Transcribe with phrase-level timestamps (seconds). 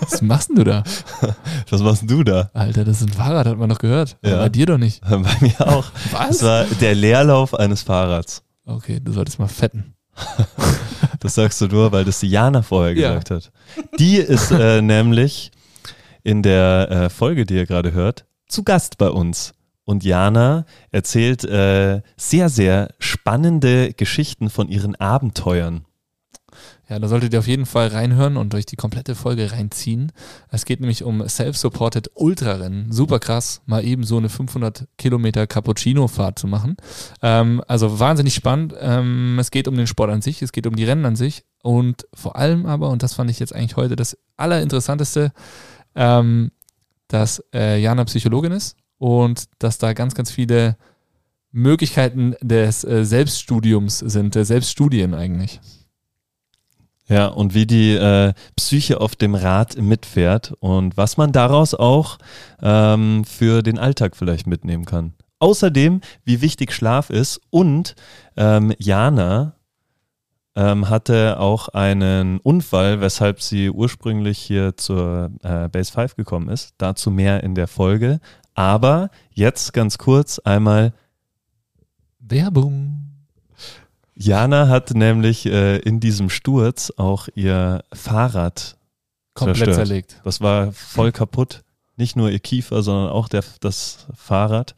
[0.00, 0.82] Was machst denn du da?
[1.70, 2.50] Was machst denn du da?
[2.52, 4.16] Alter, das ist ein Fahrrad, hat man doch gehört.
[4.24, 4.38] Ja.
[4.38, 5.00] Bei dir doch nicht.
[5.08, 5.86] Bei mir auch.
[6.10, 6.38] Was?
[6.38, 8.42] Das war der Leerlauf eines Fahrrads.
[8.66, 9.94] Okay, du solltest mal fetten.
[11.20, 13.08] Das sagst du nur, weil das die Jana vorher Ja.
[13.14, 13.50] gesagt hat.
[13.98, 15.52] Die ist äh, nämlich
[16.22, 19.53] in der äh, Folge, die ihr gerade hört, zu Gast bei uns.
[19.84, 25.84] Und Jana erzählt äh, sehr, sehr spannende Geschichten von ihren Abenteuern.
[26.88, 30.12] Ja, da solltet ihr auf jeden Fall reinhören und euch die komplette Folge reinziehen.
[30.50, 32.92] Es geht nämlich um Self-Supported Ultrarennen.
[32.92, 36.76] Super krass, mal eben so eine 500 Kilometer Cappuccino-Fahrt zu machen.
[37.22, 38.74] Ähm, also wahnsinnig spannend.
[38.78, 41.44] Ähm, es geht um den Sport an sich, es geht um die Rennen an sich
[41.62, 45.32] und vor allem aber, und das fand ich jetzt eigentlich heute das Allerinteressanteste,
[45.94, 46.50] ähm,
[47.08, 50.78] dass äh, Jana Psychologin ist und dass da ganz, ganz viele
[51.52, 55.60] Möglichkeiten des äh, Selbststudiums sind, der Selbststudien eigentlich.
[57.06, 62.16] Ja, und wie die äh, Psyche auf dem Rad mitfährt und was man daraus auch
[62.62, 65.12] ähm, für den Alltag vielleicht mitnehmen kann.
[65.38, 67.96] Außerdem, wie wichtig Schlaf ist und
[68.38, 69.56] ähm, Jana
[70.56, 76.72] ähm, hatte auch einen Unfall, weshalb sie ursprünglich hier zur äh, Base 5 gekommen ist.
[76.78, 78.20] Dazu mehr in der Folge.
[78.54, 80.92] Aber jetzt ganz kurz einmal
[82.20, 83.10] Werbung.
[84.14, 88.76] Jana hat nämlich äh, in diesem Sturz auch ihr Fahrrad
[89.34, 89.74] Komplett Zerstört.
[89.86, 90.20] zerlegt.
[90.24, 91.62] Das war voll kaputt.
[91.96, 94.74] Nicht nur ihr Kiefer, sondern auch der, das Fahrrad.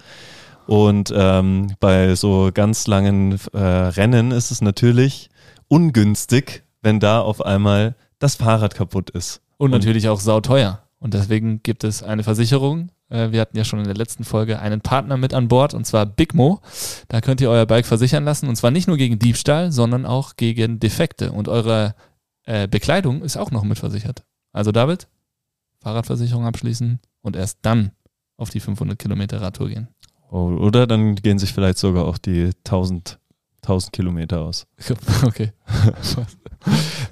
[0.66, 5.30] Und ähm, bei so ganz langen äh, Rennen ist es natürlich
[5.69, 9.41] ungünstig, wenn da auf einmal das Fahrrad kaputt ist.
[9.58, 10.82] Und natürlich auch sauteuer.
[11.07, 12.91] Und deswegen gibt es eine Versicherung.
[13.11, 15.87] Äh, Wir hatten ja schon in der letzten Folge einen Partner mit an Bord, und
[15.87, 16.61] zwar Bigmo.
[17.07, 18.49] Da könnt ihr euer Bike versichern lassen.
[18.49, 21.31] Und zwar nicht nur gegen Diebstahl, sondern auch gegen Defekte.
[21.31, 21.95] Und eure
[22.43, 24.25] äh, Bekleidung ist auch noch mitversichert.
[24.53, 25.07] Also David,
[25.79, 27.93] Fahrradversicherung abschließen und erst dann
[28.37, 29.87] auf die 500 Kilometer Radtour gehen.
[30.33, 33.21] Oh, oder dann gehen sich vielleicht sogar auch die 1000,
[33.62, 34.66] 1000 Kilometer aus.
[35.25, 35.53] Okay.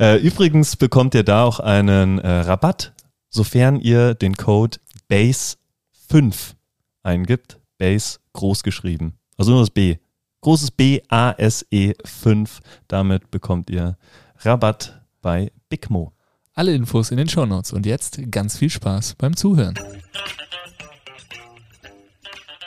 [0.00, 2.93] Äh, übrigens bekommt ihr da auch einen äh, Rabatt,
[3.34, 4.78] sofern ihr den Code
[5.10, 6.54] BASE5
[7.02, 7.58] eingibt.
[7.78, 9.18] BASE groß geschrieben.
[9.36, 9.96] Also nur das B.
[10.40, 12.60] Großes B, A, S, E 5.
[12.86, 13.96] Damit bekommt ihr
[14.38, 16.12] Rabatt bei Bigmo.
[16.54, 17.72] Alle Infos in den Shownotes.
[17.72, 19.74] Und jetzt ganz viel Spaß beim Zuhören.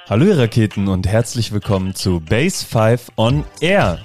[0.10, 4.00] Hallo ihr Raketen und herzlich willkommen zu Base 5 on Air.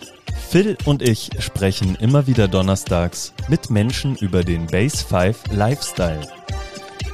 [0.48, 6.20] Phil und ich sprechen immer wieder donnerstags mit Menschen über den Base 5 Lifestyle.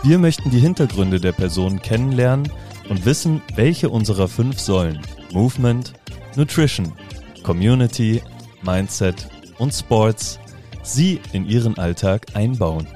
[0.04, 2.50] Wir möchten die Hintergründe der Personen kennenlernen
[2.88, 5.00] und wissen, welche unserer fünf Säulen
[5.32, 5.92] Movement,
[6.36, 6.92] Nutrition,
[7.42, 8.22] Community,
[8.62, 9.28] Mindset
[9.58, 10.38] und Sports
[10.84, 12.86] sie in ihren Alltag einbauen.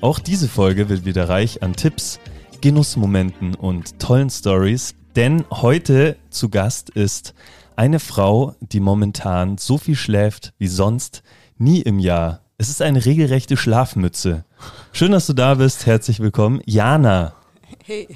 [0.00, 2.18] Auch diese Folge wird wieder reich an Tipps,
[2.60, 7.32] Genussmomenten und tollen Stories, denn heute zu Gast ist
[7.76, 11.22] eine Frau, die momentan so viel schläft wie sonst
[11.58, 12.43] nie im Jahr.
[12.56, 14.44] Es ist eine regelrechte Schlafmütze.
[14.92, 15.86] Schön, dass du da bist.
[15.86, 17.34] Herzlich willkommen, Jana.
[17.84, 18.08] Hey,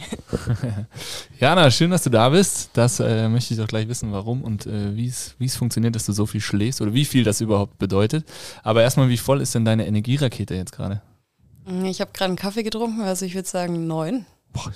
[1.41, 2.71] Jana, schön, dass du da bist.
[2.75, 5.95] Das äh, möchte ich doch gleich wissen, warum und äh, wie es wie es funktioniert,
[5.97, 8.25] dass du so viel schläfst oder wie viel das überhaupt bedeutet.
[8.63, 11.03] Aber erstmal, wie voll ist denn deine Energierakete jetzt gerade?
[11.85, 14.25] ich habe gerade einen Kaffee getrunken, also ich würde sagen neun.
[14.53, 14.73] Boah,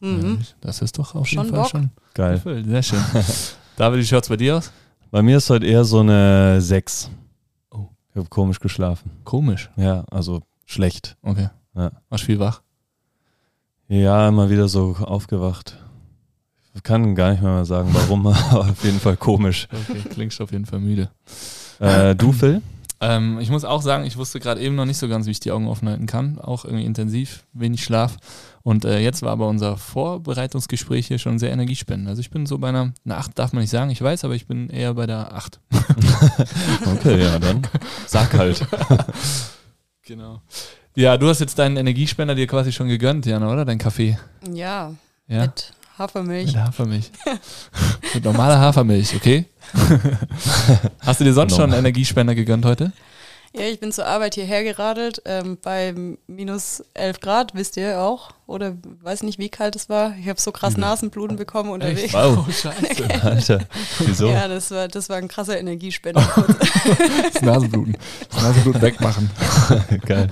[0.00, 0.40] Mhm.
[0.60, 1.70] Das ist doch auf Schon jeden Fall Bock.
[1.70, 2.42] schon Geil.
[2.66, 2.98] Sehr schön.
[3.76, 4.72] David, wie schaut's bei dir aus?
[5.12, 7.08] Bei mir ist heute eher so eine 6.
[8.12, 9.10] Ich habe komisch geschlafen.
[9.24, 9.70] Komisch.
[9.76, 11.16] Ja, also schlecht.
[11.22, 11.48] Okay.
[11.74, 11.92] Ja.
[12.10, 12.60] Warst viel wach?
[13.88, 15.78] Ja, immer wieder so aufgewacht.
[16.74, 19.66] Ich kann gar nicht mehr sagen, warum, aber auf jeden Fall komisch.
[19.72, 21.10] Okay, klingst auf jeden Fall müde.
[21.78, 22.60] Äh, du, Phil?
[23.04, 25.40] Ähm, ich muss auch sagen, ich wusste gerade eben noch nicht so ganz, wie ich
[25.40, 26.38] die Augen offen halten kann.
[26.38, 28.16] Auch irgendwie intensiv, wenig Schlaf.
[28.62, 32.08] Und äh, jetzt war aber unser Vorbereitungsgespräch hier schon sehr energiespendend.
[32.08, 34.36] Also ich bin so bei einer, eine 8 darf man nicht sagen, ich weiß, aber
[34.36, 35.58] ich bin eher bei der 8.
[36.86, 37.62] Okay, ja, dann
[38.06, 38.64] sag halt.
[40.04, 40.42] Genau.
[40.96, 43.64] Ja, du hast jetzt deinen Energiespender dir quasi schon gegönnt, Jana, oder?
[43.64, 44.18] Dein Kaffee.
[44.52, 44.92] Ja,
[45.28, 45.42] Ja.
[45.42, 46.46] mit Hafermilch.
[46.46, 47.10] Mit Hafermilch.
[48.14, 49.46] Mit normaler Hafermilch, okay?
[51.00, 52.92] Hast du dir sonst schon einen Energiespender gegönnt heute?
[53.54, 55.94] Ja, ich bin zur Arbeit hierher geradelt, ähm, bei
[56.26, 58.30] minus 11 Grad, wisst ihr auch.
[58.46, 60.14] Oder weiß nicht, wie kalt es war.
[60.18, 60.78] Ich habe so krass.
[60.78, 62.14] Nasenbluten bekommen unterwegs.
[62.14, 62.46] Wow.
[62.48, 63.22] Oh, scheiße.
[63.22, 63.60] Alter,
[63.98, 64.28] wieso?
[64.30, 66.26] Ja, das war, das war ein krasser Energiespender.
[67.32, 67.98] Das Nasenbluten.
[68.30, 69.30] Das Nasenbluten wegmachen.
[70.06, 70.30] Geil.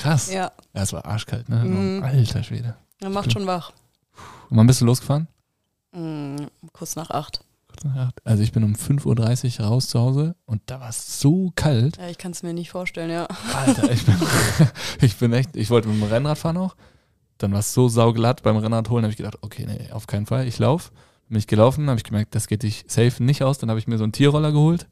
[0.00, 0.32] Krass.
[0.32, 1.64] Ja, ja, es war arschkalt, ne?
[1.64, 2.02] Mhm.
[2.02, 2.74] Alter Schwede.
[3.00, 3.72] er macht schon wach.
[4.50, 5.28] Und wann bist du losgefahren?
[5.92, 6.36] Mm,
[6.72, 7.40] kurz nach acht.
[8.24, 11.98] Also ich bin um 5.30 Uhr raus zu Hause und da war es so kalt.
[11.98, 13.28] Ja, ich kann es mir nicht vorstellen, ja.
[13.54, 14.16] Alter, ich bin,
[15.00, 16.74] ich bin echt, ich wollte mit dem Rennrad fahren auch.
[17.38, 20.26] Dann war es so sauglatt beim Rennrad holen, habe ich gedacht, okay, nee, auf keinen
[20.26, 20.90] Fall, ich laufe.
[21.28, 23.58] Bin ich gelaufen, habe ich gemerkt, das geht dich safe nicht aus.
[23.58, 24.86] Dann habe ich mir so einen Tierroller geholt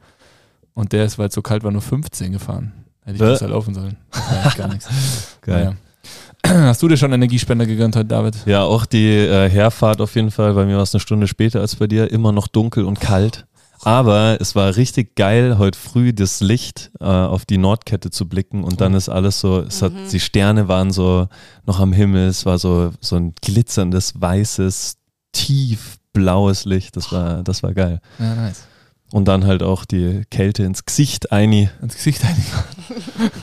[0.74, 2.72] und der ist, weil es so kalt war, nur 15 gefahren.
[3.02, 3.96] Hätte ich besser laufen sollen.
[4.10, 4.88] Das war echt gar nichts.
[5.42, 5.64] Geil.
[5.64, 5.76] Naja.
[6.46, 8.36] Hast du dir schon Energiespender gegönnt heute, David?
[8.46, 10.54] Ja, auch die äh, Herfahrt auf jeden Fall.
[10.54, 12.10] Bei mir war es eine Stunde später als bei dir.
[12.10, 13.46] Immer noch dunkel und kalt.
[13.82, 18.64] Aber es war richtig geil, heute früh das Licht äh, auf die Nordkette zu blicken
[18.64, 21.28] und dann ist alles so, es hat, die Sterne waren so
[21.66, 24.96] noch am Himmel, es war so, so ein glitzerndes, weißes,
[25.32, 26.96] tief blaues Licht.
[26.96, 28.00] Das war, das war geil.
[28.18, 28.64] Ja, nice.
[29.12, 31.68] Und dann halt auch die Kälte ins Gesicht eini.
[31.82, 32.46] Ins Gesicht eigentlich.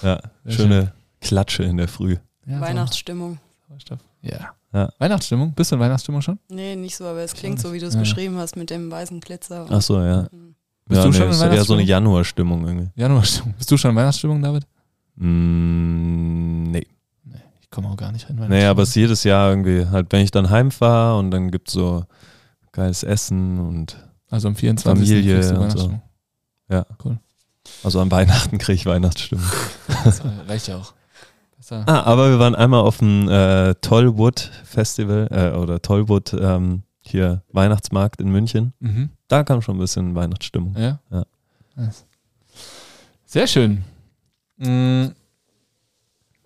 [0.00, 2.16] Ja, schöne Klatsche in der Früh.
[2.46, 3.38] Ja, Weihnachtsstimmung.
[3.68, 3.98] Sauerstoff.
[4.22, 4.50] Ja.
[4.72, 4.90] Ja.
[4.98, 5.52] Weihnachtsstimmung?
[5.54, 6.38] Bist du in Weihnachtsstimmung schon?
[6.48, 8.00] Nee, nicht so, aber es klingt so, wie du es Ja.
[8.00, 9.66] beschrieben hast mit dem weißen Glitzer.
[9.68, 10.28] Ach so, ja.
[10.30, 10.54] Mhm.
[10.86, 11.86] Bist ja, du nee, schon in ist eher so eine Weihnachtsstimmung?
[11.86, 12.90] Januarstimmung irgendwie.
[12.94, 13.54] Januarstimmung.
[13.58, 14.66] Bist du schon in Weihnachtsstimmung, David?
[15.16, 16.86] Mm, nee.
[17.24, 18.46] Nee, ich komme auch gar nicht rein.
[18.48, 21.68] Nee, aber es ist jedes Jahr irgendwie, halt, wenn ich dann heimfahre und dann gibt
[21.68, 22.04] es so
[22.72, 23.96] geiles Essen und
[24.30, 25.08] Also am 24.
[25.08, 25.54] Familie und so.
[25.56, 26.02] Weihnachtsstimmung.
[26.70, 26.86] ja.
[27.04, 27.18] Cool.
[27.84, 29.44] Also an Weihnachten kriege ich Weihnachtsstimmung.
[30.04, 30.94] Das reicht ja auch.
[31.68, 31.84] Besser.
[31.86, 37.42] ah, aber wir waren einmal auf dem äh, Tollwood Festival äh, oder Tollwood ähm, hier
[37.52, 38.72] Weihnachtsmarkt in München.
[38.80, 39.10] Mhm.
[39.28, 40.74] Da kam schon ein bisschen Weihnachtsstimmung.
[40.78, 41.00] Ja?
[41.10, 41.24] Ja.
[41.76, 42.06] Nice.
[43.26, 43.84] Sehr schön.
[44.56, 45.08] Mm,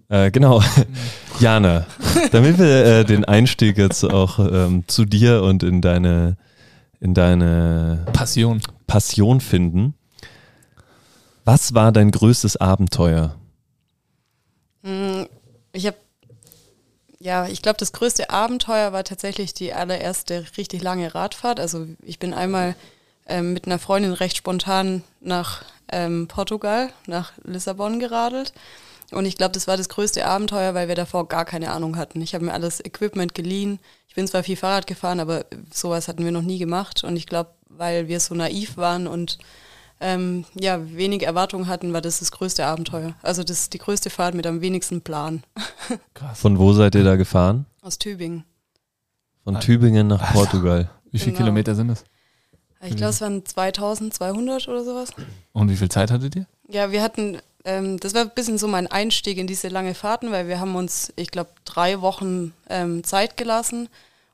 [0.09, 0.61] Äh, genau.
[1.41, 1.87] Jana,
[2.33, 6.37] damit wir äh, den Einstieg jetzt auch ähm, zu dir und in deine,
[7.01, 8.61] in deine Passion.
[8.87, 9.95] Passion finden.
[11.45, 13.37] Was war dein größtes Abenteuer?
[15.73, 15.97] Ich habe,
[17.19, 21.61] ja, ich glaube, das größte Abenteuer war tatsächlich die allererste richtig lange Radfahrt.
[21.61, 22.75] Also ich bin einmal
[23.27, 28.53] ähm, mit einer Freundin recht spontan nach ähm, Portugal, nach Lissabon geradelt.
[29.13, 32.23] Und ich glaube, das war das größte Abenteuer, weil wir davor gar keine Ahnung hatten.
[32.23, 33.79] Ich habe mir alles Equipment geliehen.
[34.09, 37.05] Ich bin zwar viel Fahrrad gefahren, aber sowas hatten wir noch nie gemacht.
[37.05, 39.39] Und ich glaube, weil wir so naiv waren und
[40.03, 43.15] ähm, ja, wenig Erwartungen hatten, war das das größte Abenteuer.
[43.23, 45.43] Also das ist die größte Fahrt mit am wenigsten Plan
[46.15, 46.41] Krass.
[46.41, 47.67] Von wo seid ihr da gefahren?
[47.81, 48.45] aus Tübingen.
[49.45, 49.59] Von.
[49.61, 50.89] Tübingen nach Portugal.
[51.11, 51.45] Wie viele Genau.
[51.45, 52.05] Kilometer sind es?
[52.85, 55.11] Ich glaube, es waren 2200 oder sowas.
[55.53, 56.47] Und wie viel Zeit hattet ihr?
[56.69, 60.31] Ja, wir hatten, ähm, das war ein bisschen so mein Einstieg in diese lange Fahrten,
[60.33, 63.89] weil wir haben uns, ich glaube, drei Wochen ähm, Zeit gelassen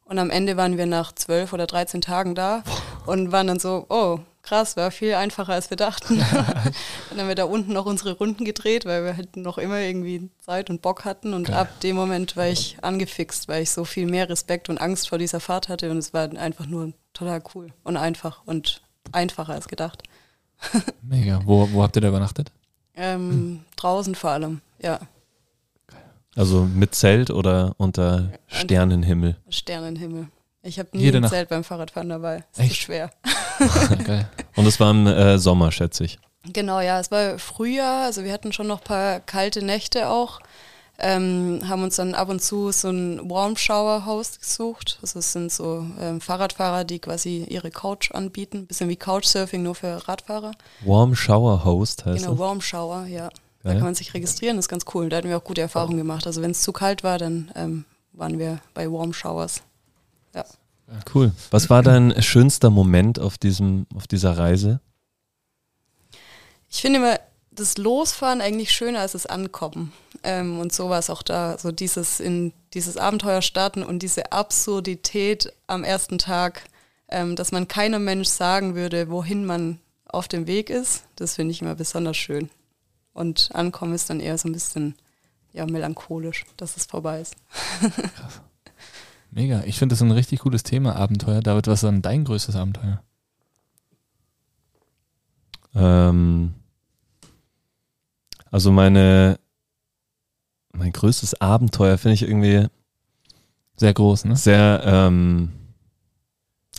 [0.05, 2.63] und am Ende waren wir nach zwölf oder 13 Tagen da
[3.07, 6.19] und waren dann so, oh, krass, war viel einfacher als wir dachten.
[7.11, 10.31] dann haben wir da unten noch unsere Runden gedreht, weil wir halt noch immer irgendwie
[10.41, 11.57] Zeit und Bock hatten und Geil.
[11.57, 15.19] ab dem Moment war ich angefixt, weil ich so viel mehr Respekt und Angst vor
[15.19, 18.81] dieser Fahrt hatte und es war einfach nur total cool und einfach und
[19.13, 20.03] einfacher als gedacht.
[21.03, 21.43] Mega.
[21.45, 22.51] Wo, wo habt ihr da übernachtet?
[22.97, 24.99] Ähm, draußen vor allem, ja.
[26.35, 29.37] Also mit Zelt oder unter Sternenhimmel?
[29.51, 30.29] Sternenhimmel.
[30.69, 31.33] Ich habe nie Jede ein Nacht.
[31.33, 32.45] Zelt beim Fahrradfahren dabei.
[32.53, 32.73] Das Echt?
[32.73, 33.11] ist schwer.
[34.05, 34.29] Geil.
[34.55, 36.19] Und es war im äh, Sommer, schätze ich.
[36.53, 40.41] Genau, ja, es war Frühjahr, also wir hatten schon noch ein paar kalte Nächte auch.
[41.01, 44.99] Ähm, haben uns dann ab und zu so ein Warm Shower Host gesucht.
[45.01, 48.67] Also es sind so ähm, Fahrradfahrer, die quasi ihre Couch anbieten.
[48.67, 50.53] Bisschen wie Couchsurfing, nur für Radfahrer.
[50.85, 52.41] Warm Shower Host heißt genau, das.
[52.41, 53.31] Warm Shower, ja.
[53.63, 55.09] Da kann man sich registrieren, das ist ganz cool.
[55.09, 56.27] Da hatten wir auch gute Erfahrungen gemacht.
[56.27, 59.63] Also wenn es zu kalt war, dann ähm, waren wir bei Warm Showers.
[61.13, 61.33] Cool.
[61.51, 64.81] Was war dein schönster Moment auf, diesem, auf dieser Reise?
[66.71, 69.93] Ich finde immer das Losfahren eigentlich schöner als das Ankommen.
[70.23, 71.59] Ähm, und so war es auch da.
[71.59, 76.65] So dieses in dieses Abenteuer starten und diese Absurdität am ersten Tag,
[77.09, 81.53] ähm, dass man keinem Mensch sagen würde, wohin man auf dem Weg ist, das finde
[81.53, 82.51] ich immer besonders schön.
[83.13, 84.95] Und Ankommen ist dann eher so ein bisschen
[85.53, 87.37] ja, melancholisch, dass es vorbei ist.
[89.39, 89.63] Mega.
[89.67, 91.41] Ich finde das ein richtig cooles Thema, Abenteuer.
[91.41, 93.05] David, was ist dann dein größtes Abenteuer?
[95.77, 96.55] Ähm,
[98.51, 99.39] also meine,
[100.73, 102.67] mein größtes Abenteuer finde ich irgendwie
[103.77, 104.35] Sehr groß, ne?
[104.35, 105.53] sehr ähm,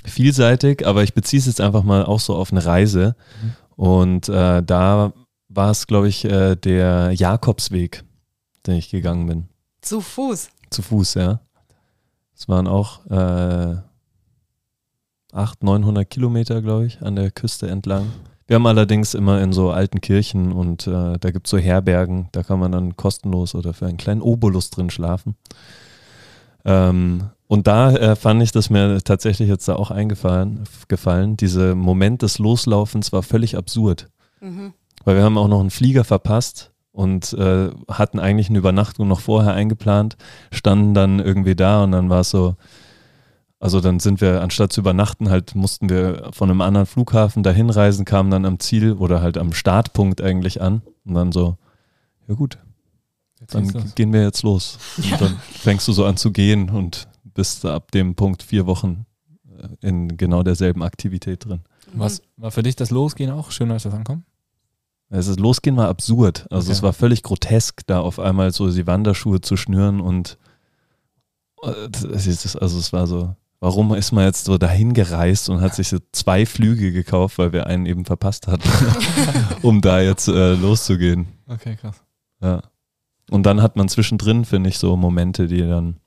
[0.03, 3.15] vielseitig, aber ich beziehe es jetzt einfach mal auch so auf eine Reise.
[3.41, 3.55] Mhm.
[3.77, 5.13] Und äh, da
[5.47, 8.03] war es, glaube ich, äh, der Jakobsweg,
[8.67, 9.47] den ich gegangen bin.
[9.79, 10.49] Zu Fuß.
[10.71, 11.39] Zu Fuß, ja.
[12.39, 13.75] Es waren auch äh,
[15.33, 18.07] 800, 900 Kilometer, glaube ich, an der Küste entlang.
[18.47, 22.29] Wir haben allerdings immer in so alten Kirchen und äh, da gibt es so Herbergen,
[22.31, 25.35] da kann man dann kostenlos oder für einen kleinen Obolus drin schlafen.
[26.65, 31.35] Ähm, Und da äh, fand ich das mir tatsächlich jetzt da auch eingefallen, gefallen.
[31.35, 34.07] Dieser Moment des Loslaufens war völlig absurd.
[34.39, 34.73] Mhm.
[35.03, 39.21] Weil wir haben auch noch einen Flieger verpasst und äh, hatten eigentlich eine Übernachtung noch
[39.21, 40.17] vorher eingeplant,
[40.51, 42.57] standen dann irgendwie da und dann war es so,
[43.57, 47.69] also dann sind wir, anstatt zu übernachten, halt mussten wir von einem anderen Flughafen dahin
[47.69, 51.55] reisen, kamen dann am Ziel oder halt am Startpunkt eigentlich an und dann so,
[52.27, 52.57] ja gut,
[53.39, 54.77] Jetzt dann gehen wir jetzt los.
[54.97, 55.11] Ja.
[55.13, 59.05] Und dann fängst du so an zu gehen und bist ab dem Punkt vier Wochen
[59.47, 61.61] äh, in genau derselben Aktivität drin.
[61.93, 64.25] Was war für dich das Losgehen auch schöner als das Ankommen?
[65.09, 66.45] Es ist, losgehen war absurd.
[66.51, 66.73] Also Okay.
[66.73, 70.37] es war völlig grotesk, da auf einmal so die Wanderschuhe zu schnüren und
[71.63, 71.67] äh,
[72.59, 75.97] also es war so, warum ist man jetzt so dahin gereist und hat sich so
[76.11, 78.69] zwei Flüge gekauft, weil wir einen eben verpasst hatten,
[79.61, 81.27] um da jetzt äh, loszugehen.
[81.47, 81.95] Okay, krass.
[82.41, 82.61] Ja.
[83.31, 85.97] Und dann hat man zwischendrin, finde ich, so Momente, die dann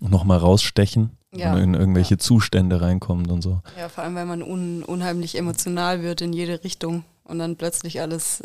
[0.00, 1.52] nochmal rausstechen Ja.
[1.54, 3.60] und in irgendwelche Zustände reinkommen und so.
[3.78, 8.00] Ja, vor allem, weil man un unheimlich emotional wird in jede Richtung und dann plötzlich
[8.00, 8.42] alles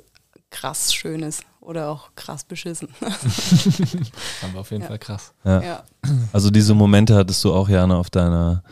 [0.52, 2.88] krass schön ist oder auch krass beschissen.
[3.02, 4.88] War auf jeden Ja.
[4.88, 5.34] Fall krass.
[5.44, 5.62] Ja.
[5.62, 5.84] ja,
[6.32, 8.64] Also diese Momente hattest du auch, Jana, auf deiner,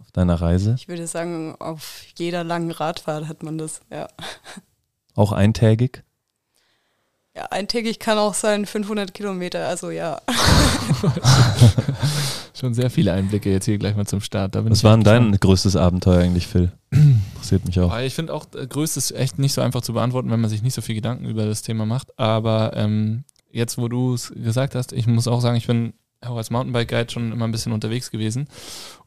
[0.00, 0.74] auf deiner Reise?
[0.76, 3.80] ich würde sagen, auf jeder langen Radfahrt hat man das.
[3.90, 4.08] Ja,
[5.14, 6.02] Auch eintägig?
[7.34, 10.20] ja eintägig kann auch sein 500 Kilometer, also ja.
[12.58, 14.54] Schon sehr viele Einblicke jetzt hier gleich mal zum Start.
[14.54, 16.72] Was war denn dein größtes Abenteuer eigentlich, Phil?
[16.90, 17.90] Interessiert mich auch.
[17.90, 20.62] Aber Ich finde auch, äh, größtes echt nicht so einfach zu beantworten, wenn man sich
[20.62, 22.18] nicht so viel Gedanken über das Thema macht.
[22.18, 26.36] Aber ähm, jetzt, wo du es gesagt hast, ich muss auch sagen, ich bin auch
[26.36, 28.48] als Mountainbike-Guide schon immer ein bisschen unterwegs gewesen.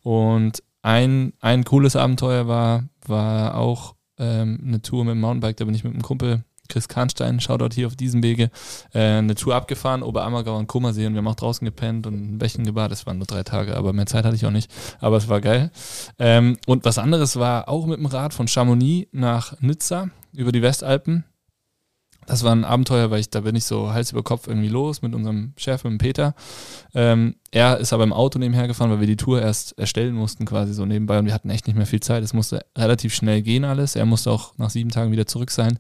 [0.04, 5.58] Und ein, ein cooles Abenteuer war, war auch ähm, eine Tour mit dem Mountainbike.
[5.58, 8.50] Da bin ich mit einem Kumpel, Chris Kahnstein, Shoutout hier auf diesem Wege,
[8.94, 11.06] äh, eine Tour abgefahren, Oberammergau und Kummersee.
[11.06, 12.94] Und wir haben auch draußen gepennt und ein Bächen gebadet.
[12.94, 14.72] Das waren nur drei Tage, aber mehr Zeit hatte ich auch nicht.
[15.00, 15.72] Aber es war geil.
[16.18, 20.62] Ähm, und was anderes war auch mit dem Rad von Chamonix nach Nizza über die
[20.62, 21.26] Westalpen.
[22.30, 25.02] Das war ein Abenteuer, weil ich, da bin ich so Hals über Kopf irgendwie los
[25.02, 26.36] mit unserem Chef, mit dem Peter.
[26.94, 30.46] Ähm, er ist aber im Auto nebenher gefahren, weil wir die Tour erst erstellen mussten,
[30.46, 31.18] quasi so nebenbei.
[31.18, 32.24] Und wir hatten echt nicht mehr viel Zeit.
[32.24, 33.96] Es musste relativ schnell gehen alles.
[33.96, 35.80] Er musste auch nach sieben Tagen wieder zurück sein.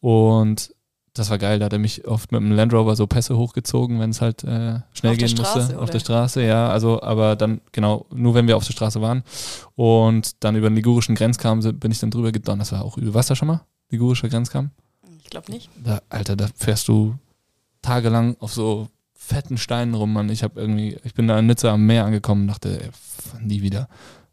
[0.00, 0.74] Und
[1.14, 1.60] das war geil.
[1.60, 4.42] Da hat er mich oft mit dem Land Rover so Pässe hochgezogen, wenn es halt
[4.42, 5.76] äh, schnell Auf der gehen Straße, musste.
[5.76, 5.92] Auf oder?
[5.92, 6.68] der Straße, ja.
[6.68, 9.22] Also, aber dann, genau, nur wenn wir auf der Straße waren.
[9.76, 12.62] Und dann über den ligurischen Grenzkamm bin ich dann drüber gedonnert.
[12.62, 13.60] Das war auch du da schon mal?
[13.88, 14.72] Ligurischer Grenzkamm?
[15.26, 15.68] Ich glaube nicht.
[15.82, 17.16] Da, Alter, da fährst du
[17.82, 20.28] tagelang auf so fetten Steinen rum, Mann.
[20.28, 23.40] Ich habe irgendwie, ich bin da in Nizza am Meer angekommen und dachte, ey, pff,
[23.40, 23.88] nie wieder.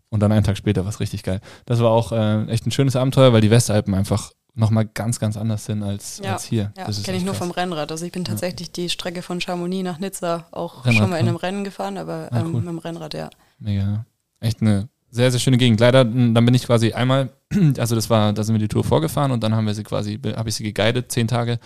[0.09, 1.41] Und dann einen Tag später war es richtig geil.
[1.65, 5.35] Das war auch äh, echt ein schönes Abenteuer, weil die Westalpen einfach nochmal ganz, ganz
[5.35, 6.71] anders sind als, Ja, als hier.
[6.77, 7.39] Ja, Das kenne ich nur krass.
[7.47, 7.91] vom Rennrad.
[7.91, 11.27] Also ich bin tatsächlich die Strecke von Chamonix nach Nizza auch Rennrad schon mal in
[11.27, 12.61] einem Rennen gefahren, aber Ah, ähm, cool.
[12.61, 13.31] mit dem Rennrad, ja.
[13.57, 13.81] Mega.
[13.81, 14.05] ja.
[14.41, 15.79] Echt eine sehr, sehr schöne Gegend.
[15.79, 17.29] Leider, dann bin ich quasi einmal,
[17.77, 20.19] also das war, da sind wir die Tour vorgefahren und dann haben wir sie quasi,
[20.35, 21.59] habe ich sie geguidet, zehn Tage.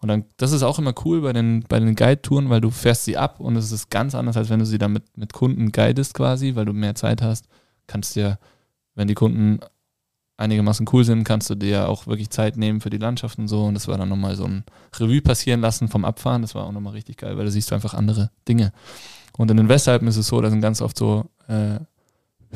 [0.00, 3.04] Und dann, das ist auch immer cool bei den, bei den Guide-Touren, weil du fährst
[3.04, 5.72] sie ab und es ist ganz anders, als wenn du sie dann mit, mit Kunden
[5.72, 7.48] guidest quasi, weil du mehr Zeit hast.
[7.88, 8.38] Kannst dir,
[8.94, 9.58] wenn die Kunden
[10.36, 13.64] einigermaßen cool sind, kannst du dir auch wirklich Zeit nehmen für die Landschaft und so.
[13.64, 14.62] Und das war dann nochmal so ein
[14.96, 16.42] Revue passieren lassen vom Abfahren.
[16.42, 18.72] Das war auch nochmal richtig geil, weil da siehst du einfach andere Dinge.
[19.36, 21.80] Und in den Westalpen ist es so, da sind ganz oft so äh,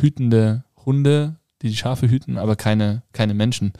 [0.00, 3.72] hütende Hunde, die die Schafe hüten, aber keine, keine Menschen.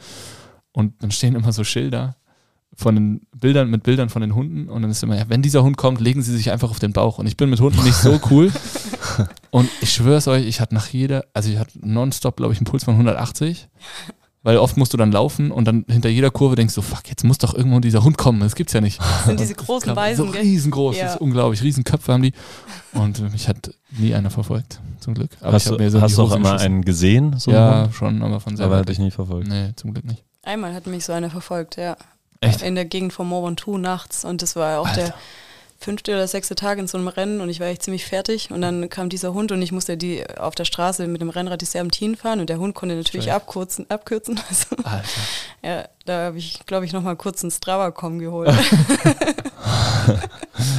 [0.71, 2.15] Und dann stehen immer so Schilder
[2.75, 5.63] von den Bildern mit Bildern von den Hunden und dann ist immer, ja, wenn dieser
[5.63, 7.17] Hund kommt, legen sie sich einfach auf den Bauch.
[7.17, 8.51] Und ich bin mit Hunden nicht so cool.
[9.49, 12.59] und ich schwöre es euch, ich hatte nach jeder, also ich hatte nonstop, glaube ich,
[12.59, 13.67] einen Puls von 180.
[14.41, 17.25] Weil oft musst du dann laufen und dann hinter jeder Kurve denkst du, fuck, jetzt
[17.25, 18.39] muss doch irgendwo dieser Hund kommen.
[18.39, 18.99] Das gibt's ja nicht.
[18.99, 21.03] Das sind diese großen Weisen, So riesengroß, Ja.
[21.05, 21.61] das ist unglaublich.
[21.61, 22.31] Riesenköpfe haben die.
[22.93, 25.31] Und äh, mich hat nie einer verfolgt, zum Glück.
[25.41, 27.37] Aber hast ich du, mir so hast du auch immer einen gesehen?
[27.37, 27.93] So Ja, Hund?
[27.95, 28.77] schon, aber von aber selber.
[28.77, 29.49] hat dich nicht verfolgt.
[29.49, 30.23] Nee, zum Glück nicht.
[30.43, 31.97] Einmal hat mich so einer verfolgt, ja.
[32.39, 32.61] Echt?
[32.61, 34.23] In der Gegend von Ventoux nachts.
[34.23, 35.15] Und das war auch der Alter.
[35.81, 38.51] Fünfte oder sechste Tag in so einem Rennen und ich war echt ziemlich fertig.
[38.51, 41.61] Und dann kam dieser Hund und ich musste die auf der Straße mit dem Rennrad
[41.61, 43.85] die Serpentinen fahren und der Hund konnte natürlich abkürzen.
[43.89, 44.39] abkürzen.
[44.49, 45.07] Also, Alter.
[45.63, 48.51] ja, da habe ich, glaube ich, nochmal kurz einen Strava-Com geholt.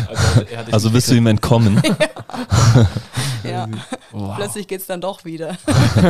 [0.08, 1.80] Also, Also bist du ihm entkommen?
[3.44, 3.68] ja,
[4.12, 4.36] Wow.
[4.36, 5.56] plötzlich geht es dann doch wieder.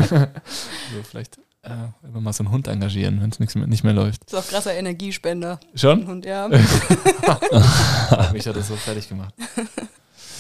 [0.08, 1.70] So, vielleicht äh,
[2.06, 4.24] immer mal so einen Hund engagieren, wenn es nichts mehr- nicht mehr läuft.
[4.24, 5.60] ist auch krasser Energiespender.
[5.72, 6.06] Ein Schon?
[6.06, 6.48] Hund, ja.
[8.32, 9.34] Mich hat das so fertig gemacht.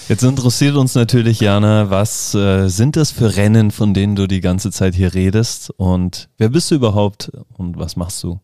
[0.08, 4.40] Jetzt interessiert uns natürlich, Jana, was äh, sind das für Rennen, von denen du die
[4.40, 5.70] ganze Zeit hier redest?
[5.76, 8.40] Und wer bist du überhaupt und was machst du?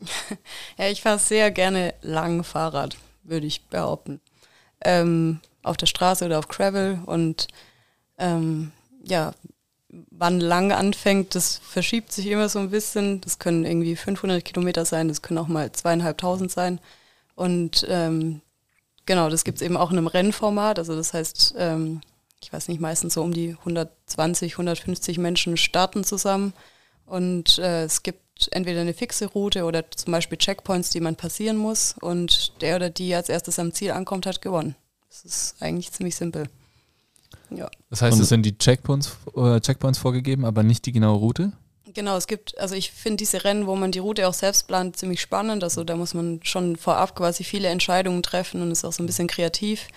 [0.78, 4.20] Ja, ich fahre sehr gerne lang Fahrrad, würde ich behaupten.
[4.84, 7.46] Ähm, auf der Straße oder auf Gravel und
[8.18, 8.72] Ähm,
[9.04, 9.32] ja,
[10.10, 13.20] wann lang anfängt, das verschiebt sich immer so ein bisschen.
[13.20, 16.80] Das können irgendwie 500 Kilometer sein, das können auch mal zweieinhalbtausend sein.
[17.34, 18.40] Und ähm,
[19.06, 20.78] genau, das gibt es eben auch in einem Rennformat.
[20.78, 22.00] Also das heißt, ähm,
[22.42, 26.54] ich weiß nicht, meistens so um die 120, 150 Menschen starten zusammen.
[27.06, 31.56] Und äh, es gibt entweder eine fixe Route oder zum Beispiel Checkpoints, die man passieren
[31.56, 31.94] muss.
[32.00, 34.74] Und der oder die als erstes am Ziel ankommt, hat gewonnen.
[35.08, 36.48] Das ist eigentlich ziemlich simpel.
[37.50, 37.70] Ja.
[37.90, 41.52] Das heißt, es sind die Checkpoints, äh, Checkpoints vorgegeben, aber nicht die genaue Route?
[41.94, 44.96] Genau, es gibt, also ich finde diese Rennen, wo man die Route auch selbst plant,
[44.96, 45.62] ziemlich spannend.
[45.62, 49.06] Also da muss man schon vorab quasi viele Entscheidungen treffen und ist auch so ein
[49.06, 49.88] bisschen kreativ.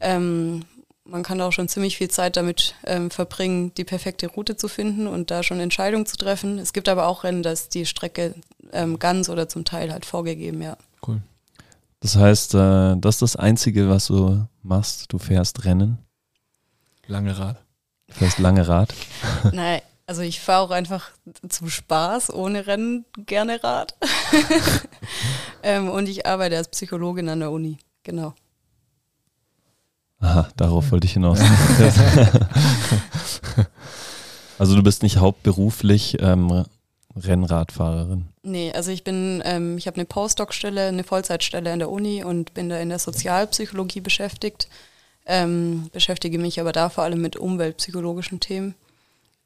[0.00, 0.64] Ähm,
[1.04, 5.06] man kann auch schon ziemlich viel Zeit damit ähm, verbringen, die perfekte Route zu finden
[5.06, 6.58] und da schon Entscheidungen zu treffen.
[6.58, 8.34] Es gibt aber auch Rennen, dass die Strecke
[8.72, 10.76] ähm, ganz oder zum Teil halt vorgegeben, ja.
[11.06, 11.22] Cool.
[12.00, 15.12] Das heißt, äh, das ist das Einzige, was du machst.
[15.12, 15.98] Du fährst Rennen.
[17.08, 17.56] Lange Rad.
[18.06, 18.94] Du fährst lange Rad.
[19.52, 21.10] Nein, also ich fahre auch einfach
[21.48, 23.96] zum Spaß ohne Rennen gerne Rad.
[25.62, 28.34] ähm, und ich arbeite als Psychologin an der Uni, genau.
[30.20, 31.38] Aha, darauf wollte ich hinaus.
[34.58, 36.66] also du bist nicht hauptberuflich ähm,
[37.16, 38.26] Rennradfahrerin.
[38.42, 42.52] Nee, also ich bin, ähm, ich habe eine Postdoc-Stelle, eine Vollzeitstelle an der Uni und
[42.52, 44.68] bin da in der Sozialpsychologie beschäftigt.
[45.30, 48.74] Ähm, beschäftige mich aber da vor allem mit umweltpsychologischen Themen.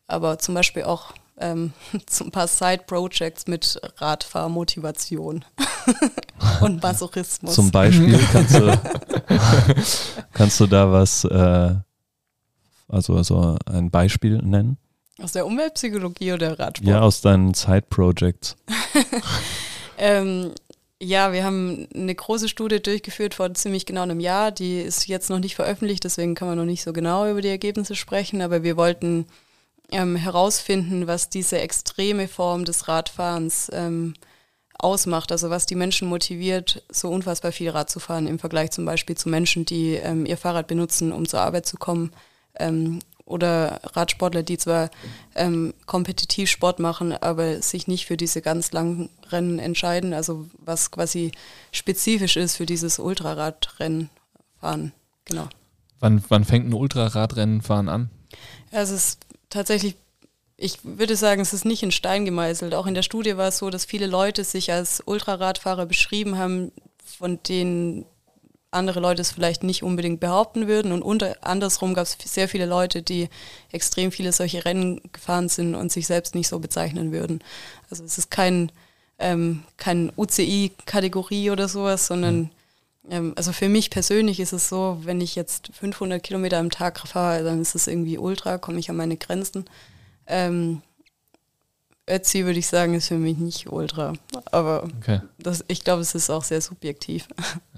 [0.06, 1.72] Aber zum Beispiel auch ähm,
[2.20, 5.44] ein paar Side-Projects mit Radfahrmotivation
[6.60, 7.54] und Masochismus.
[7.54, 8.80] Zum Beispiel kannst du,
[10.32, 11.74] kannst du da was, äh,
[12.88, 14.78] also, also ein Beispiel nennen?
[15.20, 16.88] Aus der Umweltpsychologie oder Radsport?
[16.88, 18.56] Ja, aus deinen Side-Projects.
[19.98, 20.52] ähm,
[21.02, 24.52] ja, wir haben eine große Studie durchgeführt vor ziemlich genau einem Jahr.
[24.52, 27.48] Die ist jetzt noch nicht veröffentlicht, deswegen kann man noch nicht so genau über die
[27.48, 28.40] Ergebnisse sprechen.
[28.40, 29.26] Aber wir wollten
[29.90, 34.14] ähm, herausfinden, was diese extreme Form des Radfahrens ähm,
[34.78, 35.32] ausmacht.
[35.32, 39.16] Also was die Menschen motiviert, so unfassbar viel Rad zu fahren im Vergleich zum Beispiel
[39.16, 42.12] zu Menschen, die ähm, ihr Fahrrad benutzen, um zur Arbeit zu kommen
[42.58, 43.00] ähm,
[43.32, 44.90] oder Radsportler, die zwar
[45.34, 50.90] ähm, kompetitiv Sport machen, aber sich nicht für diese ganz langen Rennen entscheiden, also was
[50.90, 51.32] quasi
[51.72, 54.10] spezifisch ist für dieses Ultraradrennen
[54.60, 54.92] fahren.
[55.24, 55.48] Genau.
[56.00, 58.10] Wann, wann fängt ein Ultraradrennen fahren an?
[58.72, 59.96] Ja, es ist tatsächlich,
[60.56, 62.74] ich würde sagen, es ist nicht in Stein gemeißelt.
[62.74, 66.72] Auch in der Studie war es so, dass viele Leute sich als Ultraradfahrer beschrieben haben,
[67.04, 68.04] von denen
[68.72, 70.92] andere Leute es vielleicht nicht unbedingt behaupten würden.
[70.92, 73.28] Und unter, andersrum gab es sehr viele Leute, die
[73.70, 77.42] extrem viele solche Rennen gefahren sind und sich selbst nicht so bezeichnen würden.
[77.90, 78.72] Also es ist kein,
[79.18, 82.50] ähm, kein UCI-Kategorie oder sowas, sondern
[83.10, 86.98] ähm, also für mich persönlich ist es so, wenn ich jetzt 500 Kilometer am Tag
[87.00, 89.64] fahre, dann ist es irgendwie ultra, komme ich an meine Grenzen.
[90.26, 90.82] Ähm,
[92.08, 94.14] Ötzi würde ich sagen, ist für mich nicht ultra.
[94.46, 95.20] Aber okay.
[95.38, 97.28] das, ich glaube, es ist auch sehr subjektiv.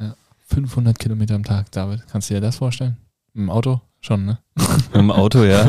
[0.01, 0.17] Ja.
[0.55, 2.05] 500 Kilometer am Tag, David.
[2.11, 2.97] Kannst du dir das vorstellen?
[3.35, 3.81] Im Auto?
[4.01, 4.39] Schon, ne?
[4.93, 5.67] Im Auto, ja.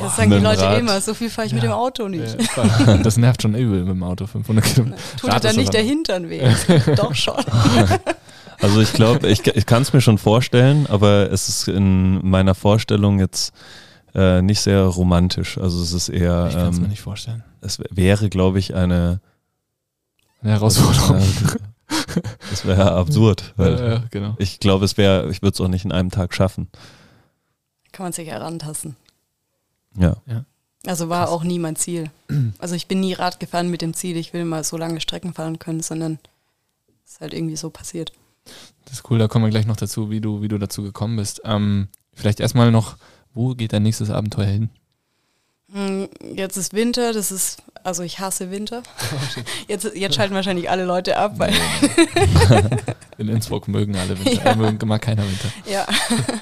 [0.00, 0.78] Das sagen die Leute Rad.
[0.78, 1.56] immer, so viel fahre ich ja.
[1.56, 2.36] mit dem Auto nicht.
[2.56, 4.96] Ja, das nervt schon übel mit dem Auto, 500 Kilometer.
[5.16, 6.42] Tut dir dann nicht der Hintern weh?
[6.94, 7.42] Doch schon.
[8.60, 12.54] Also ich glaube, ich, ich kann es mir schon vorstellen, aber es ist in meiner
[12.54, 13.52] Vorstellung jetzt
[14.14, 15.58] äh, nicht sehr romantisch.
[15.58, 16.46] Also es ist eher...
[16.48, 17.42] Ich kann es ähm, mir nicht vorstellen.
[17.60, 19.20] Es wäre, glaube ich, eine...
[20.42, 21.22] Eine Herausforderung.
[22.50, 23.54] Das wäre absurd.
[23.58, 24.36] Ja, ja, genau.
[24.38, 26.68] Ich glaube, es wäre, ich würde es auch nicht in einem Tag schaffen.
[27.92, 28.96] Kann man sich herantasten.
[29.98, 30.16] Ja.
[30.26, 30.44] ja.
[30.86, 31.34] Also war Krass.
[31.34, 32.10] auch nie mein Ziel.
[32.58, 35.32] Also ich bin nie Rad gefahren mit dem Ziel, ich will mal so lange Strecken
[35.32, 36.18] fahren können, sondern
[37.04, 38.12] es ist halt irgendwie so passiert.
[38.84, 41.16] Das ist cool, da kommen wir gleich noch dazu, wie du, wie du dazu gekommen
[41.16, 41.40] bist.
[41.44, 42.96] Ähm, vielleicht erstmal noch,
[43.32, 44.70] wo geht dein nächstes Abenteuer hin?
[45.72, 48.82] Hm, jetzt ist Winter, das ist, also ich hasse Winter.
[49.68, 51.52] Jetzt, jetzt schalten wahrscheinlich alle Leute ab, weil.
[53.18, 54.52] In Innsbruck mögen alle Winter, ja.
[54.52, 55.48] äh, mögen mal keiner Winter.
[55.66, 55.86] Ja.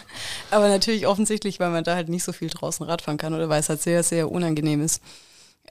[0.51, 3.61] Aber natürlich offensichtlich, weil man da halt nicht so viel draußen Radfahren kann oder weil
[3.61, 5.03] es halt sehr, sehr unangenehm ist.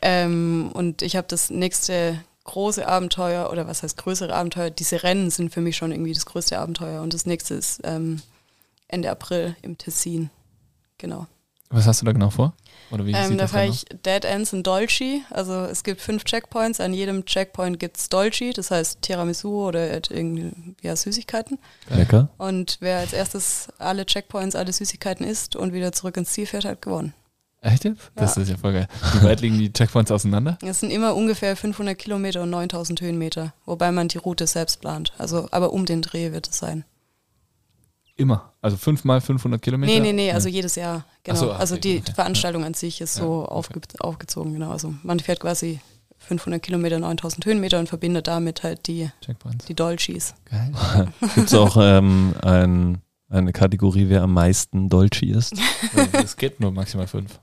[0.02, 5.30] Ähm, und ich habe das nächste große Abenteuer, oder was heißt größere Abenteuer, diese Rennen
[5.30, 7.02] sind für mich schon irgendwie das größte Abenteuer.
[7.02, 8.22] Und das nächste ist ähm,
[8.88, 10.30] Ende April im Tessin.
[10.98, 11.28] Genau.
[11.72, 12.54] Was hast du da genau vor?
[12.92, 15.22] Oder wie ähm, da fahre ich Dead Ends in Dolce.
[15.30, 16.80] Also es gibt fünf Checkpoints.
[16.80, 21.58] An jedem Checkpoint gibt es Dolce, das heißt Tiramisu oder irgendwie ja, Süßigkeiten.
[21.90, 22.30] Lecker.
[22.38, 26.66] Und wer als erstes alle Checkpoints, alle Süßigkeiten isst und wieder zurück ins Ziel fährt,
[26.66, 27.14] hat gewonnen.
[27.62, 28.12] Echt jetzt?
[28.16, 28.42] Das ja.
[28.42, 28.88] ist ja voll geil.
[29.14, 30.58] Wie weit liegen die Checkpoints auseinander?
[30.64, 35.14] Es sind immer ungefähr 500 Kilometer und 9000 Höhenmeter, wobei man die Route selbst plant.
[35.20, 36.86] Also, aber um den Dreh wird es sein.
[38.16, 38.54] Immer.
[38.62, 39.92] Also fünfmal 500 Kilometer?
[39.92, 41.06] Nee, nee, nee, also jedes Jahr.
[41.24, 41.38] Genau.
[41.38, 42.14] so, okay, also die okay.
[42.14, 43.52] Veranstaltung an sich ist so okay.
[43.52, 44.72] aufge aufgezogen, genau.
[44.72, 45.80] Also man fährt quasi
[46.18, 49.66] 500 Kilometer, 9000 Höhenmeter und verbindet damit halt die, Checkpoints.
[49.66, 50.36] die Dolchis.
[50.46, 50.72] Geil.
[51.36, 55.54] Gibt es auch ähm, ein, eine Kategorie, wer am meisten Dolci ist?
[56.14, 57.40] Es geht nur maximal fünf.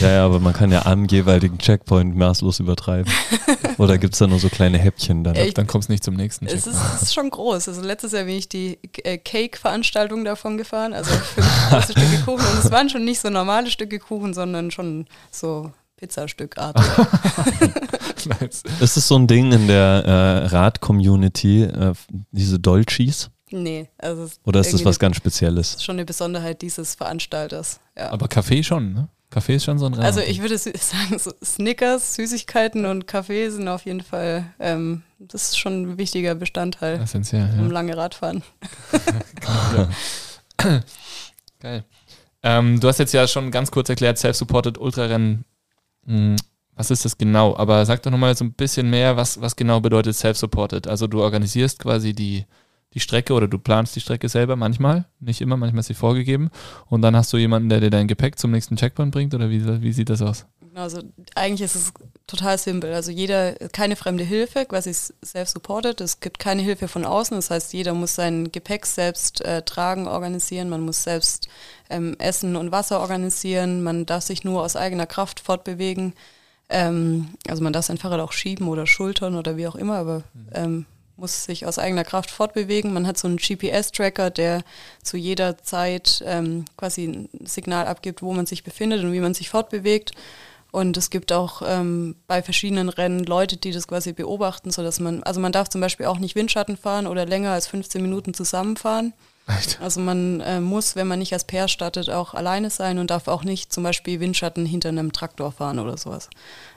[0.00, 3.10] Ja, ja, aber man kann ja am jeweiligen Checkpoint maßlos übertreiben.
[3.78, 5.36] Oder gibt es da nur so kleine Häppchen dann?
[5.36, 6.76] Ich- Dann kommst du nicht zum nächsten Es Checkpoint.
[6.76, 7.68] ist, es ist schon groß.
[7.68, 12.46] Also letztes Jahr bin ich die äh, Cake-Veranstaltung davon gefahren, also fünf große Stücke Kuchen.
[12.46, 16.82] Und es waren schon nicht so normale Stücke Kuchen, sondern schon so Pizzastückartig.
[18.40, 18.62] nice.
[18.80, 21.92] Ist es so ein Ding in der äh, Rad-Community, äh,
[22.30, 23.30] diese Dolcis?
[23.52, 25.74] nee, also es Oder ist das was ganz Spezielles?
[25.74, 27.80] ist schon eine Besonderheit dieses Veranstalters.
[27.98, 28.10] Ja.
[28.12, 29.08] Aber Kaffee schon, ne?
[29.30, 30.06] Kaffee ist schon so ein Renner.
[30.06, 35.50] Also ich würde sagen, so Snickers, Süßigkeiten und Kaffee sind auf jeden Fall, ähm, das
[35.50, 37.72] ist schon ein wichtiger Bestandteil Essentiell, um ja.
[37.72, 38.42] lange Radfahren.
[41.60, 41.84] Geil.
[42.42, 45.44] Ähm, du hast jetzt ja schon ganz kurz erklärt, Self-Supported Ultrarennen.
[46.06, 46.36] Hm,
[46.74, 47.56] Was ist das genau?
[47.56, 50.88] Aber sag doch nochmal so ein bisschen mehr, was, was genau bedeutet Self-Supported?
[50.88, 52.46] Also du organisierst quasi die,
[52.94, 56.50] die Strecke oder du planst die Strecke selber manchmal, nicht immer, manchmal ist sie vorgegeben.
[56.86, 59.82] Und dann hast du jemanden, der dir dein Gepäck zum nächsten Checkpoint bringt oder wie,
[59.82, 60.46] wie sieht das aus?
[60.74, 61.02] Also
[61.34, 61.92] eigentlich ist es
[62.26, 62.92] total simpel.
[62.92, 66.00] Also jeder, keine fremde Hilfe, quasi self-supported.
[66.00, 67.36] Es gibt keine Hilfe von außen.
[67.36, 70.68] Das heißt, jeder muss sein Gepäck selbst äh, tragen, organisieren.
[70.68, 71.48] Man muss selbst
[71.90, 73.82] ähm, Essen und Wasser organisieren.
[73.82, 76.14] Man darf sich nur aus eigener Kraft fortbewegen.
[76.68, 80.22] Ähm, also man darf sein Fahrrad auch schieben oder schultern oder wie auch immer, aber
[80.52, 80.86] ähm,
[81.20, 82.92] muss sich aus eigener Kraft fortbewegen.
[82.92, 84.62] Man hat so einen GPS-Tracker, der
[85.02, 89.34] zu jeder Zeit ähm, quasi ein Signal abgibt, wo man sich befindet und wie man
[89.34, 90.12] sich fortbewegt.
[90.72, 95.22] Und es gibt auch ähm, bei verschiedenen Rennen Leute, die das quasi beobachten, sodass man,
[95.24, 99.12] also man darf zum Beispiel auch nicht Windschatten fahren oder länger als 15 Minuten zusammenfahren.
[99.48, 99.80] Echt?
[99.80, 103.26] Also man äh, muss, wenn man nicht als Pair startet, auch alleine sein und darf
[103.26, 106.30] auch nicht zum Beispiel Windschatten hinter einem Traktor fahren oder sowas.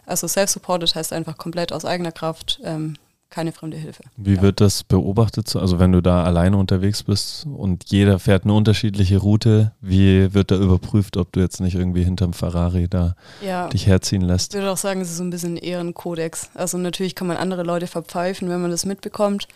[0.06, 2.96] Also self-supported heißt einfach komplett aus eigener Kraft, ähm,
[3.34, 4.04] keine fremde Hilfe.
[4.16, 5.50] Wie wird das beobachtet?
[5.50, 10.34] So- Also wenn du da alleine unterwegs bist und jeder fährt eine unterschiedliche Route, wie
[10.34, 13.16] wird da überprüft, ob du jetzt nicht irgendwie hinterm Ferrari da
[13.46, 13.68] Ja.
[13.70, 14.54] dich herziehen lässt?
[14.54, 16.50] Ich würde auch sagen, es ist so ein bisschen eher ein Ehrenkodex.
[16.54, 19.48] Also natürlich kann man andere Leute verpfeifen, wenn man das mitbekommt.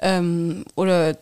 [0.00, 1.16] Ähm, oder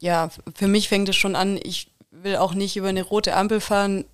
[0.00, 3.60] ja, für mich fängt es schon an, ich will auch nicht über eine rote Ampel
[3.60, 4.04] fahren,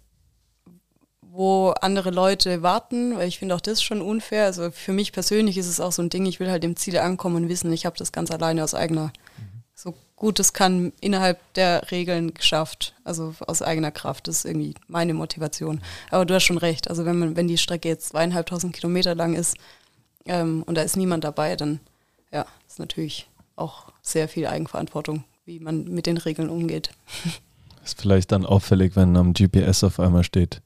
[1.37, 4.45] wo andere Leute warten, weil ich finde auch das schon unfair.
[4.45, 6.99] Also für mich persönlich ist es auch so ein Ding, ich will halt im Ziel
[6.99, 9.13] ankommen und wissen, ich habe das ganz alleine aus eigener,
[9.75, 12.95] so gut es kann, innerhalb der Regeln geschafft.
[13.05, 14.29] Also aus eigener Kraft.
[14.29, 15.83] Das ist irgendwie meine Motivation.
[16.11, 16.89] Aber du hast schon recht.
[16.89, 19.57] Also wenn man, wenn die Strecke jetzt zweieinhalbtausend Kilometer lang ist
[20.25, 21.81] ähm, und da ist niemand dabei, dann
[22.33, 26.91] ja, ist natürlich auch sehr viel Eigenverantwortung, wie man mit den Regeln umgeht.
[27.85, 30.61] Ist vielleicht dann auffällig, wenn am GPS auf einmal steht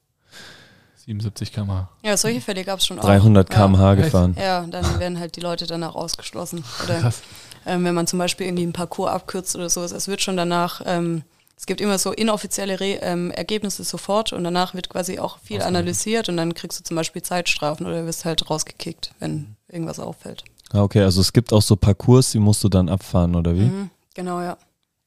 [1.05, 1.89] 77 km/h.
[2.03, 3.53] Ja, solche Fälle gab es schon 300 auch.
[3.53, 4.03] km/h Echt?
[4.03, 4.35] gefahren.
[4.37, 6.63] Ja, ja, dann werden halt die Leute danach ausgeschlossen.
[6.83, 7.21] Oder Krass.
[7.65, 10.81] ähm, wenn man zum Beispiel irgendwie einen Parcours abkürzt oder sowas, es wird schon danach,
[10.85, 11.23] ähm,
[11.57, 15.57] es gibt immer so inoffizielle Re ähm, Ergebnisse sofort und danach wird quasi auch viel
[15.57, 15.67] Ausgewertet.
[15.67, 20.43] analysiert und dann kriegst du zum Beispiel Zeitstrafen oder wirst halt rausgekickt, wenn irgendwas auffällt.
[20.73, 23.61] Ah, Okay, also es gibt auch so Parcours, die musst du dann abfahren, oder wie?
[23.65, 24.57] Mhm, genau, ja.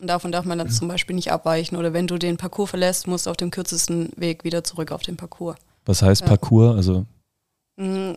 [0.00, 3.06] Und davon darf man dann zum Beispiel nicht abweichen oder wenn du den Parcours verlässt,
[3.06, 5.56] musst du auf dem kürzesten Weg wieder zurück auf den Parcours.
[5.86, 6.28] Was heißt Ja.
[6.28, 6.76] Parcours?
[6.76, 7.06] Also
[7.76, 8.16] Mhm.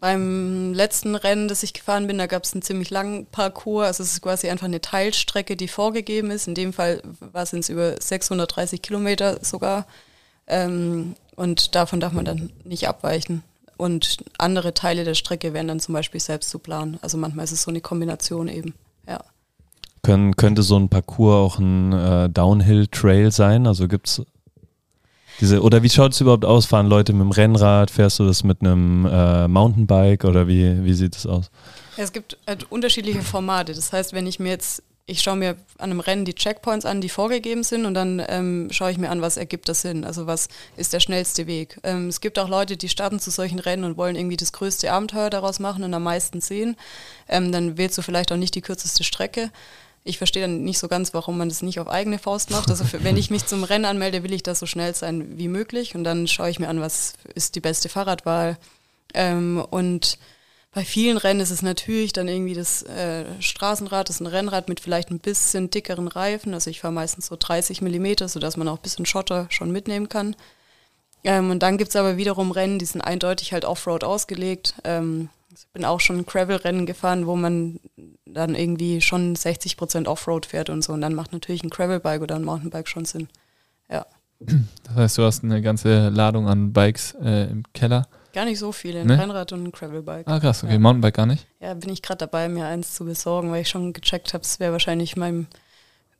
[0.00, 3.86] Beim letzten Rennen, das ich gefahren bin, da gab es einen ziemlich langen Parcours.
[3.88, 6.46] Also es ist quasi einfach eine Teilstrecke, die vorgegeben ist.
[6.46, 9.86] In dem Fall war es über 630 Kilometer sogar.
[10.46, 13.42] Ähm, und davon darf man dann nicht abweichen.
[13.76, 16.98] Und andere Teile der Strecke werden dann zum Beispiel selbst zu planen.
[17.02, 18.74] Also manchmal ist es so eine Kombination eben.
[19.06, 19.20] Ja.
[20.02, 23.66] können, könnte so ein Parcours auch ein äh, Downhill-Trail sein?
[23.66, 24.22] Also gibt's
[25.40, 26.66] diese, oder wie schaut es überhaupt aus?
[26.66, 27.90] Fahren Leute mit dem Rennrad?
[27.90, 31.50] Fährst du das mit einem äh, Mountainbike oder wie, wie sieht es aus?
[31.96, 33.74] Es gibt halt unterschiedliche Formate.
[33.74, 37.00] Das heißt, wenn ich mir jetzt, ich schaue mir an einem Rennen die Checkpoints an,
[37.00, 40.04] die vorgegeben sind und dann ähm, schaue ich mir an, was ergibt das Sinn.
[40.04, 41.78] Also was ist der schnellste Weg.
[41.84, 44.92] Ähm, es gibt auch Leute, die starten zu solchen Rennen und wollen irgendwie das größte
[44.92, 46.76] Abenteuer daraus machen und am meisten sehen.
[47.28, 49.50] Ähm, dann wählst du vielleicht auch nicht die kürzeste Strecke.
[50.08, 52.70] Ich verstehe dann nicht so ganz, warum man das nicht auf eigene Faust macht.
[52.70, 55.48] Also für, wenn ich mich zum Rennen anmelde, will ich das so schnell sein wie
[55.48, 58.56] möglich und dann schaue ich mir an, was ist die beste Fahrradwahl.
[59.14, 60.18] Ähm, und
[60.72, 64.68] bei vielen Rennen ist es natürlich dann irgendwie das äh, Straßenrad, das ist ein Rennrad
[64.68, 66.54] mit vielleicht ein bisschen dickeren Reifen.
[66.54, 70.08] Also ich fahre meistens so 30 Millimeter, sodass man auch ein bisschen Schotter schon mitnehmen
[70.08, 70.36] kann.
[71.24, 74.74] Ähm, und dann gibt es aber wiederum Rennen, die sind eindeutig halt Offroad ausgelegt.
[74.84, 77.80] Ähm, ich bin auch schon Gravel-Rennen gefahren, wo man
[78.26, 80.92] dann irgendwie schon 60 Prozent Offroad fährt und so.
[80.92, 83.28] Und dann macht natürlich ein Gravelbike oder ein Mountainbike schon Sinn.
[83.90, 84.06] Ja.
[84.38, 88.06] Das heißt, du hast eine ganze Ladung an Bikes äh, im Keller.
[88.32, 89.18] Gar nicht so viele, ein Ne?
[89.18, 90.28] Rennrad und ein Gravelbike.
[90.28, 90.74] Ah, krass, okay.
[90.74, 90.78] Ja.
[90.78, 91.46] Mountainbike gar nicht?
[91.60, 94.60] Ja, bin ich gerade dabei, mir eins zu besorgen, weil ich schon gecheckt habe, es
[94.60, 95.48] wäre wahrscheinlich meinem,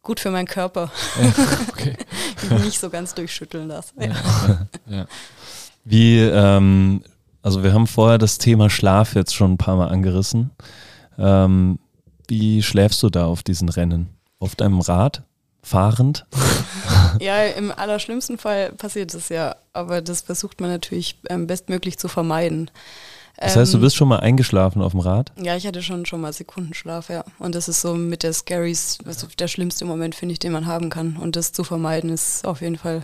[0.03, 1.33] gut für meinen Körper, Ja,
[1.69, 1.97] okay.
[2.43, 3.93] ich nicht so ganz durchschütteln lasse.
[4.01, 4.07] Ja.
[4.07, 4.67] Ja.
[4.87, 5.07] ja.
[5.85, 7.03] Wie, ähm,
[7.49, 10.51] also wir haben vorher das Thema Schlaf jetzt schon ein paar Mal angerissen.
[11.19, 11.79] Ähm,
[12.29, 14.11] wie schläfst du da auf diesen Rennen?
[14.39, 15.23] Auf deinem Rad?
[15.63, 16.27] Fahrend?
[17.21, 22.07] Ja, im allerschlimmsten Fall passiert es ja, aber das versucht man natürlich ähm, bestmöglich zu
[22.07, 22.71] vermeiden.
[23.39, 25.33] Das heißt, du Ähm, bist schon mal eingeschlafen auf dem Rad?
[25.43, 27.25] Ja, ich hatte schon schon mal Sekundenschlaf, ja.
[27.39, 30.67] Und das ist so mit der Scaries, also der schlimmste Moment, finde ich, den man
[30.67, 31.17] haben kann.
[31.17, 33.03] Und das zu vermeiden, ist auf jeden Fall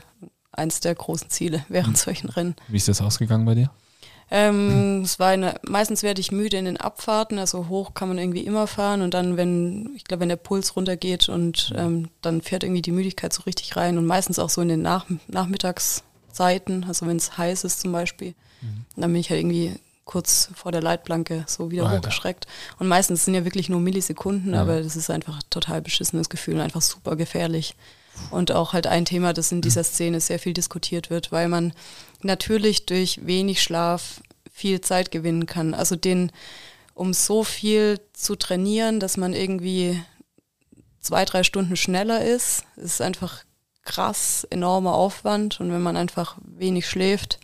[0.52, 2.54] eins der großen Ziele während solchen Rennen.
[2.68, 3.70] Wie ist das ausgegangen bei dir?
[4.36, 8.18] Ähm, es war eine, meistens werde ich müde in den Abfahrten, also hoch kann man
[8.18, 12.42] irgendwie immer fahren und dann, wenn, ich glaube, wenn der Puls runtergeht und ähm, dann
[12.42, 16.84] fährt irgendwie die Müdigkeit so richtig rein und meistens auch so in den Nach Nachmittagszeiten,
[16.88, 18.34] also wenn es heiß ist zum Beispiel,
[18.96, 19.72] dann bin ich halt irgendwie
[20.04, 21.98] kurz vor der Leitplanke so wieder Alter.
[22.08, 22.46] hochgeschreckt.
[22.78, 24.62] Und meistens sind ja wirklich nur Millisekunden, Ja.
[24.62, 27.74] aber das ist einfach total beschissenes Gefühl und einfach super gefährlich.
[28.30, 31.72] Und auch halt ein Thema, das in dieser Szene sehr viel diskutiert wird, weil man
[32.24, 34.20] natürlich durch wenig Schlaf
[34.52, 35.74] viel Zeit gewinnen kann.
[35.74, 36.30] Also den,
[36.94, 40.00] um so viel zu trainieren, dass man irgendwie
[41.00, 43.44] zwei, drei Stunden schneller ist, ist einfach
[43.82, 45.60] krass enormer Aufwand.
[45.60, 47.38] Und wenn man einfach wenig schläft,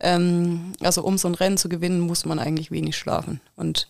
[0.00, 3.40] ähm, also um so ein Rennen zu gewinnen, muss man eigentlich wenig schlafen.
[3.56, 3.88] Und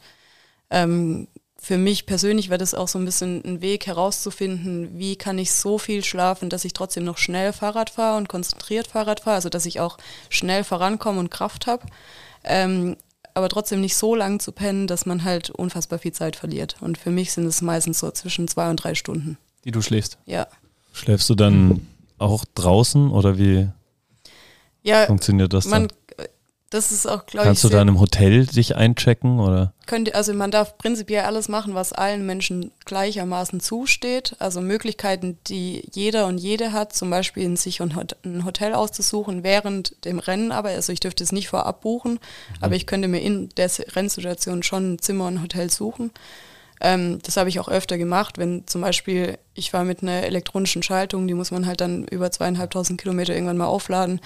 [0.71, 1.29] ähm,
[1.67, 5.51] für mich persönlich wäre das auch so ein bisschen ein Weg herauszufinden, wie kann ich
[5.51, 9.49] so viel schlafen, dass ich trotzdem noch schnell Fahrrad fahre und konzentriert Fahrrad fahre, also
[9.49, 9.99] dass ich auch
[10.31, 11.85] schnell vorankomme und Kraft habe,
[12.45, 12.97] ähm,
[13.35, 16.77] aber trotzdem nicht so lang zu pennen, dass man halt unfassbar viel Zeit verliert.
[16.81, 19.37] Und für mich sind es meistens so zwischen zwei und drei Stunden.
[19.65, 20.19] Die du schläfst.
[20.25, 20.47] Ja,
[20.93, 21.85] Schläfst du dann
[22.19, 23.69] auch draußen oder wie
[24.85, 25.97] ja, funktioniert das man, dann?
[26.71, 29.73] Das ist auch, glaube ich, Kannst du da in einem Hotel dich einchecken oder?
[29.87, 34.35] könnte, also man darf prinzipiell alles machen, was allen Menschen gleichermaßen zusteht.
[34.41, 38.75] Also Möglichkeiten, die jeder und jede hat, zum Beispiel in sich ein Hot- ein Hotel
[38.75, 42.19] auszusuchen während dem Rennen, aber also ich dürfte es nicht vorab buchen,
[42.61, 46.11] aber ich könnte mir in der Rennsituation schon ein Zimmer und ein Hotel suchen.
[46.81, 50.83] Ähm, das habe ich auch öfter gemacht, wenn zum Beispiel ich war mit einer elektronischen
[50.83, 54.21] Schaltung, die muss man halt dann über zweieinhalbtausend Kilometer irgendwann mal aufladen.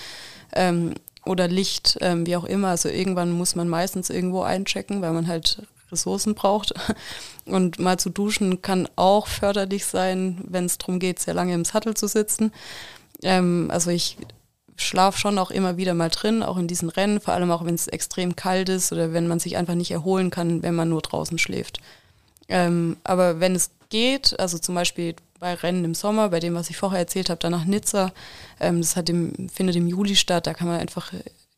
[0.55, 0.94] Ähm,
[1.25, 2.69] oder Licht, ähm, wie auch immer.
[2.69, 6.75] Also irgendwann muss man meistens irgendwo einchecken, weil man halt Ressourcen braucht.
[7.45, 11.65] Und mal zu duschen kann auch förderlich sein, wenn es darum geht, sehr lange im
[11.65, 12.53] Sattel zu sitzen.
[13.23, 14.17] Ähm, also ich
[14.77, 17.75] schlafe schon auch immer wieder mal drin, auch in diesen Rennen, vor allem auch wenn
[17.75, 21.03] es extrem kalt ist oder wenn man sich einfach nicht erholen kann, wenn man nur
[21.03, 21.81] draußen schläft.
[22.51, 26.69] Ähm, aber wenn es geht, also zum Beispiel bei Rennen im Sommer, bei dem, was
[26.69, 28.13] ich vorher erzählt habe, dann nach Nizza,
[28.61, 31.13] ähm, das im, findet im Juli statt, da kann man einfach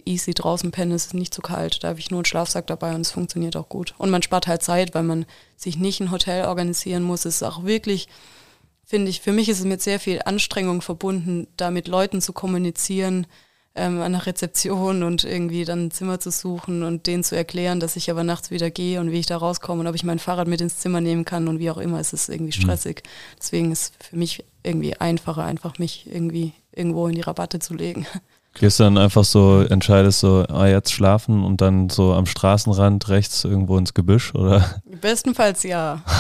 [0.05, 2.95] easy draußen pennen, es ist nicht zu kalt, da habe ich nur einen Schlafsack dabei
[2.95, 3.95] und es funktioniert auch gut.
[3.99, 5.27] Und man spart halt Zeit, weil man
[5.57, 7.25] sich nicht ein Hotel organisieren muss.
[7.25, 8.09] Es ist auch wirklich,
[8.85, 12.33] finde ich, für mich ist es mit sehr viel Anstrengung verbunden, da mit Leuten zu
[12.33, 13.27] kommunizieren,
[13.75, 17.81] ähm, an der Rezeption und irgendwie dann ein Zimmer zu suchen und denen zu erklären,
[17.81, 20.19] dass ich aber nachts wieder gehe und wie ich da rauskomme und ob ich mein
[20.19, 21.99] Fahrrad mit ins Zimmer nehmen kann und wie auch immer.
[21.99, 23.03] Es ist irgendwie stressig.
[23.39, 28.07] Deswegen ist für mich irgendwie einfacher, einfach mich irgendwie irgendwo in die Rabatte zu legen.
[28.55, 33.09] Gehst du dann einfach so, entscheidest so, ah, jetzt schlafen und dann so am Straßenrand
[33.09, 34.83] rechts irgendwo ins Gebüsch oder?
[35.01, 36.03] Bestenfalls ja.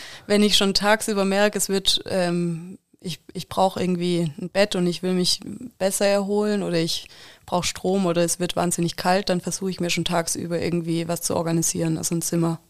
[0.26, 4.86] Wenn ich schon tagsüber merke, es wird, ähm, ich, ich brauche irgendwie ein Bett und
[4.86, 5.40] ich will mich
[5.78, 7.08] besser erholen oder ich
[7.46, 11.22] brauche Strom oder es wird wahnsinnig kalt, dann versuche ich mir schon tagsüber irgendwie was
[11.22, 12.60] zu organisieren, also ein Zimmer,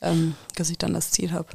[0.00, 1.48] ähm, dass ich dann das Ziel habe.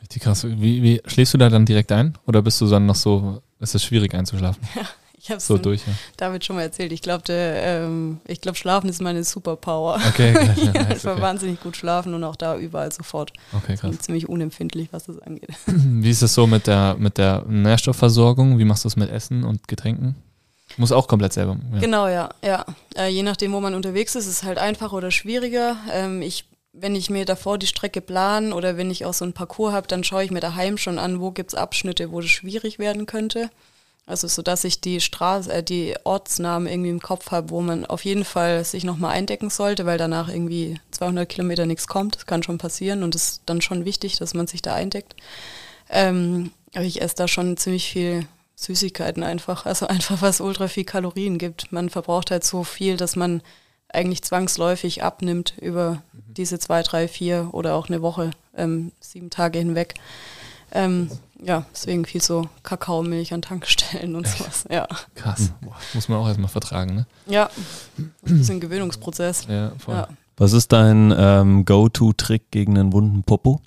[0.00, 0.44] Richtig krass.
[0.44, 2.18] Wie, wie schläfst du da dann direkt ein?
[2.26, 4.62] Oder bist du dann noch so, ist es schwierig einzuschlafen?
[5.28, 5.92] Ich habe es So durch, ja.
[6.16, 6.90] David schon mal erzählt.
[6.90, 10.00] Ich glaube, ähm, ich glaube, Schlafen ist meine Superpower.
[10.08, 11.22] Okay, krass, ja, nice, ich war okay.
[11.22, 13.34] wahnsinnig gut schlafen und auch da überall sofort.
[13.52, 13.90] okay, krass.
[13.90, 15.50] Und ziemlich unempfindlich, was das angeht.
[15.66, 18.58] Wie ist es so mit der, mit der Nährstoffversorgung?
[18.58, 20.14] Wie machst du es mit Essen und Getränken?
[20.78, 21.58] Muss auch komplett selber.
[21.74, 21.80] Ja.
[21.80, 22.64] Genau, ja, ja.
[22.96, 25.76] Äh, je nachdem, wo man unterwegs ist, ist es halt einfacher oder schwieriger.
[25.92, 29.34] Ähm, ich, wenn ich mir davor die Strecke plan oder wenn ich auch so ein
[29.34, 32.78] Parcours habe, dann schaue ich mir daheim schon an, wo gibt's Abschnitte, wo das schwierig
[32.78, 33.50] werden könnte.
[34.08, 37.84] Also so, dass ich die Straße, äh, die Ortsnamen irgendwie im Kopf habe, wo man
[37.84, 42.16] auf jeden Fall sich nochmal eindecken sollte, weil danach irgendwie 200 Kilometer nichts kommt.
[42.16, 45.14] Das kann schon passieren und es ist dann schon wichtig, dass man sich da eindeckt.
[45.90, 49.66] Ähm, aber ich esse da schon ziemlich viel Süßigkeiten einfach.
[49.66, 51.70] Also einfach, was ultra viel Kalorien gibt.
[51.70, 53.42] Man verbraucht halt so viel, dass man
[53.90, 59.58] eigentlich zwangsläufig abnimmt über diese zwei, drei, vier oder auch eine Woche, ähm, sieben Tage
[59.58, 59.94] hinweg.
[60.72, 61.10] Ähm,
[61.42, 64.64] ja, deswegen viel so Kakaomilch an Tankstellen und sowas.
[64.70, 65.52] Ja, Krass.
[65.60, 67.06] Boah, muss man auch erstmal vertragen, ne?
[67.26, 67.48] ja.
[67.96, 69.46] ein bisschen Gewöhnungsprozess.
[69.48, 69.94] Ja, voll.
[69.94, 70.08] Ja.
[70.36, 73.60] Was ist dein ähm, Go-To-Trick gegen einen wunden Popo?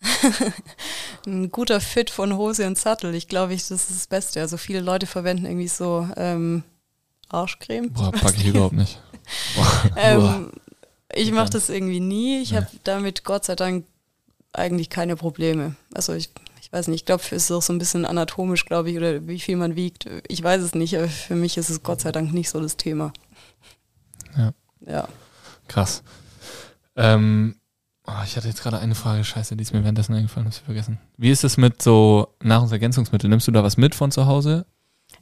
[1.26, 3.14] Ein guter Fit von Hose und Sattel.
[3.14, 4.40] Ich glaube, ich, das ist das Beste.
[4.40, 6.62] Also viele Leute verwenden irgendwie so ähm,
[7.28, 7.90] Arschcreme.
[7.90, 9.00] Boah, packe ich überhaupt nicht.
[9.56, 9.90] Boah.
[9.96, 10.50] Ähm,
[11.12, 12.42] ich mache das irgendwie nie.
[12.42, 13.86] Ich habe damit Gott sei Dank
[14.54, 15.76] eigentlich keine Probleme.
[15.94, 18.90] Also ich, ich weiß nicht, ich glaube, es ist auch so ein bisschen anatomisch, glaube
[18.90, 20.08] ich, oder wie viel man wiegt.
[20.28, 22.76] Ich weiß es nicht, aber für mich ist es Gott sei Dank nicht so das
[22.76, 23.12] Thema.
[24.36, 24.52] Ja.
[24.86, 25.08] Ja.
[25.68, 26.02] Krass.
[26.96, 27.56] Ähm,
[28.06, 30.60] oh, ich hatte jetzt gerade eine Frage, scheiße, die ist mir währenddessen eingefallen, hab ich
[30.60, 30.98] vergessen.
[31.16, 33.30] Wie ist es mit so Nahrungsergänzungsmitteln?
[33.30, 34.66] Nimmst du da was mit von zu Hause?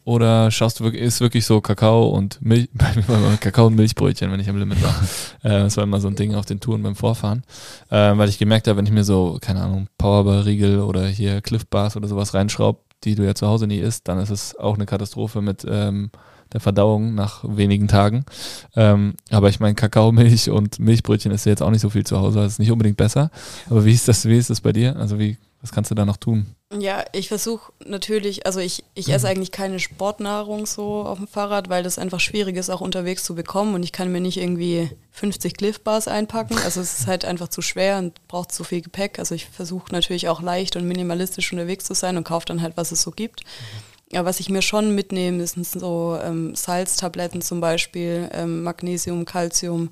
[0.05, 2.69] Oder schaust du wirklich, ist wirklich so Kakao und Milch,
[3.41, 4.95] Kakao und Milchbrötchen, wenn ich am Limit war.
[5.43, 7.45] äh, das war immer so ein Ding auf den Touren beim Vorfahren.
[7.89, 11.67] Äh, weil ich gemerkt habe, wenn ich mir so, keine Ahnung, Powerbar-Riegel oder hier Cliff
[11.67, 14.75] Bars oder sowas reinschraub, die du ja zu Hause nie isst, dann ist es auch
[14.75, 16.11] eine Katastrophe mit ähm,
[16.53, 18.25] der Verdauung nach wenigen Tagen.
[18.77, 22.19] Ähm, aber ich meine, Kakaomilch und Milchbrötchen ist ja jetzt auch nicht so viel zu
[22.19, 23.31] Hause, das ist nicht unbedingt besser.
[23.71, 24.97] Aber wie ist das, wie ist das bei dir?
[24.97, 26.57] Also wie, was kannst du da noch tun?
[26.77, 31.69] Ja, ich versuche natürlich, also ich, ich esse eigentlich keine Sportnahrung so auf dem Fahrrad,
[31.69, 34.91] weil das einfach schwierig ist, auch unterwegs zu bekommen und ich kann mir nicht irgendwie
[35.13, 36.59] 50 Cliff Bars einpacken.
[36.65, 39.21] Also es ist halt einfach zu schwer und braucht zu viel Gepäck.
[39.21, 42.77] Also ich versuche natürlich auch leicht und minimalistisch unterwegs zu sein und kaufe dann halt,
[42.77, 43.43] was es so gibt.
[44.11, 49.91] Ja, was ich mir schon mitnehme, sind so ähm, Salztabletten zum Beispiel, ähm, Magnesium, Calcium,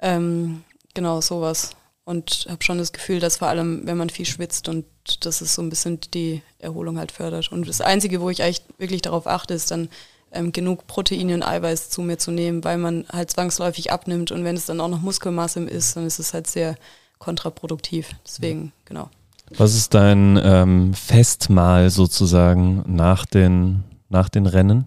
[0.00, 1.70] ähm, genau sowas.
[2.04, 4.86] Und habe schon das Gefühl, dass vor allem, wenn man viel schwitzt und
[5.24, 7.52] das ist so ein bisschen die Erholung halt fördert.
[7.52, 9.88] Und das Einzige, wo ich eigentlich wirklich darauf achte, ist dann
[10.32, 14.44] ähm, genug Proteine und Eiweiß zu mir zu nehmen, weil man halt zwangsläufig abnimmt und
[14.44, 16.76] wenn es dann auch noch Muskelmasse ist, dann ist es halt sehr
[17.18, 18.10] kontraproduktiv.
[18.26, 19.10] Deswegen, genau.
[19.56, 24.84] Was ist dein ähm, Festmahl sozusagen nach den, nach den Rennen?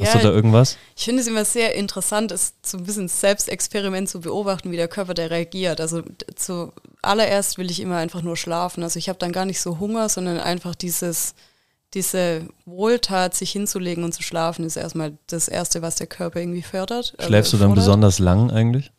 [0.00, 0.78] Hast Ja, du da irgendwas?
[0.96, 4.88] Ich finde es immer sehr interessant, es so ein bisschen Selbstexperiment zu beobachten, wie der
[4.88, 5.80] Körper da reagiert.
[5.80, 6.02] Also
[6.34, 8.82] zuallererst will ich immer einfach nur schlafen.
[8.82, 11.34] Also ich habe dann gar nicht so Hunger, sondern einfach dieses,
[11.94, 16.62] diese Wohltat, sich hinzulegen und zu schlafen, ist erstmal das Erste, was der Körper irgendwie
[16.62, 17.14] fördert.
[17.18, 18.92] äh, Schläfst du dann besonders lang eigentlich?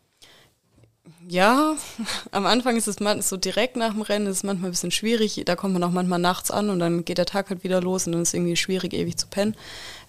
[1.28, 1.76] Ja,
[2.32, 5.42] am Anfang ist es so direkt nach dem Rennen, ist es manchmal ein bisschen schwierig.
[5.46, 8.06] Da kommt man auch manchmal nachts an und dann geht der Tag halt wieder los
[8.06, 9.56] und dann ist es irgendwie schwierig, ewig zu pennen.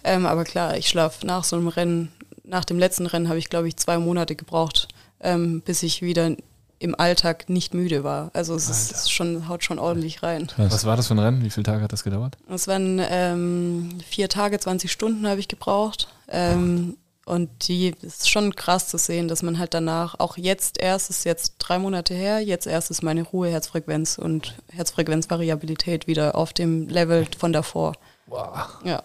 [0.05, 2.11] Ähm, aber klar, ich schlafe nach so einem Rennen,
[2.43, 4.87] nach dem letzten Rennen habe ich, glaube ich, zwei Monate gebraucht,
[5.19, 6.35] ähm, bis ich wieder
[6.77, 8.29] im Alltag nicht müde war.
[8.33, 10.47] Also es ist, ist schon, haut schon ordentlich rein.
[10.57, 11.43] Was war das für ein Rennen?
[11.43, 12.37] Wie viele Tage hat das gedauert?
[12.47, 16.07] Es waren ähm, vier Tage, 20 Stunden habe ich gebraucht.
[16.27, 21.09] Ähm, und die ist schon krass zu sehen, dass man halt danach, auch jetzt erst,
[21.09, 26.53] ist jetzt drei Monate her, jetzt erst ist meine Ruhe, Herzfrequenz und Herzfrequenzvariabilität wieder auf
[26.53, 27.93] dem Level von davor.
[28.27, 28.67] Wow.
[28.83, 29.01] Ja,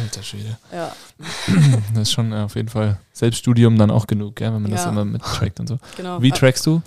[0.00, 0.58] Alter Schwede.
[0.72, 0.92] ja,
[1.94, 4.84] Das ist schon äh, auf jeden Fall Selbststudium dann auch genug, gell, wenn man das
[4.84, 4.90] Ja.
[4.90, 5.78] immer mittrackt und so.
[5.96, 6.20] genau.
[6.22, 6.82] Wie trackst du?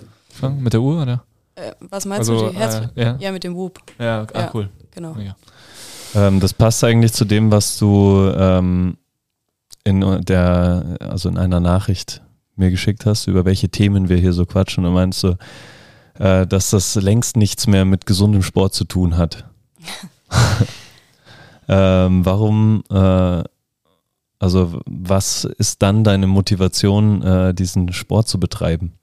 [0.58, 1.24] Mit der Uhr, oder?
[1.54, 2.52] Äh, was meinst also, du?
[2.52, 3.16] Die Herz äh, ja.
[3.18, 4.50] ja, mit dem Whoop, Ja, ah, Ja.
[4.54, 4.68] cool.
[4.90, 5.16] genau.
[5.18, 5.36] Ja.
[6.14, 8.96] Ähm, das passt eigentlich zu dem, was du ähm,
[9.84, 12.22] in der, also in einer Nachricht
[12.56, 14.84] mir geschickt hast, über welche Themen wir hier so quatschen.
[14.84, 15.36] Und du meinst so,
[16.18, 19.44] äh, dass das längst nichts mehr mit gesundem Sport zu tun hat.
[21.68, 23.44] ähm, warum, äh,
[24.38, 28.98] also was ist dann deine Motivation, äh, diesen Sport zu betreiben?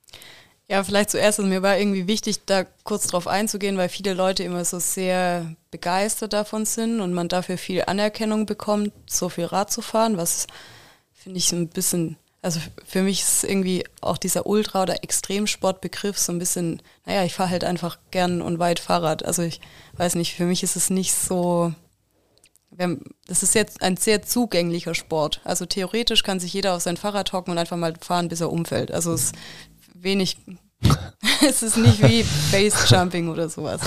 [0.72, 4.44] Ja, vielleicht zuerst, also mir war irgendwie wichtig, da kurz drauf einzugehen, weil viele Leute
[4.44, 9.70] immer so sehr begeistert davon sind und man dafür viel Anerkennung bekommt, so viel Rad
[9.70, 10.48] zu fahren, was
[11.12, 16.18] finde ich so ein bisschen, also für mich ist irgendwie auch dieser Ultra- oder Extremsportbegriff
[16.18, 19.26] so ein bisschen, naja, ich fahre halt einfach gern und weit Fahrrad.
[19.26, 19.60] Also ich
[19.98, 21.74] weiß nicht, für mich ist es nicht so,
[23.28, 25.42] das ist jetzt ein sehr zugänglicher Sport.
[25.44, 28.52] Also theoretisch kann sich jeder auf sein Fahrrad hocken und einfach mal fahren, bis er
[28.52, 28.92] umfällt.
[28.92, 29.36] Also es ist
[29.94, 30.38] wenig,
[31.48, 33.82] es ist nicht wie Base-Jumping oder sowas.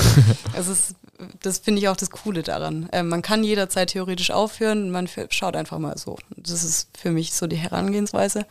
[0.57, 0.94] Es ist,
[1.40, 2.88] das finde ich auch das Coole daran.
[2.92, 6.18] Ähm, man kann jederzeit theoretisch aufhören, man schaut einfach mal so.
[6.37, 8.47] Das ist für mich so die Herangehensweise.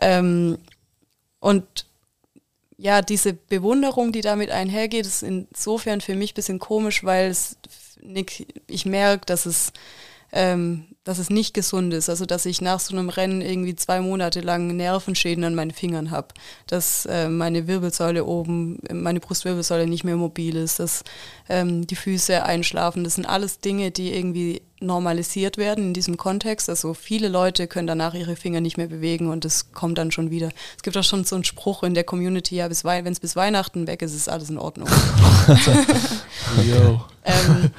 [0.00, 0.58] Ähm,
[1.40, 1.86] und
[2.76, 7.56] ja, diese Bewunderung, die damit einhergeht, ist insofern für mich ein bisschen komisch, weil es,
[8.02, 9.72] Nick, ich merke, dass es
[10.32, 12.08] ähm, dass es nicht gesund ist.
[12.08, 16.10] Also dass ich nach so einem Rennen irgendwie zwei Monate lang Nervenschäden an meinen Fingern
[16.10, 16.28] habe,
[16.66, 21.02] dass äh, meine Wirbelsäule oben, meine Brustwirbelsäule nicht mehr mobil ist, dass
[21.48, 23.02] ähm, die Füße einschlafen.
[23.02, 26.68] Das sind alles Dinge, die irgendwie normalisiert werden in diesem Kontext.
[26.68, 30.30] Also viele Leute können danach ihre Finger nicht mehr bewegen und das kommt dann schon
[30.30, 30.50] wieder.
[30.76, 33.86] Es gibt auch schon so einen Spruch in der Community, ja, wenn es bis Weihnachten
[33.86, 34.88] weg ist, ist alles in Ordnung.
[37.24, 37.70] ähm,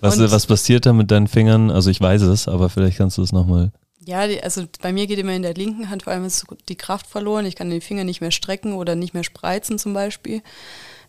[0.00, 1.70] was, was passiert da mit deinen Fingern?
[1.70, 3.72] Also ich weiß es, aber vielleicht kannst du es nochmal.
[4.04, 6.76] Ja, die, also bei mir geht immer in der linken Hand vor allem ist die
[6.76, 7.44] Kraft verloren.
[7.44, 10.42] Ich kann den Finger nicht mehr strecken oder nicht mehr spreizen zum Beispiel.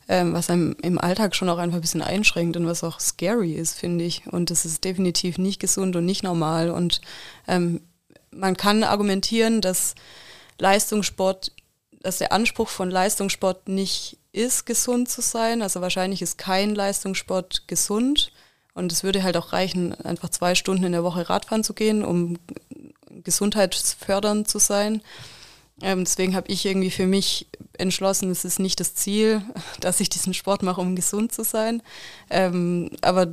[0.10, 3.54] Ähm, was einem im Alltag schon auch einfach ein bisschen einschränkt und was auch scary
[3.54, 4.28] ist, finde ich.
[4.28, 6.72] Und das ist definitiv nicht gesund und nicht normal.
[6.72, 7.00] Und
[7.48, 7.82] ähm,
[8.32, 9.96] man kann argumentieren, dass
[10.58, 11.54] Leistungssport,
[12.02, 15.62] dass der Anspruch von Leistungssport nicht ist, gesund zu sein.
[15.62, 18.32] Also wahrscheinlich ist kein Leistungssport gesund.
[18.80, 22.02] Und es würde halt auch reichen, einfach zwei Stunden in der Woche Radfahren zu gehen,
[22.02, 22.38] um
[23.26, 25.02] gesundheitsfördernd zu sein.
[25.82, 29.42] Ähm, deswegen habe ich irgendwie für mich entschlossen, es ist nicht das Ziel,
[29.82, 31.84] dass ich diesen Sport mache, um gesund zu sein.
[32.30, 33.28] Ähm, aber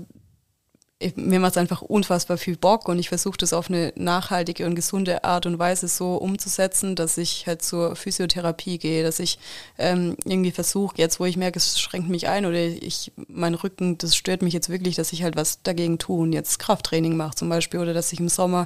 [1.17, 4.75] mir macht es einfach unfassbar viel Bock und ich versuche das auf eine nachhaltige und
[4.75, 9.39] gesunde Art und Weise so umzusetzen, dass ich halt zur Physiotherapie gehe, dass ich
[9.77, 13.99] ähm, irgendwie versuche, jetzt wo ich merke, es schränkt mich ein oder ich, mein Rücken,
[13.99, 17.35] das stört mich jetzt wirklich, dass ich halt was dagegen tue und jetzt Krafttraining mache
[17.35, 18.65] zum Beispiel oder dass ich im Sommer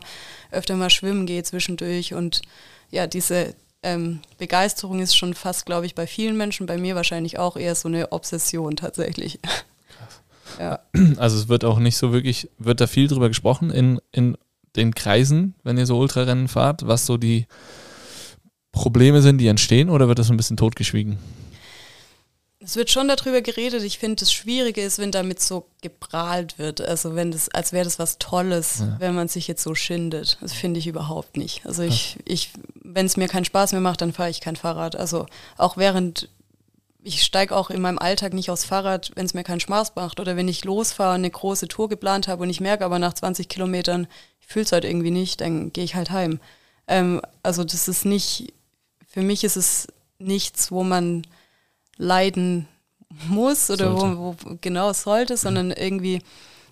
[0.53, 2.43] öfter mal schwimmen gehe zwischendurch und
[2.93, 7.39] ja, diese ähm, Begeisterung ist schon fast, glaube ich, bei vielen Menschen, bei mir wahrscheinlich
[7.39, 9.41] auch eher so eine Obsession tatsächlich.
[10.59, 10.81] Ja.
[11.17, 14.37] Also es wird auch nicht so wirklich, wird da viel drüber gesprochen in, in
[14.77, 17.47] den Kreisen, wenn ihr so Ultrarennen fahrt, was so die
[18.73, 21.19] Probleme sind, die entstehen, oder wird das ein bisschen totgeschwiegen?
[22.63, 23.83] Es wird schon darüber geredet.
[23.83, 26.83] Ich finde, das Schwierige ist, wenn damit so geprahlt wird.
[26.83, 28.97] Also wenn das, als wäre das was Tolles, ja.
[28.99, 30.37] wenn man sich jetzt so schindet.
[30.43, 31.65] Das finde ich überhaupt nicht.
[31.65, 32.51] Also ich, ich,
[32.85, 34.95] wenn es mir keinen Spaß mehr macht, dann fahre ich kein Fahrrad.
[34.95, 35.25] Also
[35.57, 36.29] auch während
[37.03, 40.21] ich steige auch in meinem Alltag nicht aufs Fahrrad, wenn es mir keinen Spaß macht.
[40.21, 43.49] Oder wenn ich losfahre, eine große Tour geplant habe und ich merke aber nach 20
[43.49, 44.07] Kilometern,
[44.41, 46.41] ich fühle es halt irgendwie nicht, dann gehe ich halt heim.
[46.87, 48.53] Ähm, also das ist nicht,
[49.07, 49.89] für mich ist es
[50.19, 51.27] nichts, wo man
[51.97, 52.69] leiden
[53.29, 56.23] muss oder wo, wo, genau sollte, sondern irgendwie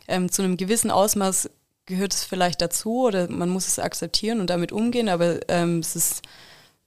[0.06, 1.50] ähm, zu einem gewissen Ausmaß
[1.86, 5.96] gehört es vielleicht dazu oder man muss es akzeptieren und damit umgehen, aber ähm, es
[5.96, 6.22] ist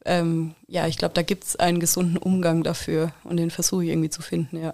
[0.05, 3.89] ähm, ja, ich glaube, da gibt es einen gesunden Umgang dafür und den versuche ich
[3.91, 4.73] irgendwie zu finden, ja.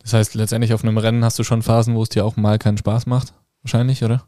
[0.00, 2.58] Das heißt, letztendlich auf einem Rennen hast du schon Phasen, wo es dir auch mal
[2.58, 4.26] keinen Spaß macht, wahrscheinlich, oder?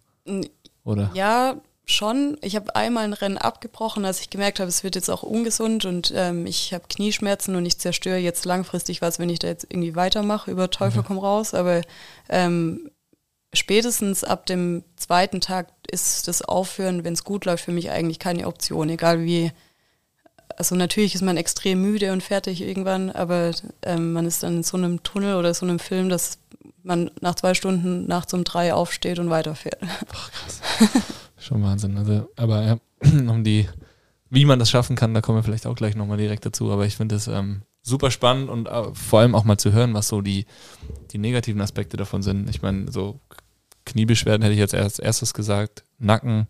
[0.85, 1.11] Oder?
[1.15, 2.39] Ja, schon.
[2.41, 5.85] Ich habe einmal ein Rennen abgebrochen, als ich gemerkt habe, es wird jetzt auch ungesund
[5.85, 9.67] und ähm, ich habe Knieschmerzen und ich zerstöre jetzt langfristig was, wenn ich da jetzt
[9.69, 11.09] irgendwie weitermache, über Teufel okay.
[11.09, 11.55] komm raus.
[11.55, 11.83] Aber
[12.29, 12.91] ähm,
[13.53, 18.19] spätestens ab dem zweiten Tag ist das Aufhören, wenn es gut läuft, für mich eigentlich
[18.19, 19.53] keine Option, egal wie
[20.57, 23.53] also natürlich ist man extrem müde und fertig irgendwann, aber
[23.83, 26.39] ähm, man ist dann in so einem Tunnel oder so einem Film, dass
[26.83, 29.81] man nach zwei Stunden nachts um drei aufsteht und weiterfährt.
[29.83, 30.61] Ach, krass.
[31.39, 31.97] Schon Wahnsinn.
[31.97, 32.79] Also, aber ja,
[33.29, 33.69] um die,
[34.31, 36.71] wie man das schaffen kann, da kommen wir vielleicht auch gleich nochmal direkt dazu.
[36.71, 39.95] Aber ich finde es ähm, super spannend und äh, vor allem auch mal zu hören,
[39.95, 40.47] was so die,
[41.11, 42.49] die negativen Aspekte davon sind.
[42.49, 43.21] Ich meine, so
[43.85, 46.47] Kniebeschwerden hätte ich jetzt als erstes gesagt, Nacken,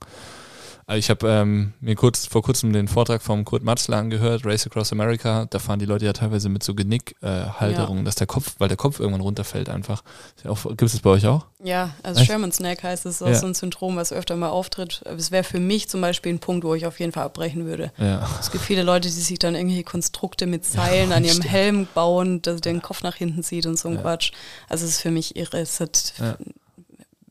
[0.86, 4.66] also ich habe ähm, mir kurz vor kurzem den Vortrag vom Kurt Matzler angehört, Race
[4.66, 5.46] Across America.
[5.48, 8.04] Da fahren die Leute ja teilweise mit so Genickhalterungen, äh, ja.
[8.04, 10.02] dass der Kopf, weil der Kopf irgendwann runterfällt einfach.
[10.42, 11.46] Gibt es das bei euch auch?
[11.62, 12.30] Ja, also Echt?
[12.30, 13.34] Sherman Snack heißt es, ist auch ja.
[13.34, 15.02] so ein Syndrom, was öfter mal auftritt.
[15.16, 17.90] Es wäre für mich zum Beispiel ein Punkt, wo ich auf jeden Fall abbrechen würde.
[17.98, 18.28] Ja.
[18.38, 21.50] Es gibt viele Leute, die sich dann irgendwelche Konstrukte mit Seilen an ihrem stimmt.
[21.50, 24.32] Helm bauen, dass der den Kopf nach hinten zieht und so ein Quatsch.
[24.68, 25.60] Also es ist für mich irre.
[25.60, 26.14] Es hat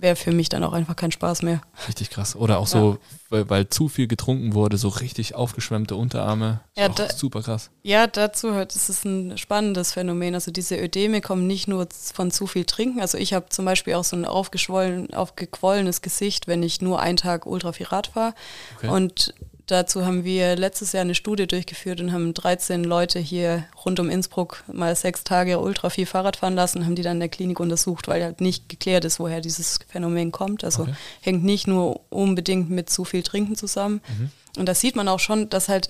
[0.03, 1.61] wäre für mich dann auch einfach kein Spaß mehr.
[1.87, 2.35] Richtig krass.
[2.35, 2.79] Oder auch ja.
[2.79, 2.97] so,
[3.29, 6.59] weil, weil, zu viel getrunken wurde, so richtig aufgeschwemmte Unterarme.
[6.75, 7.71] Ja, da, super krass.
[7.81, 10.35] Ja, dazu hört, es ist ein spannendes Phänomen.
[10.35, 12.99] Also diese Ödeme kommen nicht nur von zu viel Trinken.
[12.99, 17.17] Also ich habe zum Beispiel auch so ein aufgeschwollen, aufgequollenes Gesicht, wenn ich nur einen
[17.17, 18.33] Tag ultra viel Rad fahre.
[18.75, 18.89] Okay.
[18.89, 19.33] Und
[19.67, 24.09] Dazu haben wir letztes Jahr eine Studie durchgeführt und haben 13 Leute hier rund um
[24.09, 27.61] Innsbruck mal sechs Tage ultra viel Fahrrad fahren lassen, haben die dann in der Klinik
[27.61, 30.65] untersucht, weil halt nicht geklärt ist, woher dieses Phänomen kommt.
[30.65, 30.93] Also okay.
[31.21, 34.01] hängt nicht nur unbedingt mit zu viel Trinken zusammen.
[34.07, 34.31] Mhm.
[34.57, 35.89] Und da sieht man auch schon, dass halt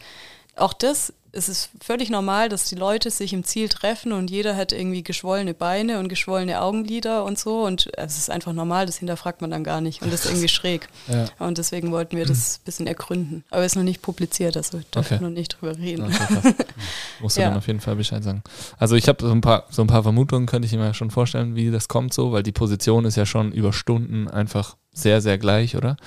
[0.55, 4.55] auch das es ist völlig normal, dass die Leute sich im Ziel treffen und jeder
[4.55, 7.63] hat irgendwie geschwollene Beine und geschwollene Augenlider und so.
[7.63, 10.03] Und es ist einfach normal, das hinterfragt man dann gar nicht.
[10.03, 10.87] Und das ist irgendwie schräg.
[11.07, 11.25] Ja.
[11.39, 13.43] Und deswegen wollten wir das ein bisschen ergründen.
[13.49, 15.21] Aber es ist noch nicht publiziert, also darf okay.
[15.21, 16.03] noch nicht drüber reden.
[16.05, 16.53] Okay,
[17.19, 17.49] Musst du ja.
[17.49, 18.43] dann auf jeden Fall Bescheid sagen.
[18.77, 21.55] Also ich habe so ein paar, so ein paar Vermutungen, könnte ich mir schon vorstellen,
[21.55, 25.37] wie das kommt so, weil die Position ist ja schon über Stunden einfach sehr, sehr
[25.37, 25.97] gleich, oder?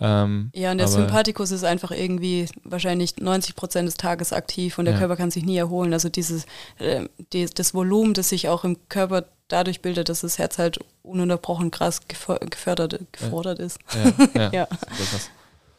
[0.00, 4.84] Ähm, Ja, und der Sympathikus ist einfach irgendwie wahrscheinlich 90 Prozent des Tages aktiv und
[4.84, 5.00] der Ja.
[5.00, 5.92] Körper kann sich nie erholen.
[5.92, 6.44] Also dieses,
[6.78, 10.78] äh, die, das Volumen, das sich auch im Körper dadurch bildet, dass das Herz halt
[11.02, 13.78] ununterbrochen krass geför- gefördert, gefordert ist.
[14.34, 14.50] Ja, ja.
[14.52, 14.66] Ja.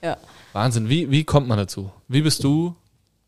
[0.01, 0.17] Ja.
[0.53, 0.87] Wahnsinn.
[0.89, 1.91] Wie, wie kommt man dazu?
[2.07, 2.75] Wie bist du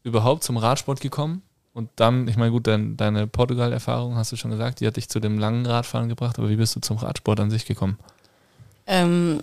[0.04, 1.42] überhaupt zum Radsport gekommen?
[1.74, 5.10] Und dann, ich meine, gut, dein, deine Portugal-Erfahrung hast du schon gesagt, die hat dich
[5.10, 8.00] zu dem langen Radfahren gebracht, aber wie bist du zum Radsport an sich gekommen?
[8.88, 9.42] Ähm,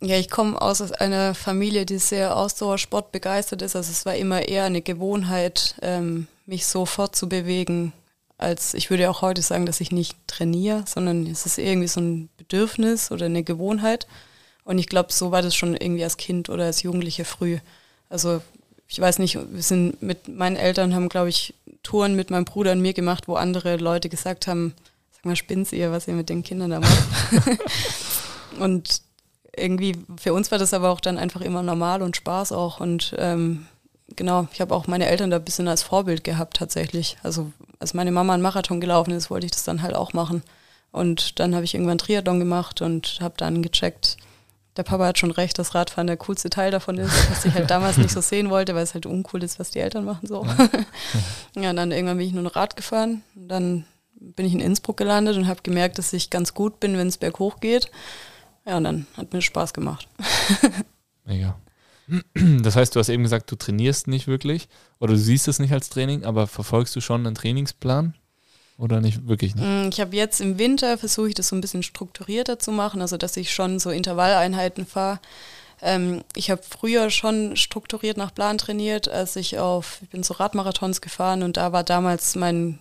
[0.00, 3.76] ja, ich komme aus einer Familie, die sehr Ausdauersport begeistert ist.
[3.76, 7.92] Also es war immer eher eine Gewohnheit, ähm, mich so fortzubewegen,
[8.38, 12.00] als ich würde auch heute sagen, dass ich nicht trainiere, sondern es ist irgendwie so
[12.00, 14.06] ein Bedürfnis oder eine Gewohnheit.
[14.64, 17.58] Und ich glaube, so war das schon irgendwie als Kind oder als Jugendliche früh.
[18.10, 18.42] Also
[18.88, 22.72] ich weiß nicht, wir sind mit meinen Eltern haben, glaube ich, Touren mit meinem Bruder
[22.72, 24.74] und mir gemacht, wo andere Leute gesagt haben,
[25.12, 26.98] sag mal, spinnt ihr, was ihr mit den Kindern da macht.
[28.58, 29.02] und
[29.56, 32.80] irgendwie, für uns war das aber auch dann einfach immer normal und Spaß auch.
[32.80, 33.66] Und ähm,
[34.14, 37.16] genau, ich habe auch meine Eltern da ein bisschen als Vorbild gehabt tatsächlich.
[37.22, 40.42] Also als meine Mama einen Marathon gelaufen ist, wollte ich das dann halt auch machen.
[40.92, 44.16] Und dann habe ich irgendwann Triathlon gemacht und habe dann gecheckt,
[44.76, 47.70] der Papa hat schon recht, dass Radfahren der coolste Teil davon ist, was ich halt
[47.70, 50.46] damals nicht so sehen wollte, weil es halt uncool ist, was die Eltern machen so.
[51.58, 53.22] Ja, und dann irgendwann bin ich nur noch Rad gefahren.
[53.34, 53.84] Und dann
[54.14, 57.16] bin ich in Innsbruck gelandet und habe gemerkt, dass ich ganz gut bin, wenn es
[57.16, 57.90] berghoch geht.
[58.66, 60.08] Ja, und dann hat mir Spaß gemacht.
[61.24, 61.58] Mega.
[62.62, 64.68] Das heißt, du hast eben gesagt, du trainierst nicht wirklich
[65.00, 68.14] oder du siehst es nicht als Training, aber verfolgst du schon einen Trainingsplan
[68.78, 69.64] oder nicht wirklich nicht?
[69.66, 73.00] Mm, Ich habe jetzt im Winter versuche ich das so ein bisschen strukturierter zu machen,
[73.00, 75.18] also dass ich schon so Intervalleinheiten fahre.
[75.82, 80.34] Ähm, ich habe früher schon strukturiert nach Plan trainiert, als ich auf, ich bin so
[80.34, 82.78] Radmarathons gefahren und da war damals mein,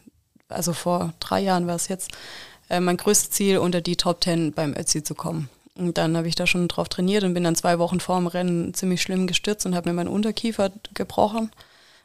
[0.50, 2.12] also vor drei Jahren war es jetzt,
[2.70, 5.50] äh, mein größtes Ziel, unter die Top Ten beim Ötzi zu kommen.
[5.78, 8.28] Und dann habe ich da schon drauf trainiert und bin dann zwei Wochen vor dem
[8.28, 11.52] Rennen ziemlich schlimm gestürzt und habe mir meinen Unterkiefer gebrochen.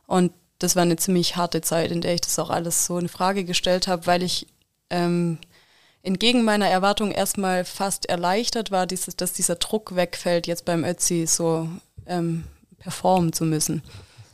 [0.07, 3.09] Und das war eine ziemlich harte Zeit, in der ich das auch alles so in
[3.09, 4.49] Frage gestellt habe, weil ich
[4.91, 5.39] ähm,
[6.03, 11.27] entgegen meiner Erwartung erstmal fast erleichtert war, dieses, dass dieser Druck wegfällt, jetzt beim Ötzi
[11.27, 11.69] so
[12.07, 12.45] ähm,
[12.79, 13.83] performen zu müssen.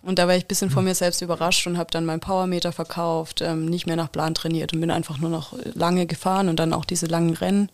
[0.02, 2.72] Und da war ich ein bisschen von mir selbst überrascht und habe dann meinen Powermeter
[2.72, 6.60] verkauft, ähm, nicht mehr nach Plan trainiert und bin einfach nur noch lange gefahren und
[6.60, 7.70] dann auch diese langen Rennen.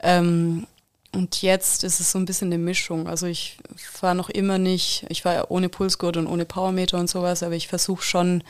[0.00, 0.66] Ähm,
[1.14, 3.06] und jetzt ist es so ein bisschen eine Mischung.
[3.06, 7.42] Also ich fahre noch immer nicht, ich war ohne Pulsgurt und ohne Powermeter und sowas,
[7.42, 8.42] aber ich versuche schon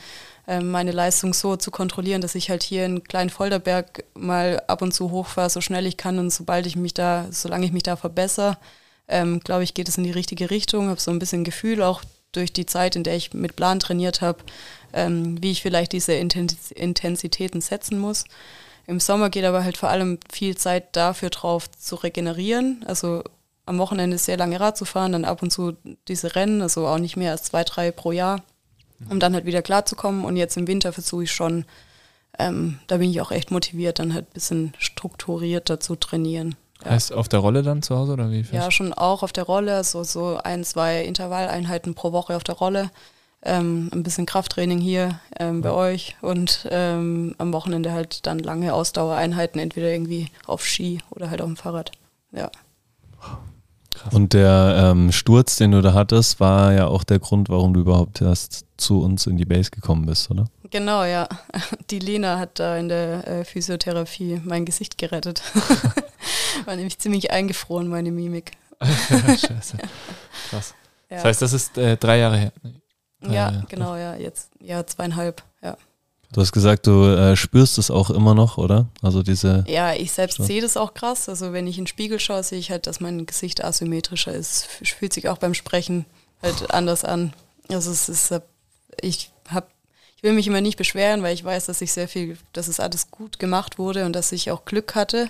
[0.47, 4.93] ähm, meine Leistung so zu kontrollieren, dass ich halt hier in Kleinfolderberg mal ab und
[4.93, 7.97] zu hochfahre, so schnell ich kann und sobald ich mich da, solange ich mich da
[7.97, 8.57] verbessere,
[9.09, 10.87] ähm, glaube ich, geht es in die richtige Richtung.
[10.87, 12.01] Habe so ein bisschen Gefühl auch
[12.31, 14.39] durch die Zeit, in der ich mit Plan trainiert habe,
[14.93, 18.23] ähm, wie ich vielleicht diese Intens Intensitäten setzen muss.
[18.85, 22.83] Im Sommer geht aber halt vor allem viel Zeit dafür drauf zu regenerieren.
[22.85, 23.23] Also
[23.65, 25.77] am Wochenende sehr lange Rad zu fahren, dann ab und zu
[26.07, 28.43] diese Rennen, also auch nicht mehr als zwei, drei pro Jahr,
[29.09, 30.25] um dann halt wieder klarzukommen.
[30.25, 31.65] Und jetzt im Winter versuche ich schon,
[32.37, 36.55] ähm, da bin ich auch echt motiviert, dann halt ein bisschen strukturierter zu trainieren.
[36.83, 36.91] Ja.
[36.91, 38.45] Heißt auf der Rolle dann zu Hause oder wie?
[38.51, 42.55] Ja, schon auch auf der Rolle, so, so ein, zwei Intervalleinheiten pro Woche auf der
[42.55, 42.91] Rolle.
[43.45, 48.73] Ähm, ein bisschen Krafttraining hier ähm, bei euch und ähm, am Wochenende halt dann lange
[48.73, 51.91] Ausdauereinheiten, entweder irgendwie auf Ski oder halt auf dem Fahrrad.
[52.31, 52.49] Ja.
[54.11, 57.81] Und der ähm, Sturz, den du da hattest, war ja auch der Grund, warum du
[57.81, 60.45] überhaupt erst zu uns in die Base gekommen bist, oder?
[60.69, 61.27] Genau, ja.
[61.89, 65.43] Die Lena hat da in der äh, Physiotherapie mein Gesicht gerettet.
[66.65, 68.53] War nämlich ziemlich eingefroren, meine Mimik.
[68.81, 69.77] Scheiße.
[70.49, 70.73] Krass.
[71.09, 72.51] Ja, Das heißt, das ist äh, drei Jahre her.
[73.27, 73.65] Ja Jahre.
[73.69, 74.15] genau, ja.
[74.15, 75.77] Jetzt, ja, zweieinhalb, ja.
[76.33, 78.87] Du hast gesagt, du äh, spürst es auch immer noch, oder?
[79.03, 79.63] Also diese.
[79.67, 81.29] Ja, ich selbst sehe das auch krass.
[81.29, 84.65] Also wenn ich in den Spiegel schaue, sehe ich halt, dass mein Gesicht asymmetrischer ist.
[84.65, 86.05] Fühlt sich auch beim Sprechen
[86.41, 87.33] halt anders an.
[87.69, 88.41] Also es ist, äh,
[88.99, 89.67] ich habe,
[90.17, 92.79] ich will mich immer nicht beschweren, weil ich weiß, dass ich sehr viel, dass es
[92.79, 95.29] alles gut gemacht wurde und dass ich auch Glück hatte,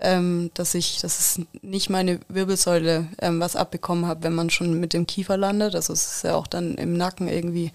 [0.00, 4.78] ähm, dass ich, dass es nicht meine Wirbelsäule ähm, was abbekommen habe, wenn man schon
[4.78, 5.74] mit dem Kiefer landet.
[5.74, 7.72] Also es ist ja auch dann im Nacken irgendwie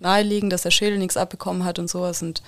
[0.00, 2.42] naheliegend, dass der Schädel nichts abbekommen hat und sowas und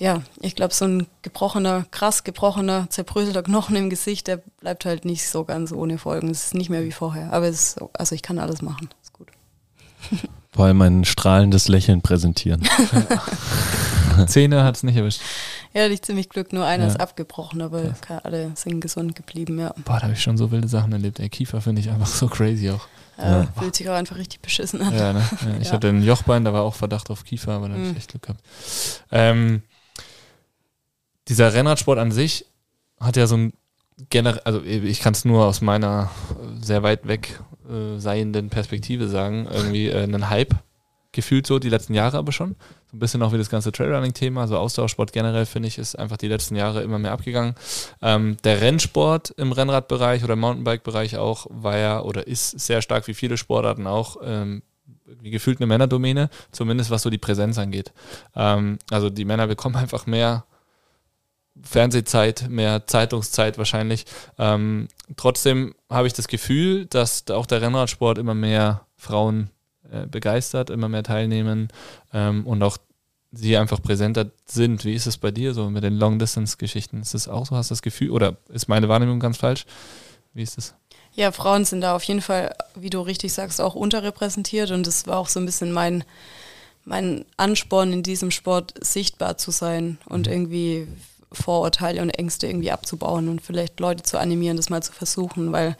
[0.00, 5.04] ja, ich glaube, so ein gebrochener, krass gebrochener, zerbröselter Knochen im Gesicht, der bleibt halt
[5.04, 6.30] nicht so ganz ohne Folgen.
[6.30, 7.30] Es ist nicht mehr wie vorher.
[7.34, 8.88] Aber es ist, also ich kann alles machen.
[9.02, 9.28] Ist gut.
[10.60, 12.60] Vor allem ein strahlendes Lächeln präsentieren.
[14.26, 15.22] Zähne hat es nicht erwischt.
[15.72, 16.52] Ja, hatte ich ziemlich Glück.
[16.52, 16.90] Nur einer Ja.
[16.90, 18.22] ist abgebrochen, aber Krass.
[18.26, 19.72] alle sind gesund geblieben, ja.
[19.86, 21.16] Boah, da habe ich schon so wilde Sachen erlebt.
[21.16, 22.86] Der Kiefer finde ich einfach so crazy auch.
[23.16, 23.40] ja.
[23.40, 23.48] Ja.
[23.58, 24.94] Fühlt sich auch einfach richtig beschissen an.
[24.94, 25.22] Ja, ne?
[25.62, 25.72] ich Ja.
[25.72, 27.96] hatte ein Jochbein, da war auch Verdacht auf Kiefer, aber da habe ich Mhm.
[27.96, 28.42] echt Glück gehabt.
[29.10, 29.62] Ähm,
[31.28, 32.44] dieser Rennradsport an sich
[33.00, 33.54] hat ja so ein
[34.10, 36.10] generell, also ich kann es nur aus meiner
[36.60, 37.40] sehr weit weg
[37.70, 40.54] äh, seienden Perspektive sagen, irgendwie äh, einen Hype
[41.12, 42.56] gefühlt so die letzten Jahre aber schon.
[42.90, 46.16] So ein bisschen auch wie das ganze Trailrunning-Thema, so Ausdauersport generell finde ich, ist einfach
[46.16, 47.54] die letzten Jahre immer mehr abgegangen.
[48.00, 53.14] Ähm, der Rennsport im Rennradbereich oder Mountainbike-Bereich auch war ja oder ist sehr stark wie
[53.14, 54.62] viele Sportarten auch ähm,
[55.20, 57.92] wie gefühlt eine Männerdomäne, zumindest was so die Präsenz angeht.
[58.36, 60.44] Ähm, also die Männer bekommen einfach mehr
[61.62, 64.06] Fernsehzeit, mehr Zeitungszeit wahrscheinlich.
[64.38, 69.50] Ähm, trotzdem habe ich das Gefühl, dass auch der Rennradsport immer mehr Frauen
[69.90, 71.68] äh, begeistert, immer mehr teilnehmen
[72.12, 72.78] ähm, und auch
[73.32, 74.84] sie einfach präsenter sind.
[74.84, 77.00] Wie ist es bei dir so mit den Long-Distance-Geschichten?
[77.00, 77.56] Ist das auch so?
[77.56, 79.66] Hast du das Gefühl oder ist meine Wahrnehmung ganz falsch?
[80.32, 80.74] Wie ist das?
[81.12, 85.06] Ja, Frauen sind da auf jeden Fall, wie du richtig sagst, auch unterrepräsentiert und es
[85.06, 86.04] war auch so ein bisschen mein,
[86.84, 90.32] mein Ansporn in diesem Sport sichtbar zu sein und mhm.
[90.32, 90.88] irgendwie
[91.32, 95.76] Vorurteile und Ängste irgendwie abzubauen und vielleicht Leute zu animieren, das mal zu versuchen, weil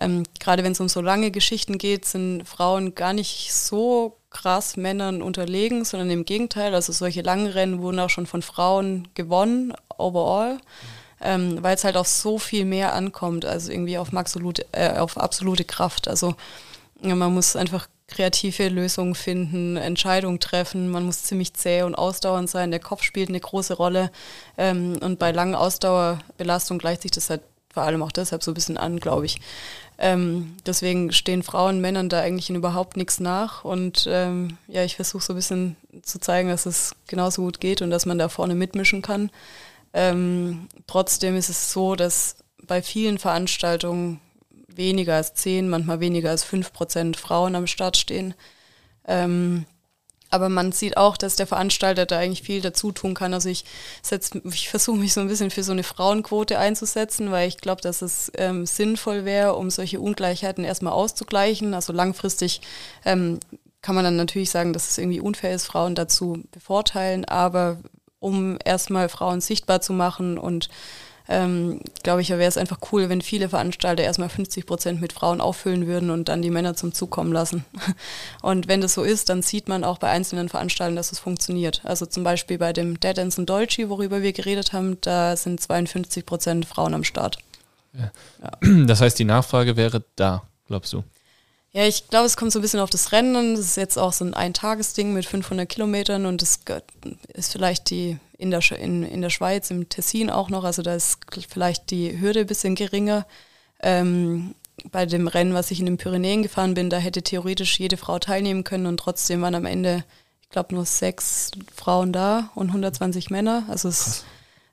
[0.00, 4.76] ähm, gerade wenn es um so lange Geschichten geht, sind Frauen gar nicht so krass
[4.76, 6.74] Männern unterlegen, sondern im Gegenteil.
[6.74, 10.58] Also solche langen Rennen wurden auch schon von Frauen gewonnen, overall,
[11.20, 15.18] ähm, weil es halt auch so viel mehr ankommt, also irgendwie auf absolute, äh, auf
[15.18, 16.08] absolute Kraft.
[16.08, 16.34] Also
[17.02, 20.90] man muss einfach kreative Lösungen finden, Entscheidungen treffen.
[20.90, 22.70] Man muss ziemlich zäh und ausdauernd sein.
[22.70, 24.10] Der Kopf spielt eine große Rolle.
[24.58, 27.42] Ähm, und bei langen Ausdauerbelastung gleicht sich das halt
[27.72, 29.40] vor allem auch deshalb so ein bisschen an, glaube ich.
[29.96, 33.64] Ähm, deswegen stehen Frauen Männern da eigentlich in überhaupt nichts nach.
[33.64, 37.82] Und ähm, ja, ich versuche so ein bisschen zu zeigen, dass es genauso gut geht
[37.82, 39.30] und dass man da vorne mitmischen kann.
[39.92, 42.36] Ähm, trotzdem ist es so, dass
[42.66, 44.20] bei vielen Veranstaltungen
[44.76, 48.34] weniger als 10, manchmal weniger als 5 Prozent Frauen am Start stehen.
[49.06, 49.66] Ähm,
[50.30, 53.34] aber man sieht auch, dass der Veranstalter da eigentlich viel dazu tun kann.
[53.34, 53.64] Also ich,
[54.44, 58.00] ich versuche mich so ein bisschen für so eine Frauenquote einzusetzen, weil ich glaube, dass
[58.00, 61.74] es ähm, sinnvoll wäre, um solche Ungleichheiten erstmal auszugleichen.
[61.74, 62.60] Also langfristig
[63.04, 63.40] ähm,
[63.82, 67.78] kann man dann natürlich sagen, dass es irgendwie unfair ist, Frauen dazu bevorteilen, aber
[68.20, 70.68] um erstmal Frauen sichtbar zu machen und
[71.30, 75.40] ähm, glaube ich, wäre es einfach cool, wenn viele Veranstalter erstmal 50 Prozent mit Frauen
[75.40, 77.64] auffüllen würden und dann die Männer zum Zug kommen lassen.
[78.42, 81.82] Und wenn das so ist, dann sieht man auch bei einzelnen Veranstaltern, dass es funktioniert.
[81.84, 86.26] Also zum Beispiel bei dem Dead Dance Dolce, worüber wir geredet haben, da sind 52
[86.26, 87.38] Prozent Frauen am Start.
[87.92, 88.10] Ja.
[88.42, 88.50] Ja.
[88.86, 91.04] Das heißt, die Nachfrage wäre da, glaubst du?
[91.72, 93.54] Ja, ich glaube, es kommt so ein bisschen auf das Rennen.
[93.54, 96.58] Das ist jetzt auch so ein Eintagesding mit 500 Kilometern und das
[97.34, 100.64] ist vielleicht die in der, in, in der Schweiz, im Tessin auch noch.
[100.64, 101.18] Also da ist
[101.48, 103.26] vielleicht die Hürde ein bisschen geringer.
[103.82, 104.54] Ähm,
[104.90, 108.18] bei dem Rennen, was ich in den Pyrenäen gefahren bin, da hätte theoretisch jede Frau
[108.18, 110.04] teilnehmen können und trotzdem waren am Ende,
[110.40, 113.64] ich glaube, nur sechs Frauen da und 120 Männer.
[113.68, 114.24] Also es ist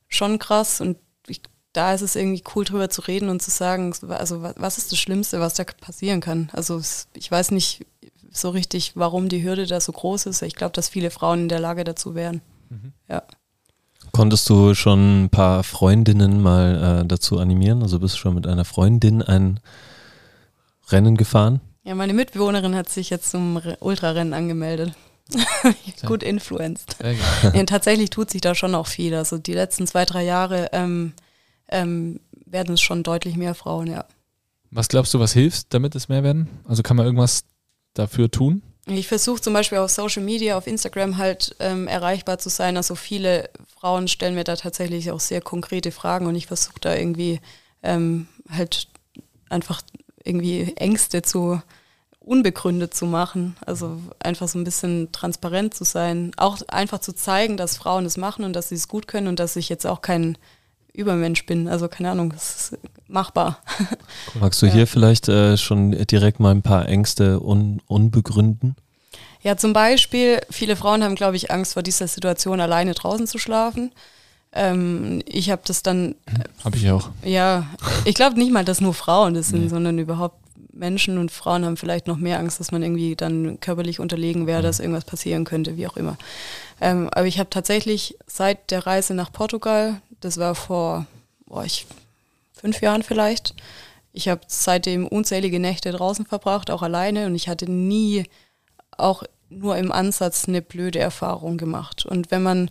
[0.08, 0.98] schon krass und
[1.28, 1.42] ich
[1.74, 4.98] da ist es irgendwie cool drüber zu reden und zu sagen, also was ist das
[4.98, 6.50] Schlimmste, was da passieren kann.
[6.54, 6.82] Also
[7.14, 7.86] ich weiß nicht
[8.32, 10.42] so richtig, warum die Hürde da so groß ist.
[10.42, 12.42] Ich glaube, dass viele Frauen in der Lage dazu wären.
[12.70, 12.94] Mhm.
[13.08, 13.24] Ja.
[14.18, 17.84] Konntest du schon ein paar Freundinnen mal äh, dazu animieren?
[17.84, 19.60] Also bist du schon mit einer Freundin ein
[20.90, 21.62] Rennen gefahren?
[21.84, 24.94] Ja, meine Mitbewohnerin hat sich jetzt zum Ultrarennen angemeldet.
[26.08, 26.96] Gut influenced.
[27.54, 29.14] Ja, tatsächlich tut sich da schon auch viel.
[29.14, 31.14] Also die letzten zwei, drei Jahre ähm,
[31.70, 34.04] ähm, werden es schon deutlich mehr Frauen, ja.
[34.72, 36.50] Was glaubst du, was hilft, damit es mehr werden?
[36.68, 37.44] Also kann man irgendwas
[37.94, 38.64] dafür tun?
[38.90, 42.78] Ich versuche zum Beispiel auf Social Media, auf Instagram halt ähm, erreichbar zu sein.
[42.78, 46.96] Also viele Frauen stellen mir da tatsächlich auch sehr konkrete Fragen und ich versuche da
[46.96, 47.42] irgendwie
[47.84, 48.88] ähm, halt
[49.50, 49.82] einfach
[50.24, 51.62] irgendwie Ängste zu
[52.20, 53.56] unbegründet zu machen.
[53.66, 56.32] Also einfach so ein bisschen transparent zu sein.
[56.38, 59.40] Auch einfach zu zeigen, dass Frauen es machen und dass sie es gut können und
[59.40, 60.38] dass ich jetzt auch kein
[60.94, 61.68] Übermensch bin.
[61.68, 62.74] Also keine Ahnung, das
[63.08, 63.60] machbar.
[64.40, 64.74] Magst du ja.
[64.74, 68.76] hier vielleicht äh, schon direkt mal ein paar Ängste un unbegründen?
[69.42, 73.38] Ja, zum Beispiel, viele Frauen haben, glaube ich, Angst vor dieser Situation, alleine draußen zu
[73.38, 73.92] schlafen.
[74.52, 76.16] Ähm, ich habe das dann.
[76.26, 77.10] Äh, habe ich auch.
[77.24, 77.68] Ja,
[78.06, 79.70] ich glaube nicht mal, dass nur Frauen das sind, nee.
[79.70, 80.38] sondern überhaupt
[80.74, 84.60] Menschen und Frauen haben vielleicht noch mehr Angst, dass man irgendwie dann körperlich unterlegen wäre,
[84.60, 84.64] mhm.
[84.64, 86.18] dass irgendwas passieren könnte, wie auch immer.
[86.82, 91.06] Ähm, aber ich habe tatsächlich seit der Reise nach Portugal das war vor
[91.46, 91.86] boah, ich,
[92.60, 93.54] fünf Jahren vielleicht.
[94.14, 98.26] Ich habe seitdem unzählige Nächte draußen verbracht, auch alleine, und ich hatte nie
[98.98, 102.06] auch nur im Ansatz eine blöde Erfahrung gemacht.
[102.06, 102.70] Und wenn man,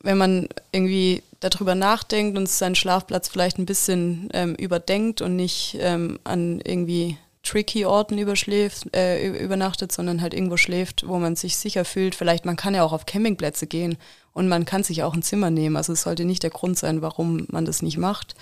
[0.00, 5.76] wenn man irgendwie darüber nachdenkt und seinen Schlafplatz vielleicht ein bisschen ähm, überdenkt und nicht
[5.80, 11.56] ähm, an irgendwie tricky Orten überschläft, äh, übernachtet, sondern halt irgendwo schläft, wo man sich
[11.56, 12.14] sicher fühlt.
[12.14, 13.96] Vielleicht, man kann ja auch auf Campingplätze gehen
[14.32, 15.76] und man kann sich auch ein Zimmer nehmen.
[15.76, 18.34] Also es sollte nicht der Grund sein, warum man das nicht macht.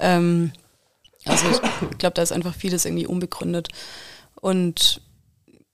[0.00, 0.52] Ähm,
[1.24, 1.46] also
[1.90, 3.68] ich glaube, da ist einfach vieles irgendwie unbegründet.
[4.34, 5.00] Und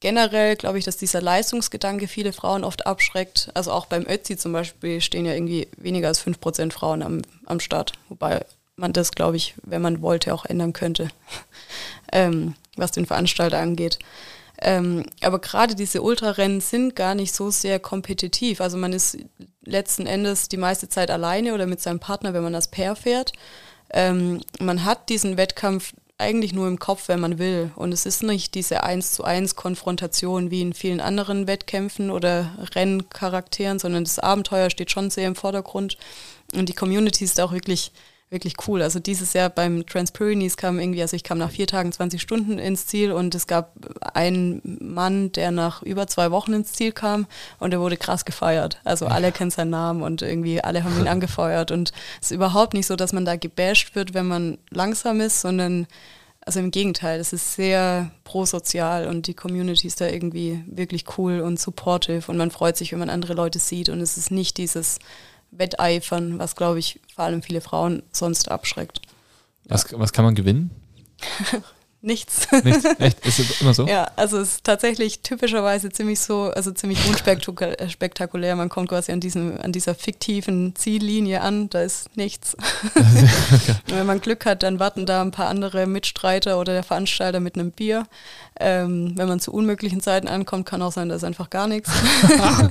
[0.01, 3.51] generell glaube ich, dass dieser Leistungsgedanke viele Frauen oft abschreckt.
[3.55, 7.61] Also auch beim Ötzi zum Beispiel stehen ja irgendwie weniger als 5% Frauen am, am
[7.61, 7.93] Start.
[8.09, 8.45] Wobei
[8.77, 11.09] man das, glaube ich, wenn man wollte, auch ändern könnte,
[12.13, 13.99] ähm, was den Veranstalter angeht.
[14.61, 18.61] Ähm, aber gerade diese Ultrarennen sind gar nicht so sehr kompetitiv.
[18.61, 19.19] Also man ist
[19.65, 23.33] letzten Endes die meiste Zeit alleine oder mit seinem Partner, wenn man das Pair fährt.
[23.91, 27.71] Ähm, man hat diesen Wettkampf eigentlich nur im Kopf, wenn man will.
[27.77, 32.51] Und es ist nicht diese eins zu eins Konfrontation wie in vielen anderen Wettkämpfen oder
[32.75, 35.97] Renncharakteren, sondern das Abenteuer steht schon sehr im Vordergrund.
[36.55, 37.93] Und die Community ist auch wirklich
[38.31, 38.83] wirklich cool.
[38.83, 42.59] Also dieses Jahr beim Transpyrenees kam irgendwie, also ich kam nach vier Tagen 20 Stunden
[42.59, 43.73] ins Ziel und es gab
[44.15, 47.27] einen Mann, der nach über zwei Wochen ins Ziel kam
[47.59, 48.81] und er wurde krass gefeiert.
[48.85, 52.75] Also alle kennen seinen Namen und irgendwie alle haben ihn angefeuert und es ist überhaupt
[52.75, 55.87] nicht so, dass man da gebasht wird, wenn man langsam ist, sondern
[56.49, 61.41] also im Gegenteil, es ist sehr prosozial und die Community ist da irgendwie wirklich cool
[61.41, 64.57] und supportive und man freut sich, wenn man andere Leute sieht und es ist nicht
[64.57, 64.99] dieses
[65.51, 69.01] Wetteifern, was, glaube ich, vor allem viele Frauen sonst abschreckt.
[69.65, 70.71] Was, was kann man gewinnen?
[72.01, 72.47] Nichts.
[72.63, 72.85] Nichts?
[73.01, 73.27] Echt?
[73.27, 73.85] Ist es immer so?
[73.89, 78.55] Ja, also es ist tatsächlich typischerweise ziemlich so, also ziemlich unspektakulär.
[78.55, 82.57] Man kommt quasi an, diesem, an dieser fiktiven Ziellinie an, da ist nichts.
[83.89, 87.57] Wenn man Glück hat, dann warten da ein paar andere Mitstreiter oder der Veranstalter mit
[87.57, 88.07] einem Bier.
[88.61, 91.91] Ähm, wenn man zu unmöglichen Zeiten ankommt, kann auch sein, dass einfach gar nichts.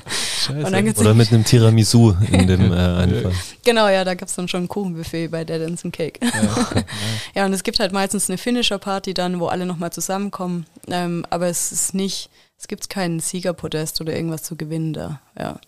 [0.50, 3.32] Oder mit einem Tiramisu in dem äh, Einfall.
[3.64, 6.20] Genau, ja, da gab es dann schon ein Kuchenbuffet bei Dead Ends Cake.
[6.22, 6.84] Ja,
[7.36, 10.66] ja, und es gibt halt meistens eine Finisher-Party dann, wo alle nochmal zusammenkommen.
[10.88, 15.60] Ähm, aber es ist nicht, es gibt keinen Siegerpodest oder irgendwas zu gewinnen da, ja.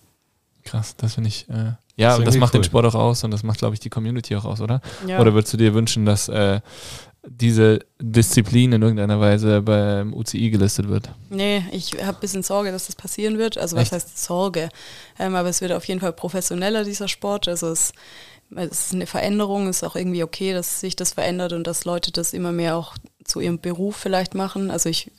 [0.63, 2.61] Krass, das finde ich, äh, ja, das, das macht cool.
[2.61, 4.81] den Sport auch aus und das macht, glaube ich, die Community auch aus, oder?
[5.05, 5.19] Ja.
[5.19, 6.61] Oder würdest du dir wünschen, dass äh,
[7.27, 11.09] diese Disziplin in irgendeiner Weise beim UCI gelistet wird?
[11.29, 13.57] Nee, ich habe ein bisschen Sorge, dass das passieren wird.
[13.57, 13.91] Also was Echt?
[13.93, 14.69] heißt Sorge?
[15.17, 17.47] Ähm, aber es wird auf jeden Fall professioneller, dieser Sport.
[17.47, 17.91] Also es,
[18.55, 21.85] es ist eine Veränderung, es ist auch irgendwie okay, dass sich das verändert und dass
[21.85, 24.71] Leute das immer mehr auch zu ihrem Beruf vielleicht machen.
[24.71, 25.11] Also ich,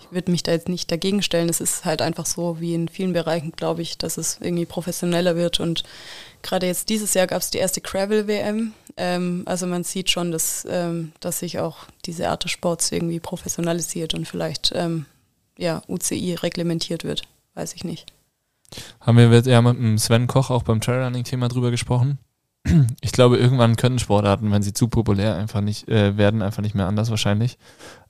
[0.00, 1.48] ich würde mich da jetzt nicht dagegen stellen.
[1.48, 5.36] Es ist halt einfach so, wie in vielen Bereichen, glaube ich, dass es irgendwie professioneller
[5.36, 5.84] wird und
[6.46, 8.72] Gerade jetzt dieses Jahr gab es die erste Gravel-WM.
[8.96, 13.18] Ähm, also man sieht schon, dass, ähm, dass sich auch diese Art des Sports irgendwie
[13.18, 15.06] professionalisiert und vielleicht ähm,
[15.58, 17.22] ja, UCI reglementiert wird.
[17.54, 18.06] Weiß ich nicht.
[19.00, 22.18] Haben wir ja mit Sven Koch auch beim Trailrunning-Thema drüber gesprochen?
[23.00, 26.76] ich glaube, irgendwann können Sportarten, wenn sie zu populär einfach nicht äh, werden, einfach nicht
[26.76, 27.58] mehr anders wahrscheinlich,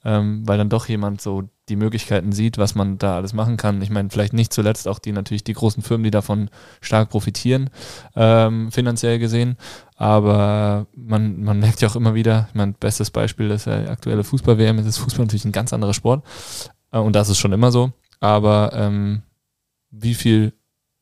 [0.07, 3.83] ähm, weil dann doch jemand so die Möglichkeiten sieht, was man da alles machen kann.
[3.83, 6.49] Ich meine, vielleicht nicht zuletzt auch die natürlich die großen Firmen, die davon
[6.81, 7.71] stark profitieren,
[8.15, 9.57] ähm, finanziell gesehen.
[9.97, 13.89] Aber man, man merkt ja auch immer wieder, ich mein bestes Beispiel ist ja die
[13.89, 16.25] aktuelle Fußball-WM, ist Fußball natürlich ein ganz anderer Sport.
[16.93, 17.93] Äh, und das ist schon immer so.
[18.21, 19.23] Aber ähm,
[19.91, 20.53] wie viel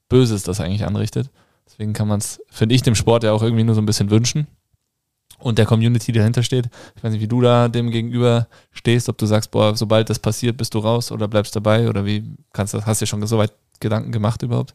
[0.09, 1.31] Böses das eigentlich anrichtet.
[1.67, 4.11] Deswegen kann man es, finde ich, dem Sport ja auch irgendwie nur so ein bisschen
[4.11, 4.47] wünschen.
[5.45, 6.71] Und der Community, die dahinter steht.
[6.97, 10.19] Ich weiß nicht, wie du da dem gegenüber stehst, ob du sagst, boah, sobald das
[10.19, 12.25] passiert, bist du raus oder bleibst dabei oder wie
[12.55, 14.75] kannst du das, hast du dir schon so weit Gedanken gemacht überhaupt?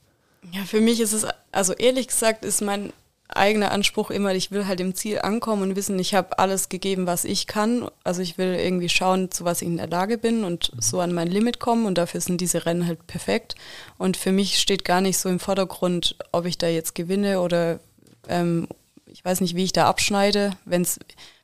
[0.51, 2.93] Ja, für mich ist es, also ehrlich gesagt, ist mein
[3.29, 7.07] eigener Anspruch immer, ich will halt im Ziel ankommen und wissen, ich habe alles gegeben,
[7.07, 7.89] was ich kann.
[8.03, 11.13] Also ich will irgendwie schauen, zu was ich in der Lage bin und so an
[11.13, 13.55] mein Limit kommen und dafür sind diese Rennen halt perfekt.
[13.97, 17.79] Und für mich steht gar nicht so im Vordergrund, ob ich da jetzt gewinne oder
[18.27, 18.67] ähm,
[19.11, 20.51] ich weiß nicht, wie ich da abschneide.
[20.65, 20.99] Wenn es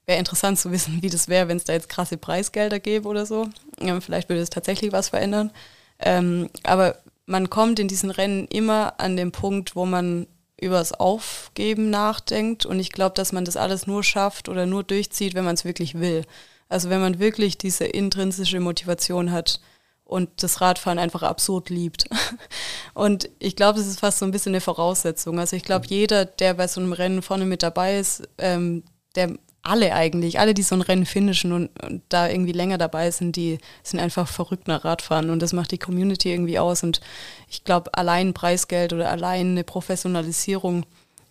[0.05, 3.25] wäre interessant zu wissen, wie das wäre, wenn es da jetzt krasse Preisgelder gäbe oder
[3.25, 3.47] so.
[3.81, 5.51] Ja, vielleicht würde es tatsächlich was verändern.
[5.99, 10.27] Ähm, aber man kommt in diesen Rennen immer an den Punkt, wo man
[10.59, 12.65] übers Aufgeben nachdenkt.
[12.65, 15.65] Und ich glaube, dass man das alles nur schafft oder nur durchzieht, wenn man es
[15.65, 16.23] wirklich will.
[16.69, 19.59] Also wenn man wirklich diese intrinsische Motivation hat
[20.05, 22.05] und das Radfahren einfach absurd liebt.
[22.93, 25.39] Und ich glaube, das ist fast so ein bisschen eine Voraussetzung.
[25.39, 28.83] Also ich glaube, jeder, der bei so einem Rennen vorne mit dabei ist, ähm,
[29.15, 29.33] der
[29.63, 33.35] alle eigentlich, alle, die so ein Rennen finishen und, und, da irgendwie länger dabei sind,
[33.35, 36.83] die sind einfach verrückt nach Radfahren und das macht die Community irgendwie aus.
[36.83, 37.01] Und
[37.49, 40.85] ich glaube, allein Preisgeld oder allein eine Professionalisierung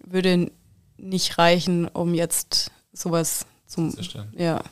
[0.04, 0.50] würde
[0.96, 3.90] nicht reichen, um jetzt sowas zu.
[4.36, 4.62] Ja.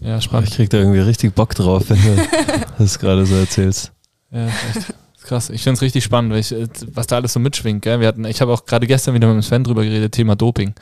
[0.00, 0.48] Ja, spannend.
[0.48, 2.22] Ich krieg da irgendwie richtig Bock drauf, wenn du
[2.78, 3.92] das gerade so erzählst.
[4.30, 4.94] Ja, echt.
[5.22, 7.82] Krass, ich finde es richtig spannend, ich, äh, was da alles so mitschwingt.
[7.82, 8.00] Gell?
[8.00, 10.74] Wir hatten, ich habe auch gerade gestern wieder mit dem Sven drüber geredet, Thema Doping.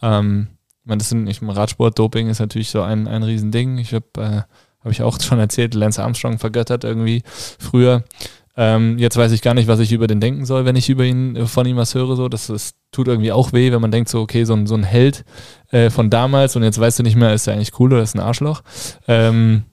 [0.00, 0.48] Ähm,
[0.80, 3.78] ich meine, das sind nicht Radsport, Doping ist natürlich so ein, ein Riesending.
[3.78, 4.42] Ich habe, äh,
[4.80, 7.22] habe ich auch schon erzählt, Lance Armstrong vergöttert irgendwie
[7.58, 8.02] früher.
[8.56, 11.04] Ähm, jetzt weiß ich gar nicht, was ich über den denken soll, wenn ich über
[11.04, 12.16] ihn äh, von ihm was höre.
[12.16, 14.74] So, das, das tut irgendwie auch weh, wenn man denkt so, okay, so ein, so
[14.74, 15.24] ein Held
[15.70, 18.14] äh, von damals und jetzt weißt du nicht mehr, ist er eigentlich cool oder ist
[18.14, 18.62] ein Arschloch.
[19.08, 19.64] Ähm,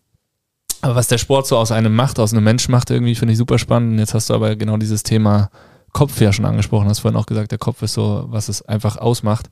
[0.81, 3.37] aber was der Sport so aus einem macht, aus einem Menschen macht, irgendwie finde ich
[3.37, 3.93] super spannend.
[3.93, 5.49] Und jetzt hast du aber genau dieses Thema
[5.91, 8.97] Kopf ja schon angesprochen, hast vorhin auch gesagt, der Kopf ist so, was es einfach
[8.97, 9.49] ausmacht.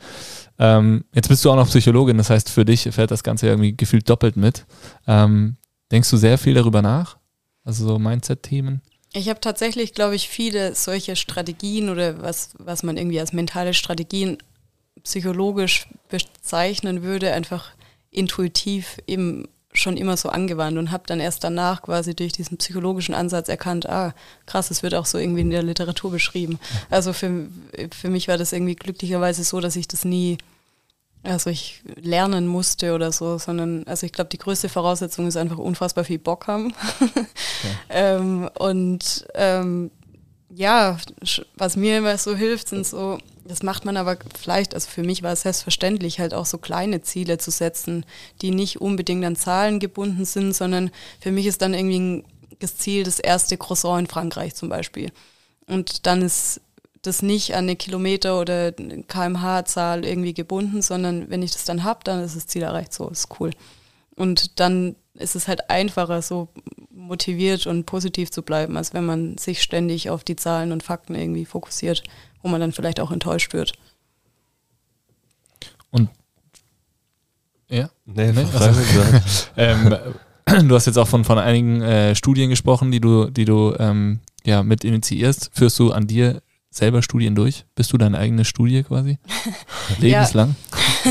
[0.60, 3.76] Ähm, jetzt bist du auch noch Psychologin, das heißt, für dich fährt das Ganze irgendwie
[3.76, 4.66] gefühlt doppelt mit.
[5.08, 5.58] Ähm,
[5.92, 7.18] denkst du sehr viel darüber nach?
[7.64, 8.82] Also so Mindset-Themen?
[9.18, 13.74] Ich habe tatsächlich, glaube ich, viele solche Strategien oder was, was man irgendwie als mentale
[13.74, 14.38] Strategien
[15.04, 17.72] psychologisch bezeichnen würde, einfach
[18.12, 23.16] intuitiv eben schon immer so angewandt und habe dann erst danach quasi durch diesen psychologischen
[23.16, 24.14] Ansatz erkannt, ah,
[24.46, 26.60] krass, es wird auch so irgendwie in der Literatur beschrieben.
[26.92, 27.48] Also für,
[27.92, 30.38] für mich war das irgendwie glücklicherweise so, dass ich das nie
[31.28, 35.58] also ich lernen musste oder so, sondern also ich glaube, die größte Voraussetzung ist einfach
[35.58, 36.74] unfassbar viel Bock haben.
[37.00, 37.26] Okay.
[37.90, 39.92] ähm, und ähm,
[40.50, 40.98] ja,
[41.56, 45.22] was mir immer so hilft, sind so, das macht man aber vielleicht, also für mich
[45.22, 48.06] war es selbstverständlich, halt auch so kleine Ziele zu setzen,
[48.42, 52.24] die nicht unbedingt an Zahlen gebunden sind, sondern für mich ist dann irgendwie
[52.60, 55.12] das Ziel das erste Croissant in Frankreich zum Beispiel.
[55.68, 56.62] Und dann ist
[57.08, 62.02] das nicht an eine Kilometer oder kmh-Zahl irgendwie gebunden, sondern wenn ich das dann habe,
[62.04, 62.94] dann ist das Ziel erreicht.
[62.94, 63.52] So, ist cool.
[64.16, 66.50] Und dann ist es halt einfacher, so
[66.92, 71.16] motiviert und positiv zu bleiben, als wenn man sich ständig auf die Zahlen und Fakten
[71.16, 72.04] irgendwie fokussiert,
[72.42, 73.74] wo man dann vielleicht auch enttäuscht wird.
[75.90, 76.10] Und
[77.70, 77.90] ja?
[78.06, 78.82] Nee, nee also,
[79.58, 79.96] ähm,
[80.68, 84.20] du hast jetzt auch von, von einigen äh, Studien gesprochen, die du, die du ähm,
[84.46, 85.52] ja, mit initiierst.
[85.54, 86.42] Führst du an dir
[86.78, 87.66] selber Studien durch?
[87.76, 89.18] Bist du deine eigene Studie quasi?
[90.00, 90.56] Lebenslang?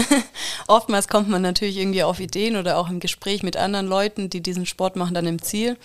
[0.69, 4.43] Oftmals kommt man natürlich irgendwie auf Ideen oder auch im Gespräch mit anderen Leuten, die
[4.43, 5.77] diesen Sport machen, dann im Ziel.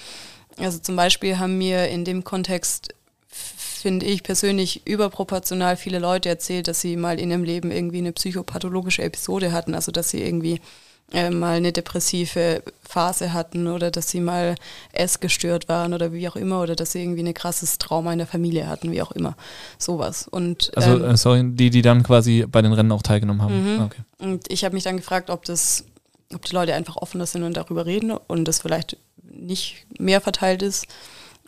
[0.57, 2.93] Also zum Beispiel haben mir in dem Kontext,
[3.29, 8.11] finde ich persönlich, überproportional viele Leute erzählt, dass sie mal in ihrem Leben irgendwie eine
[8.11, 10.61] psychopathologische Episode hatten, also dass sie irgendwie
[11.13, 14.55] äh, mal eine depressive Phase hatten oder dass sie mal
[14.93, 18.27] essgestört waren oder wie auch immer oder dass sie irgendwie ein krasses Trauma in der
[18.27, 19.35] Familie hatten, wie auch immer.
[19.77, 20.27] Sowas.
[20.27, 23.75] Und, also, ähm, äh, sorry, die, die dann quasi bei den Rennen auch teilgenommen haben.
[23.75, 23.81] Mhm.
[23.83, 24.01] Okay.
[24.19, 25.85] Und ich habe mich dann gefragt, ob das,
[26.33, 30.61] ob die Leute einfach offener sind und darüber reden und das vielleicht nicht mehr verteilt
[30.61, 30.87] ist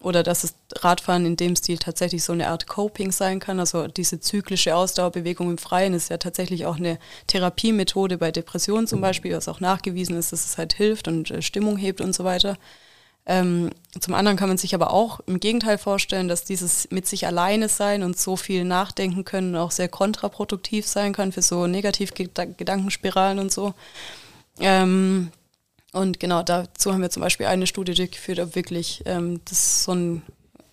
[0.04, 3.60] oder dass das Radfahren in dem Stil tatsächlich so eine Art Coping sein kann.
[3.60, 9.02] Also diese zyklische Ausdauerbewegung im Freien ist ja tatsächlich auch eine Therapiemethode bei Depressionen zum
[9.02, 12.24] Beispiel, was auch nachgewiesen ist, dass es halt hilft und äh, Stimmung hebt und so
[12.24, 12.58] weiter.
[13.26, 17.26] Ähm, zum anderen kann man sich aber auch im Gegenteil vorstellen, dass dieses mit sich
[17.26, 23.40] alleine sein und so viel nachdenken können auch sehr kontraproduktiv sein kann für so Negativgedankenspiralen
[23.40, 23.74] und so.
[24.60, 25.32] Ähm,
[25.94, 29.94] und genau dazu haben wir zum Beispiel eine Studie durchgeführt, ob wirklich ähm, das so
[29.94, 30.24] ein,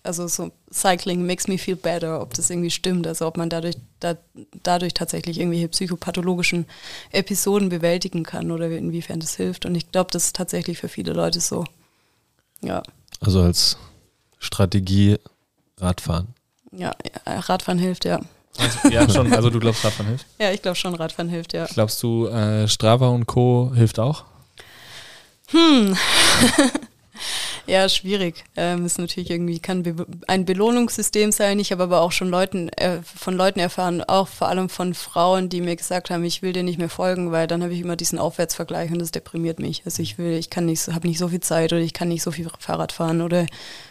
[0.01, 3.75] also so Cycling makes me feel better, ob das irgendwie stimmt, also ob man dadurch,
[3.99, 4.17] da,
[4.63, 6.65] dadurch tatsächlich irgendwelche psychopathologischen
[7.11, 9.67] Episoden bewältigen kann oder inwiefern das hilft.
[9.67, 11.65] Und ich glaube, das ist tatsächlich für viele Leute so.
[12.61, 12.81] Ja.
[13.19, 13.77] Also als
[14.39, 15.19] Strategie
[15.77, 16.29] Radfahren.
[16.71, 16.93] Ja,
[17.27, 18.21] Radfahren hilft, ja.
[18.57, 19.31] Also, ja, schon.
[19.33, 20.25] Also du glaubst, Radfahren hilft?
[20.39, 21.65] Ja, ich glaube schon, Radfahren hilft, ja.
[21.65, 23.71] Glaubst du, äh, Strava und Co.
[23.75, 24.25] hilft auch?
[25.51, 25.97] Hm.
[27.67, 28.43] ja, schwierig.
[28.55, 29.83] Ähm, ist natürlich irgendwie, kann
[30.27, 31.59] ein Belohnungssystem sein.
[31.59, 35.49] Ich habe aber auch schon Leuten, äh, von Leuten erfahren, auch vor allem von Frauen,
[35.49, 37.95] die mir gesagt haben, ich will dir nicht mehr folgen, weil dann habe ich immer
[37.95, 39.83] diesen Aufwärtsvergleich und das deprimiert mich.
[39.85, 42.23] Also ich will, ich kann nicht, habe nicht so viel Zeit oder ich kann nicht
[42.23, 43.45] so viel Fahrrad fahren oder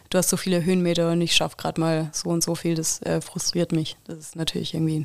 [0.09, 2.75] du hast so viele Höhenmeter und ich schaffe gerade mal so und so viel.
[2.75, 3.97] Das äh, frustriert mich.
[4.07, 5.05] Das ist natürlich irgendwie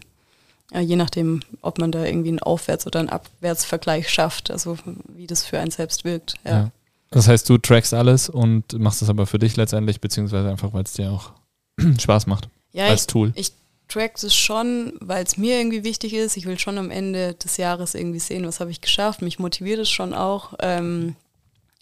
[0.72, 5.28] ja, je nachdem, ob man da irgendwie einen Aufwärts- oder einen Abwärtsvergleich schafft, also wie
[5.28, 6.36] das für einen selbst wirkt.
[6.44, 6.52] Ja.
[6.52, 6.72] ja.
[7.12, 10.84] Das heißt, du trackst alles und machst es aber für dich letztendlich, beziehungsweise einfach, weil
[10.84, 11.32] es dir auch
[12.00, 13.32] Spaß macht ja, als ich, Tool.
[13.36, 13.54] Ich
[13.88, 16.36] track es schon, weil es mir irgendwie wichtig ist.
[16.36, 19.22] Ich will schon am Ende des Jahres irgendwie sehen, was habe ich geschafft.
[19.22, 20.54] Mich motiviert es schon auch.
[20.60, 21.16] Ähm,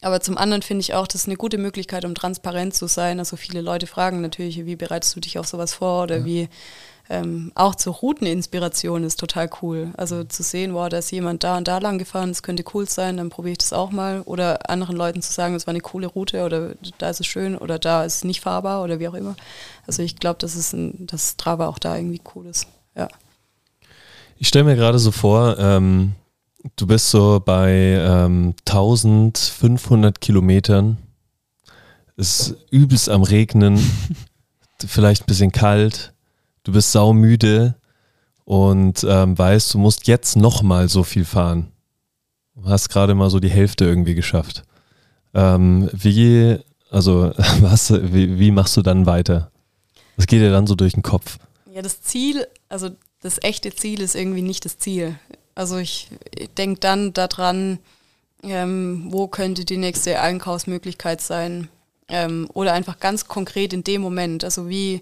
[0.02, 3.20] aber zum anderen finde ich auch, das ist eine gute Möglichkeit, um transparent zu sein.
[3.20, 6.26] Also viele Leute fragen natürlich, wie bereitest du dich auf sowas vor oder ja.
[6.26, 6.50] wie
[7.14, 9.94] ähm, auch zur Routeninspiration ist total cool.
[9.96, 12.90] Also zu sehen, wow, da ist jemand da und da lang gefahren, das könnte cool
[12.90, 14.22] sein, dann probiere ich das auch mal.
[14.22, 17.56] Oder anderen Leuten zu sagen, es war eine coole Route oder da ist es schön
[17.56, 19.36] oder da ist es nicht fahrbar oder wie auch immer.
[19.86, 22.66] Also ich glaube, dass es ein, dass Strava auch da irgendwie cool ist.
[22.96, 23.08] Ja.
[24.38, 26.14] Ich stelle mir gerade so vor, ähm,
[26.76, 30.98] du bist so bei ähm, 1500 Kilometern,
[32.18, 33.78] es ist übelst am Regnen,
[34.88, 36.13] vielleicht ein bisschen kalt
[36.64, 37.76] du bist saumüde
[38.46, 41.72] und ähm, weißt, du musst jetzt nochmal so viel fahren.
[42.56, 44.64] Du hast gerade mal so die Hälfte irgendwie geschafft.
[45.34, 46.60] Ähm, wie,
[46.90, 49.52] also was, wie, wie machst du dann weiter?
[50.18, 51.40] Was geht dir dann so durch den Kopf?
[51.74, 52.90] Ja, das Ziel, also
[53.22, 55.16] das echte Ziel ist irgendwie nicht das Ziel.
[55.56, 57.80] Also ich, ich denke dann daran,
[58.44, 61.70] ähm, wo könnte die nächste Einkaufsmöglichkeit sein?
[62.10, 64.44] Ähm, oder einfach ganz konkret in dem Moment.
[64.44, 65.02] Also wie,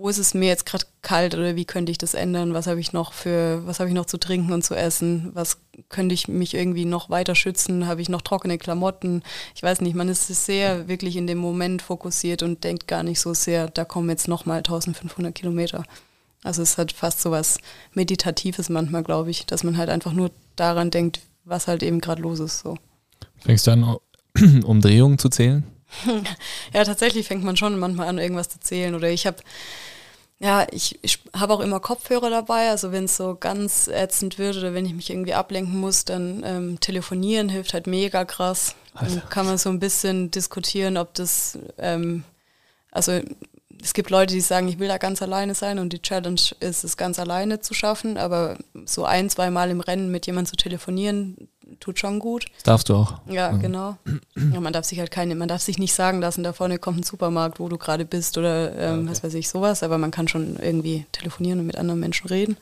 [0.00, 2.54] wo ist es mir jetzt gerade kalt oder wie könnte ich das ändern?
[2.54, 5.30] Was habe ich noch für, was habe ich noch zu trinken und zu essen?
[5.34, 5.58] Was
[5.90, 7.86] könnte ich mich irgendwie noch weiter schützen?
[7.86, 9.22] Habe ich noch trockene Klamotten?
[9.54, 13.20] Ich weiß nicht, man ist sehr wirklich in dem Moment fokussiert und denkt gar nicht
[13.20, 15.84] so sehr, da kommen jetzt nochmal 1500 Kilometer.
[16.42, 17.58] Also es hat fast so was
[17.92, 22.22] Meditatives manchmal, glaube ich, dass man halt einfach nur daran denkt, was halt eben gerade
[22.22, 22.60] los ist.
[22.60, 22.78] So.
[23.40, 23.96] Fängst du an,
[24.64, 25.62] Umdrehungen zu zählen?
[26.72, 28.94] ja, tatsächlich fängt man schon manchmal an, irgendwas zu zählen.
[28.94, 29.38] Oder ich habe
[30.42, 32.70] ja, ich, ich habe auch immer Kopfhörer dabei.
[32.70, 36.42] Also wenn es so ganz ätzend wird oder wenn ich mich irgendwie ablenken muss, dann
[36.44, 38.74] ähm, telefonieren hilft halt mega krass.
[38.98, 42.24] Dann kann man so ein bisschen diskutieren, ob das, ähm,
[42.90, 43.20] also
[43.82, 46.84] es gibt Leute, die sagen, ich will da ganz alleine sein und die Challenge ist
[46.84, 50.56] es ganz alleine zu schaffen, aber so ein, zwei Mal im Rennen mit jemandem zu
[50.56, 51.48] telefonieren,
[51.78, 52.46] tut schon gut.
[52.56, 53.20] Das darfst du auch.
[53.28, 53.60] Ja, mhm.
[53.60, 53.96] genau.
[54.52, 56.98] Ja, man darf sich halt keine, man darf sich nicht sagen lassen, da vorne kommt
[56.98, 59.10] ein Supermarkt, wo du gerade bist oder ähm, okay.
[59.10, 62.56] was weiß ich, sowas, aber man kann schon irgendwie telefonieren und mit anderen Menschen reden.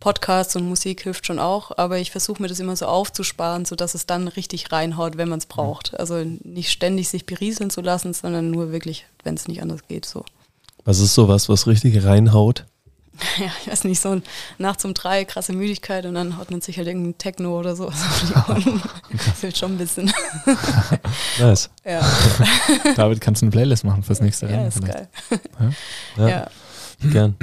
[0.00, 3.94] Podcasts und Musik hilft schon auch, aber ich versuche mir das immer so aufzusparen, sodass
[3.94, 5.98] es dann richtig reinhaut, wenn man es braucht.
[5.98, 10.06] Also nicht ständig sich berieseln zu lassen, sondern nur wirklich, wenn es nicht anders geht,
[10.06, 10.24] so.
[10.84, 12.64] Was ist sowas, was richtig reinhaut?
[13.38, 14.20] ja, ich weiß nicht, so
[14.58, 17.86] nachts um drei krasse Müdigkeit und dann haut man sich halt irgendein Techno oder so.
[19.10, 20.12] das hilft schon ein bisschen.
[21.38, 21.70] nice.
[21.84, 22.00] Ja.
[22.96, 24.62] David, kannst du eine Playlist machen fürs nächste Rennen?
[24.62, 24.94] Ja, ist vielleicht.
[24.94, 25.70] geil.
[26.16, 26.28] Ja.
[26.28, 26.50] ja.
[27.00, 27.36] Gern.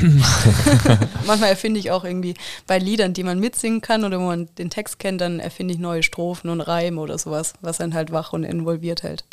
[1.25, 2.33] Manchmal erfinde ich auch irgendwie
[2.67, 5.79] bei Liedern, die man mitsingen kann oder wo man den Text kennt, dann erfinde ich
[5.79, 9.23] neue Strophen und Reime oder sowas, was dann halt wach und involviert hält.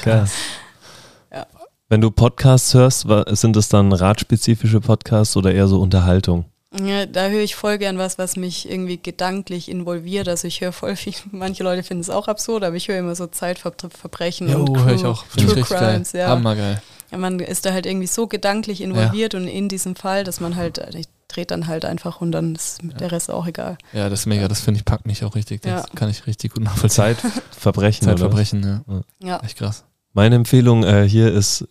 [0.00, 0.32] Krass.
[1.30, 1.46] Ja.
[1.92, 6.46] Wenn du Podcasts hörst, sind das dann radspezifische Podcasts oder eher so Unterhaltung?
[6.82, 10.26] Ja, da höre ich voll gern was, was mich irgendwie gedanklich involviert.
[10.26, 13.14] Also ich höre voll viel, manche Leute finden es auch absurd, aber ich höre immer
[13.14, 15.26] so Zeitverbrechen jo, und höre ich auch.
[15.36, 16.22] True ich Crimes, geil.
[16.22, 16.28] ja.
[16.28, 16.80] Hammergeil.
[17.10, 19.40] Ja, man ist da halt irgendwie so gedanklich involviert ja.
[19.40, 22.82] und in diesem Fall, dass man halt, ich dreht dann halt einfach und dann ist
[22.82, 22.88] ja.
[22.88, 23.76] der Rest auch egal.
[23.92, 25.60] Ja, das ist mega, das finde ich packt mich auch richtig.
[25.60, 25.94] Das ja.
[25.94, 27.18] kann ich richtig gut nachvollziehen.
[27.18, 28.06] Zeitverbrechen.
[28.06, 29.02] Zeitverbrechen, ja.
[29.22, 29.40] ja.
[29.40, 29.84] Echt krass.
[30.14, 31.66] Meine Empfehlung äh, hier ist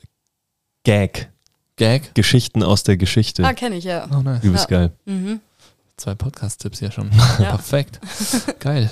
[0.84, 1.30] Gag.
[1.76, 2.16] Gag?
[2.16, 3.44] Geschichten aus der Geschichte.
[3.46, 4.08] Ah, kenne ich, ja.
[4.12, 4.44] Oh, nice.
[4.44, 4.78] Übelst ja.
[4.78, 4.92] geil.
[5.06, 5.40] Mhm.
[5.98, 7.12] Zwei Podcast-Tipps ja schon.
[7.40, 7.52] Ja.
[7.52, 8.00] Perfekt.
[8.60, 8.90] geil.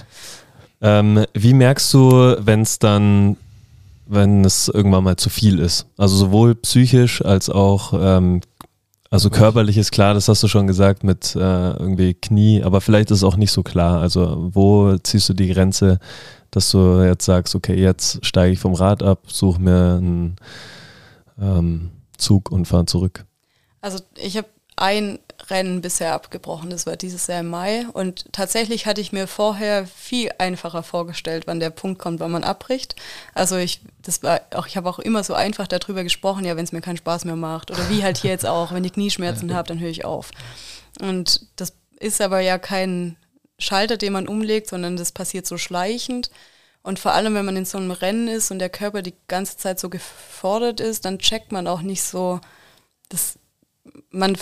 [0.82, 3.38] Ähm, wie merkst du, wenn es dann,
[4.06, 5.88] wenn es irgendwann mal zu viel ist?
[5.98, 8.42] Also sowohl psychisch als auch, ähm,
[9.10, 13.10] also körperlich ist klar, das hast du schon gesagt mit äh, irgendwie Knie, aber vielleicht
[13.10, 14.00] ist es auch nicht so klar.
[14.00, 16.00] Also wo ziehst du die Grenze,
[16.52, 20.36] dass du jetzt sagst, okay, jetzt steige ich vom Rad ab, suche mir ein
[21.42, 23.26] ähm, Zug und fahre zurück?
[23.82, 25.20] Also ich habe ein
[25.50, 29.86] Rennen bisher abgebrochen, das war dieses Jahr im Mai und tatsächlich hatte ich mir vorher
[29.86, 32.96] viel einfacher vorgestellt, wann der Punkt kommt, wann man abbricht.
[33.34, 36.64] Also ich, das war auch, ich habe auch immer so einfach darüber gesprochen, ja, wenn
[36.64, 39.54] es mir keinen Spaß mehr macht oder wie halt hier jetzt auch, wenn ich Knieschmerzen
[39.54, 40.32] habe, dann höre ich auf.
[41.02, 43.18] Und das ist aber ja kein
[43.58, 46.32] Schalter, den man umlegt, sondern das passiert so schleichend.
[46.82, 49.58] Und vor allem, wenn man in so einem Rennen ist und der Körper die ganze
[49.58, 52.40] Zeit so gefordert ist, dann checkt man auch nicht so,
[53.10, 53.38] dass
[54.12, 54.38] man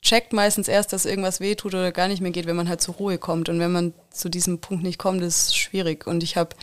[0.00, 2.94] checkt meistens erst, dass irgendwas wehtut oder gar nicht mehr geht, wenn man halt zur
[2.94, 3.48] Ruhe kommt.
[3.48, 6.06] Und wenn man zu diesem Punkt nicht kommt, ist es schwierig.
[6.06, 6.56] Und ich habe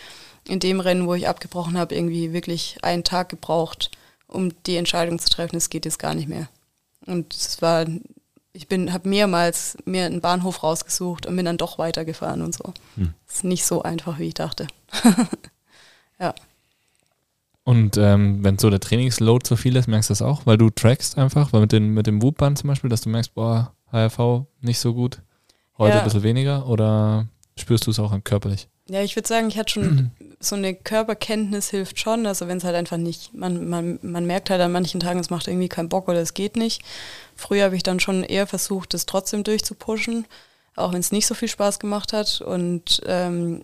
[0.48, 3.92] in dem Rennen, wo ich abgebrochen habe, irgendwie wirklich einen Tag gebraucht,
[4.28, 6.50] um die Entscheidung zu treffen, es geht jetzt gar nicht mehr.
[7.06, 7.86] Und es war
[8.54, 12.74] ich bin, habe mehrmals mir einen Bahnhof rausgesucht und bin dann doch weitergefahren und so.
[12.96, 13.14] Hm.
[13.28, 14.68] Ist nicht so einfach, wie ich dachte.
[16.20, 16.34] ja.
[17.64, 20.72] Und ähm, wenn so der Trainingsload zu viel ist, merkst du das auch, weil du
[20.72, 24.46] trackst einfach, weil mit, den, mit dem Whoop-Band zum Beispiel, dass du merkst, boah, HRV
[24.62, 25.22] nicht so gut,
[25.78, 26.00] heute ja.
[26.00, 27.28] ein bisschen weniger oder
[27.62, 28.68] spürst du es auch körperlich?
[28.90, 32.26] Ja, ich würde sagen, ich hatte schon so eine Körperkenntnis hilft schon.
[32.26, 35.30] Also wenn es halt einfach nicht, man, man, man merkt halt an manchen Tagen, es
[35.30, 36.82] macht irgendwie keinen Bock oder es geht nicht.
[37.36, 40.26] Früher habe ich dann schon eher versucht, das trotzdem durchzupushen,
[40.76, 42.42] auch wenn es nicht so viel Spaß gemacht hat.
[42.42, 43.64] Und ähm,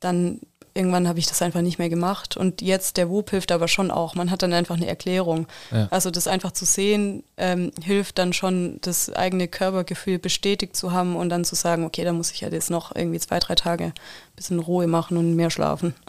[0.00, 0.40] dann
[0.74, 2.36] irgendwann habe ich das einfach nicht mehr gemacht.
[2.36, 4.16] Und jetzt der Whoop hilft aber schon auch.
[4.16, 5.46] Man hat dann einfach eine Erklärung.
[5.70, 5.86] Ja.
[5.90, 11.14] Also das einfach zu sehen, ähm, hilft dann schon, das eigene Körpergefühl bestätigt zu haben
[11.14, 13.84] und dann zu sagen, okay, da muss ich halt jetzt noch irgendwie zwei, drei Tage
[13.84, 13.92] ein
[14.34, 15.94] bisschen Ruhe machen und mehr schlafen.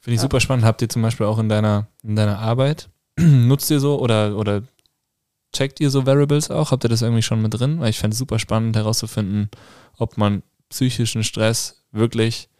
[0.00, 0.22] Finde ich ja.
[0.22, 0.64] super spannend.
[0.66, 4.62] Habt ihr zum Beispiel auch in deiner, in deiner Arbeit, nutzt ihr so oder, oder
[5.54, 6.70] checkt ihr so Variables auch?
[6.70, 7.80] Habt ihr das irgendwie schon mit drin?
[7.80, 9.48] Weil ich fände es super spannend herauszufinden,
[9.96, 12.50] ob man psychischen Stress wirklich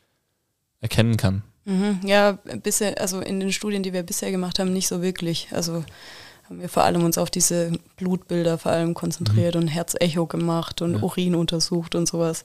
[0.81, 1.43] erkennen kann.
[1.65, 5.49] Mhm, ja, bisher, also in den Studien, die wir bisher gemacht haben, nicht so wirklich.
[5.51, 5.85] Also
[6.49, 9.63] haben wir vor allem uns auf diese Blutbilder vor allem konzentriert mhm.
[9.63, 11.03] und Herzecho gemacht und ja.
[11.03, 12.45] Urin untersucht und sowas.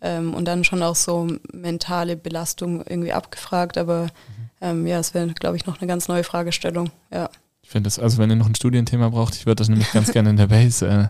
[0.00, 4.08] Ähm, und dann schon auch so mentale Belastung irgendwie abgefragt, aber mhm.
[4.60, 6.90] ähm, ja, es wäre, glaube ich, noch eine ganz neue Fragestellung.
[7.12, 7.30] Ja.
[7.64, 10.12] Ich finde das, also wenn ihr noch ein Studienthema braucht, ich würde das nämlich ganz
[10.12, 10.86] gerne in der Base.
[10.86, 11.08] Äh,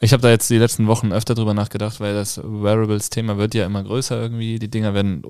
[0.00, 3.66] ich habe da jetzt die letzten Wochen öfter drüber nachgedacht, weil das Wearables-Thema wird ja
[3.66, 4.58] immer größer irgendwie.
[4.58, 5.22] Die Dinger werden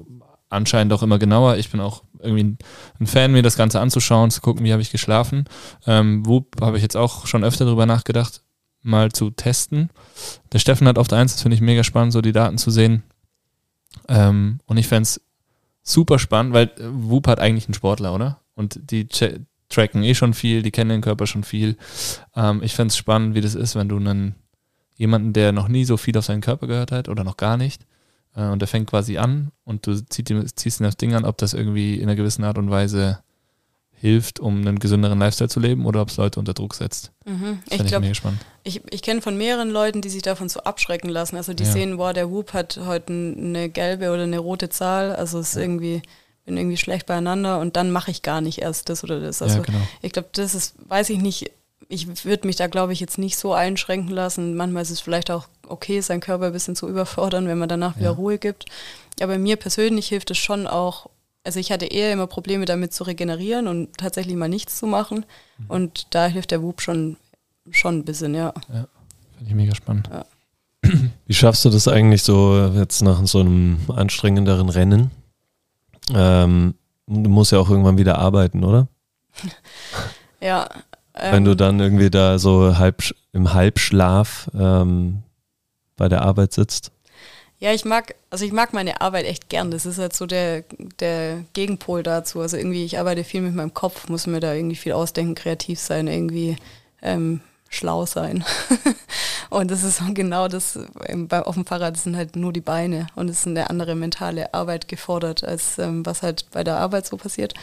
[0.53, 1.57] anscheinend auch immer genauer.
[1.57, 2.57] Ich bin auch irgendwie
[3.01, 5.45] ein Fan, mir das Ganze anzuschauen, zu gucken, wie habe ich geschlafen.
[5.87, 8.43] Ähm, Whoop habe ich jetzt auch schon öfter drüber nachgedacht,
[8.83, 9.91] mal zu testen.
[10.53, 13.03] Der Steffen hat oft eins, das finde ich mega spannend, so die Daten zu sehen.
[14.09, 15.21] Ähm, und ich fände es
[15.83, 18.41] super spannend, weil Whoop hat eigentlich einen Sportler, oder?
[18.55, 19.09] Und die
[19.69, 21.77] tracken eh schon viel, die kennen den Körper schon viel.
[22.37, 24.37] Ähm, ich fände es spannend, wie das ist, wenn du einen
[24.95, 27.87] jemanden, der noch nie so viel auf seinen Körper gehört hat oder noch gar nicht,
[28.37, 31.25] äh, und der fängt quasi an und du ziehst ihm, ziehst ihm das Ding an,
[31.25, 33.21] ob das irgendwie in einer gewissen Art und Weise
[33.93, 37.13] hilft, um einen gesünderen Lifestyle zu leben oder ob es Leute unter Druck setzt.
[37.25, 37.61] Mhm.
[37.71, 38.11] Ich glaube,
[38.65, 41.37] ich, ich kenne von mehreren Leuten, die sich davon so abschrecken lassen.
[41.37, 41.71] Also die ja.
[41.71, 45.55] sehen, boah, der Whoop hat heute eine gelbe oder eine rote Zahl, also es ist
[45.55, 45.63] ja.
[45.63, 46.03] irgendwie
[46.45, 49.43] bin irgendwie schlecht beieinander und dann mache ich gar nicht erst das oder das.
[49.43, 49.79] Also ja, genau.
[50.01, 51.53] ich glaube, das ist, weiß ich nicht,
[51.89, 54.57] ich würde mich da, glaube ich, jetzt nicht so einschränken lassen.
[54.57, 57.97] Manchmal ist es vielleicht auch okay, seinen Körper ein bisschen zu überfordern, wenn man danach
[57.97, 58.17] wieder ja.
[58.17, 58.67] Ruhe gibt.
[59.21, 61.09] Aber mir persönlich hilft es schon auch,
[61.45, 65.27] also ich hatte eher immer Probleme damit zu regenerieren und tatsächlich mal nichts zu machen.
[65.59, 65.67] Mhm.
[65.69, 67.17] Und da hilft der Whoop schon,
[67.71, 68.53] schon ein bisschen, ja.
[68.73, 68.87] Ja,
[69.37, 70.09] finde ich mega spannend.
[70.13, 70.25] Ja.
[71.27, 75.11] Wie schaffst du das eigentlich so jetzt nach so einem anstrengenderen Rennen?
[76.15, 76.75] Ähm,
[77.07, 78.89] du musst ja auch irgendwann wieder arbeiten, oder?
[80.41, 80.69] ja,
[81.15, 81.57] wenn du ähm.
[81.57, 83.03] dann irgendwie da so halb,
[83.33, 85.23] im Halbschlaf ähm,
[85.97, 86.93] bei der Arbeit sitzt?
[87.63, 89.71] Ja, ich mag, also ich mag meine Arbeit echt gern.
[89.71, 90.65] Das ist halt so der,
[90.99, 92.41] der Gegenpol dazu.
[92.41, 95.79] Also irgendwie, ich arbeite viel mit meinem Kopf, muss mir da irgendwie viel ausdenken, kreativ
[95.79, 96.57] sein, irgendwie
[97.03, 98.45] ähm, schlau sein.
[99.51, 103.41] und das ist genau das, auf dem Fahrrad sind halt nur die Beine und es
[103.41, 107.55] ist eine andere mentale Arbeit gefordert, als ähm, was halt bei der Arbeit so passiert.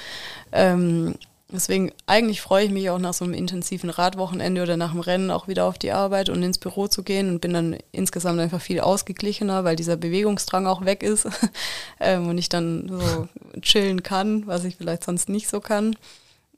[0.54, 1.16] Ähm,
[1.52, 5.32] Deswegen, eigentlich freue ich mich auch nach so einem intensiven Radwochenende oder nach dem Rennen
[5.32, 8.62] auch wieder auf die Arbeit und ins Büro zu gehen und bin dann insgesamt einfach
[8.62, 11.28] viel ausgeglichener, weil dieser Bewegungsdrang auch weg ist
[12.00, 13.28] ähm, und ich dann so
[13.62, 15.96] chillen kann, was ich vielleicht sonst nicht so kann.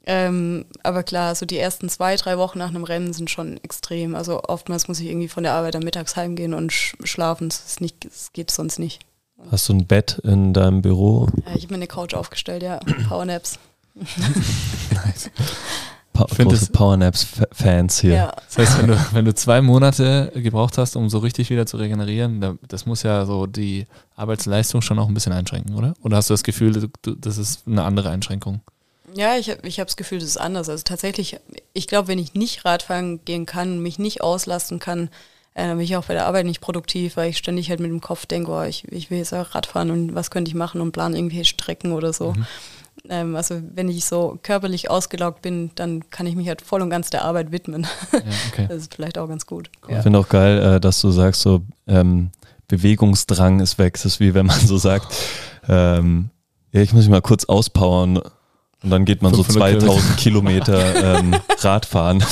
[0.04, 4.14] Ähm, aber klar, so die ersten zwei, drei Wochen nach einem Rennen sind schon extrem.
[4.14, 7.48] Also oftmals muss ich irgendwie von der Arbeit am Mittags heimgehen und sch schlafen.
[7.48, 9.00] Das geht sonst nicht.
[9.50, 11.28] Hast du ein Bett in deinem Büro?
[11.46, 12.78] Ja, ich habe mir eine Couch aufgestellt, ja.
[13.08, 13.58] Powernaps
[14.94, 15.30] nice.
[16.12, 18.14] Pa große Powernaps-Fans hier.
[18.14, 18.32] Ja.
[18.48, 21.78] Das heißt, wenn du, wenn du zwei Monate gebraucht hast, um so richtig wieder zu
[21.78, 25.94] regenerieren, das muss ja so die Arbeitsleistung schon auch ein bisschen einschränken, oder?
[26.02, 28.60] Oder hast du das Gefühl, das ist eine andere Einschränkung?
[29.14, 30.68] Ja, ich habe ich hab das Gefühl, das ist anders.
[30.68, 31.38] Also tatsächlich,
[31.72, 35.08] ich glaube, wenn ich nicht Radfahren gehen kann, mich nicht auslasten kann,
[35.54, 38.00] äh, bin ich auch bei der Arbeit nicht produktiv, weil ich ständig halt mit dem
[38.00, 40.92] Kopf denke, oh, ich, ich will jetzt auch Radfahren und was könnte ich machen und
[40.92, 42.32] plan irgendwie Strecken oder so.
[42.32, 42.46] Mhm.
[43.08, 46.90] Ähm, also wenn ich so körperlich ausgelaugt bin, dann kann ich mich halt voll und
[46.90, 47.86] ganz der Arbeit widmen.
[48.12, 48.20] Ja,
[48.52, 48.66] okay.
[48.68, 49.70] Das ist vielleicht auch ganz gut.
[49.82, 49.92] Cool.
[49.92, 49.96] Ja.
[49.98, 52.30] Ich finde auch geil, äh, dass du sagst, so ähm,
[52.68, 53.94] Bewegungsdrang ist weg.
[53.94, 55.14] Das ist wie wenn man so sagt,
[55.68, 56.30] ähm,
[56.72, 58.18] ja, ich muss mich mal kurz auspowern.
[58.82, 62.24] Und dann geht man so 2000 Kilometer ähm, Radfahren.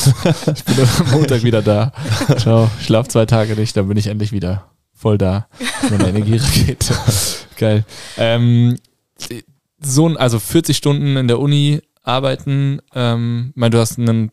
[0.52, 1.92] Ich bin am Montag wieder da.
[2.38, 2.68] Ciao.
[2.80, 5.46] Ich schlaf zwei Tage nicht, dann bin ich endlich wieder voll da.
[5.90, 6.94] Meine Energierakete.
[7.56, 7.84] Geil.
[8.18, 8.76] Ähm,
[9.80, 14.30] so, also 40 Stunden in der Uni arbeiten, ähm, ich meine, du hast einen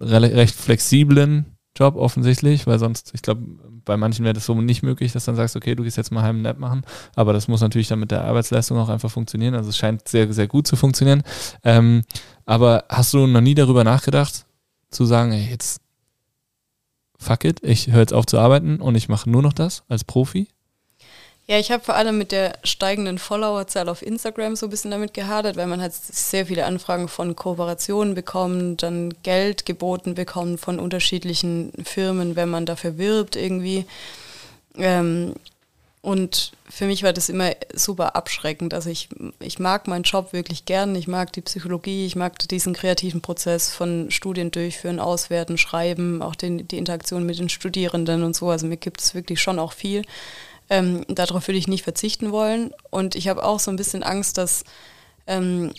[0.00, 1.46] recht flexiblen
[1.76, 3.42] Job offensichtlich, weil sonst, ich glaube,
[3.84, 6.12] bei manchen wäre das so nicht möglich, dass du dann sagst, okay, du gehst jetzt
[6.12, 6.82] mal heim Nap machen,
[7.16, 10.32] aber das muss natürlich dann mit der Arbeitsleistung auch einfach funktionieren, also es scheint sehr,
[10.32, 11.22] sehr gut zu funktionieren.
[11.64, 12.02] Ähm,
[12.46, 14.46] aber hast du noch nie darüber nachgedacht,
[14.90, 15.80] zu sagen, ey, jetzt
[17.18, 20.04] fuck it, ich höre jetzt auf zu arbeiten und ich mache nur noch das als
[20.04, 20.48] Profi?
[21.46, 25.12] Ja, ich habe vor allem mit der steigenden Followerzahl auf Instagram so ein bisschen damit
[25.12, 30.78] gehadert, weil man hat sehr viele Anfragen von Kooperationen bekommen, dann Geld geboten bekommen von
[30.78, 33.84] unterschiedlichen Firmen, wenn man dafür wirbt irgendwie.
[34.78, 35.34] Ähm,
[36.00, 38.72] und für mich war das immer super abschreckend.
[38.72, 42.72] Also ich, ich mag meinen Job wirklich gern, ich mag die Psychologie, ich mag diesen
[42.72, 48.34] kreativen Prozess von Studien durchführen, auswerten, schreiben, auch den, die Interaktion mit den Studierenden und
[48.34, 48.48] so.
[48.48, 50.02] Also mir gibt es wirklich schon auch viel.
[50.70, 52.72] Ähm, darauf würde ich nicht verzichten wollen.
[52.90, 54.64] Und ich habe auch so ein bisschen Angst, dass
[55.26, 55.72] ähm,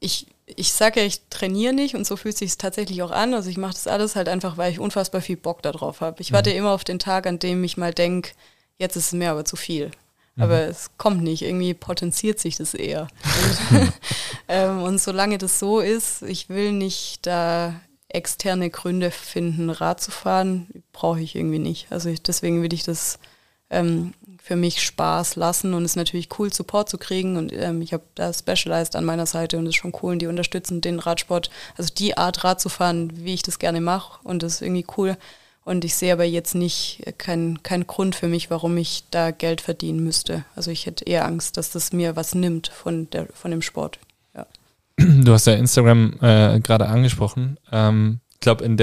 [0.00, 3.34] ich ich sage ja, ich trainiere nicht und so fühlt sich es tatsächlich auch an.
[3.34, 6.22] Also ich mache das alles halt einfach, weil ich unfassbar viel Bock darauf habe.
[6.22, 8.30] Ich warte immer auf den Tag, an dem ich mal denke,
[8.78, 9.90] jetzt ist es mir aber zu viel.
[10.38, 13.08] Aber es kommt nicht, irgendwie potenziert sich das eher.
[13.70, 13.92] Und,
[14.48, 20.10] ähm, und solange das so ist, ich will nicht da externe Gründe finden, Rad zu
[20.10, 21.86] fahren, brauche ich irgendwie nicht.
[21.90, 23.18] Also ich, deswegen will ich das
[23.70, 27.82] ähm, für mich Spaß lassen und es ist natürlich cool, Support zu kriegen und ähm,
[27.82, 30.80] ich habe da Specialized an meiner Seite und es ist schon cool und die unterstützen
[30.80, 34.54] den Radsport, also die Art Rad zu fahren, wie ich das gerne mache und das
[34.54, 35.16] ist irgendwie cool
[35.64, 39.60] und ich sehe aber jetzt nicht keinen kein Grund für mich, warum ich da Geld
[39.60, 40.44] verdienen müsste.
[40.54, 43.98] Also ich hätte eher Angst, dass das mir was nimmt von, der, von dem Sport.
[44.34, 44.46] Ja.
[45.24, 47.58] Du hast ja Instagram äh, gerade angesprochen.
[47.72, 48.76] Ähm, ich glaube, in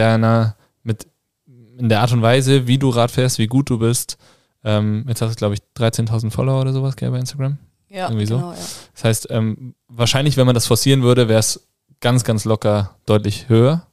[1.78, 4.18] in der Art und Weise, wie du Rad fährst, wie gut du bist,
[4.64, 7.58] ähm, jetzt hast du, glaube ich, 13.000 Follower oder sowas, gell, bei Instagram?
[7.90, 8.38] Ja, Irgendwie so.
[8.38, 8.58] genau, ja.
[8.94, 11.68] Das heißt, ähm, wahrscheinlich, wenn man das forcieren würde, wäre es
[12.02, 13.86] ganz, ganz locker deutlich höher.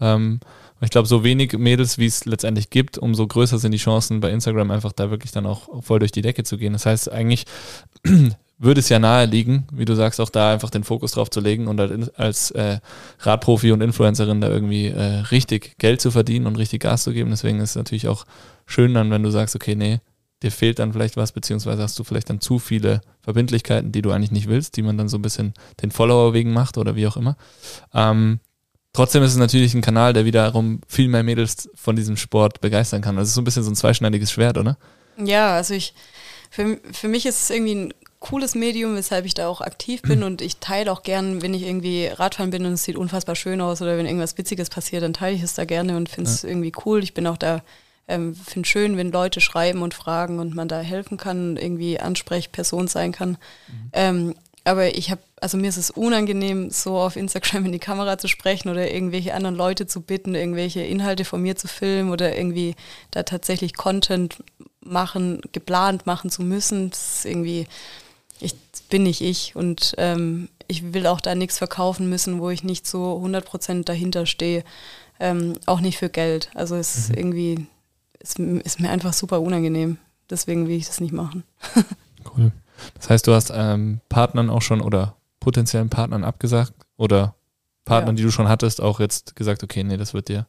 [0.00, 0.40] Ähm,
[0.80, 4.30] ich glaube, so wenig Mädels, wie es letztendlich gibt, umso größer sind die Chancen bei
[4.30, 6.72] Instagram einfach da wirklich dann auch voll durch die Decke zu gehen.
[6.72, 7.44] Das heißt, eigentlich
[8.58, 11.40] würde es ja nahe liegen, wie du sagst, auch da einfach den Fokus drauf zu
[11.40, 12.80] legen und halt als äh,
[13.20, 17.30] Radprofi und Influencerin da irgendwie äh, richtig Geld zu verdienen und richtig Gas zu geben.
[17.30, 18.24] Deswegen ist es natürlich auch
[18.66, 20.00] schön dann, wenn du sagst, okay, nee,
[20.42, 24.10] dir fehlt dann vielleicht was, beziehungsweise hast du vielleicht dann zu viele Verbindlichkeiten, die du
[24.10, 27.06] eigentlich nicht willst, die man dann so ein bisschen den Follower wegen macht oder wie
[27.06, 27.36] auch immer.
[27.94, 28.40] Ähm,
[28.92, 33.02] trotzdem ist es natürlich ein Kanal, der wiederum viel mehr Mädels von diesem Sport begeistern
[33.02, 33.16] kann.
[33.16, 34.76] Das ist so ein bisschen so ein zweischneidiges Schwert, oder?
[35.16, 35.94] Ja, also ich,
[36.50, 40.22] für, für mich ist es irgendwie ein cooles Medium, weshalb ich da auch aktiv bin
[40.22, 43.60] und ich teile auch gern, wenn ich irgendwie Radfahren bin und es sieht unfassbar schön
[43.60, 46.42] aus oder wenn irgendwas Witziges passiert, dann teile ich es da gerne und finde es
[46.42, 46.48] ja.
[46.48, 47.02] irgendwie cool.
[47.02, 47.62] Ich bin auch da,
[48.08, 52.88] ähm, finde schön, wenn Leute schreiben und fragen und man da helfen kann, irgendwie Ansprechperson
[52.88, 53.30] sein kann.
[53.30, 53.90] Mhm.
[53.92, 54.34] Ähm,
[54.64, 58.28] aber ich habe, also mir ist es unangenehm, so auf Instagram in die Kamera zu
[58.28, 62.76] sprechen oder irgendwelche anderen Leute zu bitten, irgendwelche Inhalte von mir zu filmen oder irgendwie
[63.10, 64.42] da tatsächlich Content
[64.80, 66.90] machen, geplant machen zu müssen.
[66.90, 67.66] Das ist irgendwie,
[68.40, 68.54] ich
[68.88, 72.86] bin nicht ich und ähm, ich will auch da nichts verkaufen müssen, wo ich nicht
[72.86, 74.64] so 100% dahinter stehe.
[75.18, 76.50] Ähm, auch nicht für Geld.
[76.54, 77.16] Also es ist mhm.
[77.16, 77.66] irgendwie,
[78.22, 79.98] es ist mir einfach super unangenehm.
[80.30, 81.44] Deswegen will ich das nicht machen.
[82.36, 82.52] cool.
[82.94, 87.34] Das heißt, du hast ähm, Partnern auch schon oder potenziellen Partnern abgesagt oder
[87.84, 88.18] Partnern, ja.
[88.18, 90.46] die du schon hattest, auch jetzt gesagt, okay, nee, das wird dir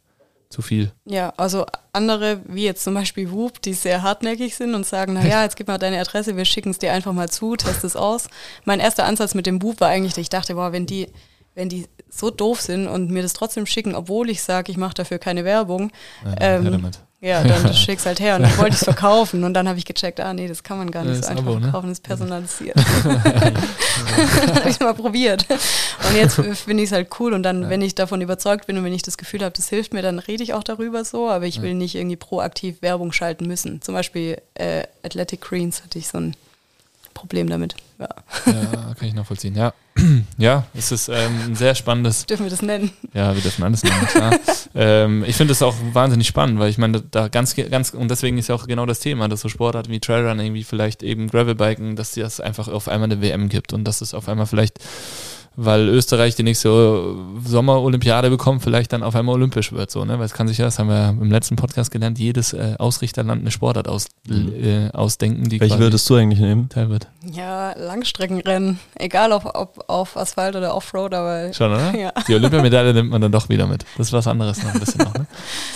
[0.50, 0.92] zu viel.
[1.06, 5.44] Ja, also andere, wie jetzt zum Beispiel Whoop, die sehr hartnäckig sind und sagen, naja,
[5.44, 8.28] jetzt gib mal deine Adresse, wir schicken es dir einfach mal zu, test es aus.
[8.64, 11.08] Mein erster Ansatz mit dem Whoop war eigentlich, ich dachte, boah, wenn die,
[11.56, 14.94] wenn die so doof sind und mir das trotzdem schicken, obwohl ich sage, ich mache
[14.94, 15.92] dafür keine Werbung,
[16.24, 16.92] ja, ähm,
[17.24, 18.36] ja, dann schick's halt her.
[18.36, 20.78] Und dann wollte ich es verkaufen und dann habe ich gecheckt, ah nee, das kann
[20.78, 21.62] man gar nicht so einfach Abo, ne?
[21.62, 22.76] verkaufen, das ist personalisiert.
[24.56, 25.46] habe ich mal probiert.
[25.50, 27.70] Und jetzt finde ich es halt cool und dann, ja.
[27.70, 30.20] wenn ich davon überzeugt bin und wenn ich das Gefühl habe, das hilft mir, dann
[30.20, 33.82] rede ich auch darüber so, aber ich will nicht irgendwie proaktiv Werbung schalten müssen.
[33.82, 36.36] Zum Beispiel äh, Athletic Greens hatte ich so ein
[37.24, 37.78] Problem damit.
[38.00, 38.10] Ja,
[38.48, 39.56] ja kann ich nachvollziehen.
[39.56, 39.74] Ja,
[40.38, 42.26] ja es ist ähm, ein sehr spannendes.
[42.30, 42.92] Dürfen wir das nennen?
[43.14, 44.38] Ja, wir dürfen alles nennen, klar.
[44.76, 48.38] ähm, ich finde es auch wahnsinnig spannend, weil ich meine, da ganz, ganz, und deswegen
[48.38, 51.96] ist ja auch genau das Thema, dass so Sportarten wie Trailrun irgendwie vielleicht eben Gravelbiken,
[51.96, 54.80] dass es einfach auf einmal eine WM gibt und dass es auf einmal vielleicht
[55.56, 57.16] weil Österreich die nächste
[57.46, 59.92] Sommerolympiade bekommt, vielleicht dann auf einmal olympisch wird.
[59.92, 60.18] So, ne?
[60.18, 63.42] Weil es kann sich ja, das haben wir im letzten Podcast gelernt, jedes äh, Ausrichterland
[63.42, 64.54] eine Sportart aus, mhm.
[64.54, 65.50] äh, ausdenken.
[65.50, 66.70] Die Welche würdest du eigentlich nehmen?
[66.70, 67.08] Teilwert.
[67.32, 68.80] Ja, Langstreckenrennen.
[68.96, 71.54] Egal ob, ob auf Asphalt oder Offroad, aber.
[71.54, 71.94] Schon, oder?
[72.04, 72.12] Ja.
[72.28, 73.86] Die Olympiamedaille nimmt man dann doch wieder mit.
[73.98, 75.28] Das ist was anderes noch ein bisschen noch, ne?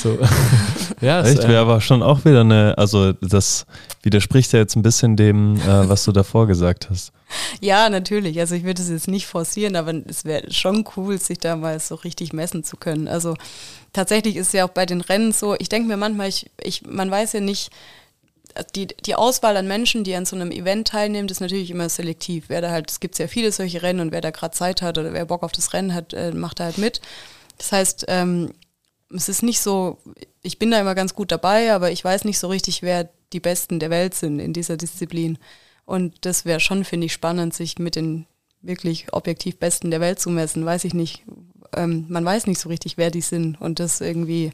[0.01, 0.17] So.
[1.01, 1.43] ja, Echt?
[1.43, 3.65] Wäre äh, aber schon auch wieder eine, also das
[4.01, 7.13] widerspricht ja jetzt ein bisschen dem, äh, was du davor gesagt hast.
[7.59, 8.39] Ja, natürlich.
[8.39, 11.79] Also ich würde es jetzt nicht forcieren, aber es wäre schon cool, sich da mal
[11.79, 13.07] so richtig messen zu können.
[13.07, 13.35] Also
[13.93, 16.85] tatsächlich ist es ja auch bei den Rennen so, ich denke mir manchmal, ich, ich,
[16.85, 17.71] man weiß ja nicht,
[18.75, 22.45] die, die Auswahl an Menschen, die an so einem Event teilnehmen, ist natürlich immer selektiv.
[22.47, 24.97] Wer da halt, es gibt sehr viele solche Rennen und wer da gerade Zeit hat
[24.97, 27.01] oder wer Bock auf das Rennen hat, äh, macht da halt mit.
[27.57, 28.53] Das heißt, ähm,
[29.13, 29.97] es ist nicht so,
[30.41, 33.39] ich bin da immer ganz gut dabei, aber ich weiß nicht so richtig, wer die
[33.39, 35.37] Besten der Welt sind in dieser Disziplin.
[35.87, 38.25] Und das wäre schon, finde ich, spannend, sich mit den
[38.61, 40.65] wirklich objektiv Besten der Welt zu messen.
[40.65, 41.23] Weiß ich nicht.
[41.73, 43.59] Ähm, man weiß nicht so richtig, wer die sind.
[43.61, 44.51] Und das irgendwie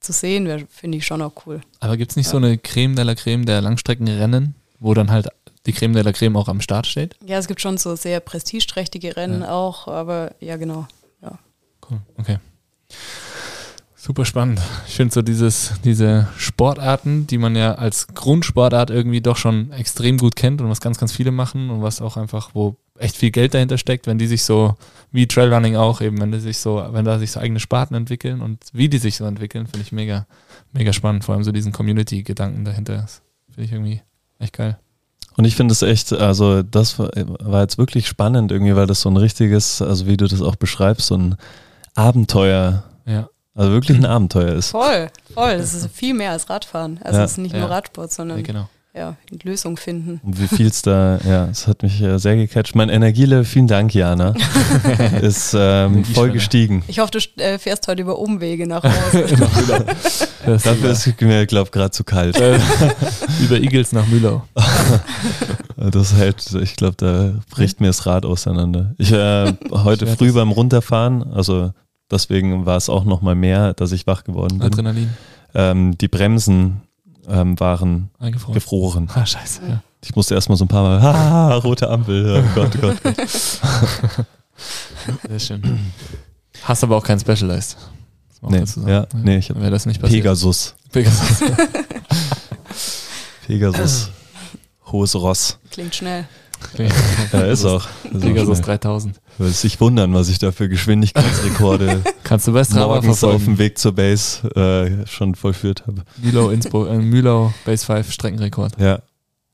[0.00, 1.62] zu sehen, wäre, finde ich schon auch cool.
[1.80, 2.32] Aber gibt es nicht ja.
[2.32, 5.28] so eine Creme de la Creme der Langstreckenrennen, wo dann halt
[5.64, 7.16] die Creme de la Creme auch am Start steht?
[7.24, 9.50] Ja, es gibt schon so sehr prestigeträchtige Rennen ja.
[9.50, 10.86] auch, aber ja, genau.
[11.22, 11.38] Ja.
[11.88, 12.36] Cool, okay.
[14.04, 14.60] Super spannend.
[14.86, 20.18] Ich finde so dieses, diese Sportarten, die man ja als Grundsportart irgendwie doch schon extrem
[20.18, 23.30] gut kennt und was ganz, ganz viele machen und was auch einfach, wo echt viel
[23.30, 24.74] Geld dahinter steckt, wenn die sich so,
[25.10, 28.42] wie Trailrunning auch eben, wenn die sich so, wenn da sich so eigene Sparten entwickeln
[28.42, 30.26] und wie die sich so entwickeln, finde ich mega,
[30.74, 31.24] mega spannend.
[31.24, 33.06] Vor allem so diesen Community-Gedanken dahinter.
[33.54, 34.02] Finde ich irgendwie
[34.38, 34.76] echt geil.
[35.38, 39.08] Und ich finde es echt, also das war jetzt wirklich spannend irgendwie, weil das so
[39.08, 41.36] ein richtiges, also wie du das auch beschreibst, so ein
[41.94, 42.84] Abenteuer.
[43.54, 44.70] Also wirklich ein Abenteuer ist.
[44.70, 45.58] Voll, voll.
[45.58, 46.98] Das ist viel mehr als Radfahren.
[47.02, 47.24] Also Ja.
[47.24, 47.60] es ist nicht Ja.
[47.60, 48.68] nur Radsport, ja sondern genau.
[48.94, 50.20] ja, eine Lösung finden.
[50.24, 52.74] Und wie viel es da, ja, es hat mich äh, sehr gecatcht.
[52.74, 54.34] Mein Energielevel, vielen Dank, Jana,
[55.20, 56.82] ist ähm, voll gestiegen.
[56.88, 59.84] Ich hoffe, du äh, fährst heute über Umwege nach Hause.
[60.46, 62.36] Das Dafür ist mir, glaube ich, gerade zu kalt.
[62.38, 62.58] äh,
[63.42, 64.42] über Igels nach Mühlau.
[65.76, 68.94] Das hält, ich glaube, da bricht mir das Rad auseinander.
[68.98, 71.72] Ich äh, heute früh beim Runterfahren, also
[72.10, 74.66] deswegen war es auch noch mal mehr, dass ich wach geworden bin.
[74.66, 75.10] Adrenalin.
[75.54, 76.82] Ähm, die Bremsen
[77.28, 78.54] ähm, waren Eingefroren.
[78.54, 79.10] gefroren.
[79.14, 79.60] Ah, scheiße.
[79.68, 79.82] Ja.
[80.04, 84.26] Ich musste erstmal so ein paar Mal, ha, rote Ampel, oh Gott, oh Gott, Gott.
[85.28, 85.80] Sehr schön.
[86.62, 87.76] Hast aber auch kein Specialized.
[88.48, 88.88] Nee, sagen.
[88.88, 90.22] ja, nee, ich habe das nicht passiert.
[90.22, 90.74] Pegasus.
[90.92, 91.40] Pegasus.
[93.46, 94.10] Pegasus.
[94.86, 95.58] Hohes Ross.
[95.70, 96.26] Klingt schnell.
[97.32, 97.86] Ja, ist auch.
[98.20, 98.78] Pegasus schnell.
[98.78, 99.20] 3000.
[99.38, 103.92] Würde sich wundern, was ich da für Geschwindigkeitsrekorde Kannst du morgens auf dem Weg zur
[103.92, 106.04] Base äh, schon vollführt habe.
[106.22, 108.80] Mühlau, Innsbruck, äh, Mühlau Base 5 Streckenrekord.
[108.80, 109.00] Ja.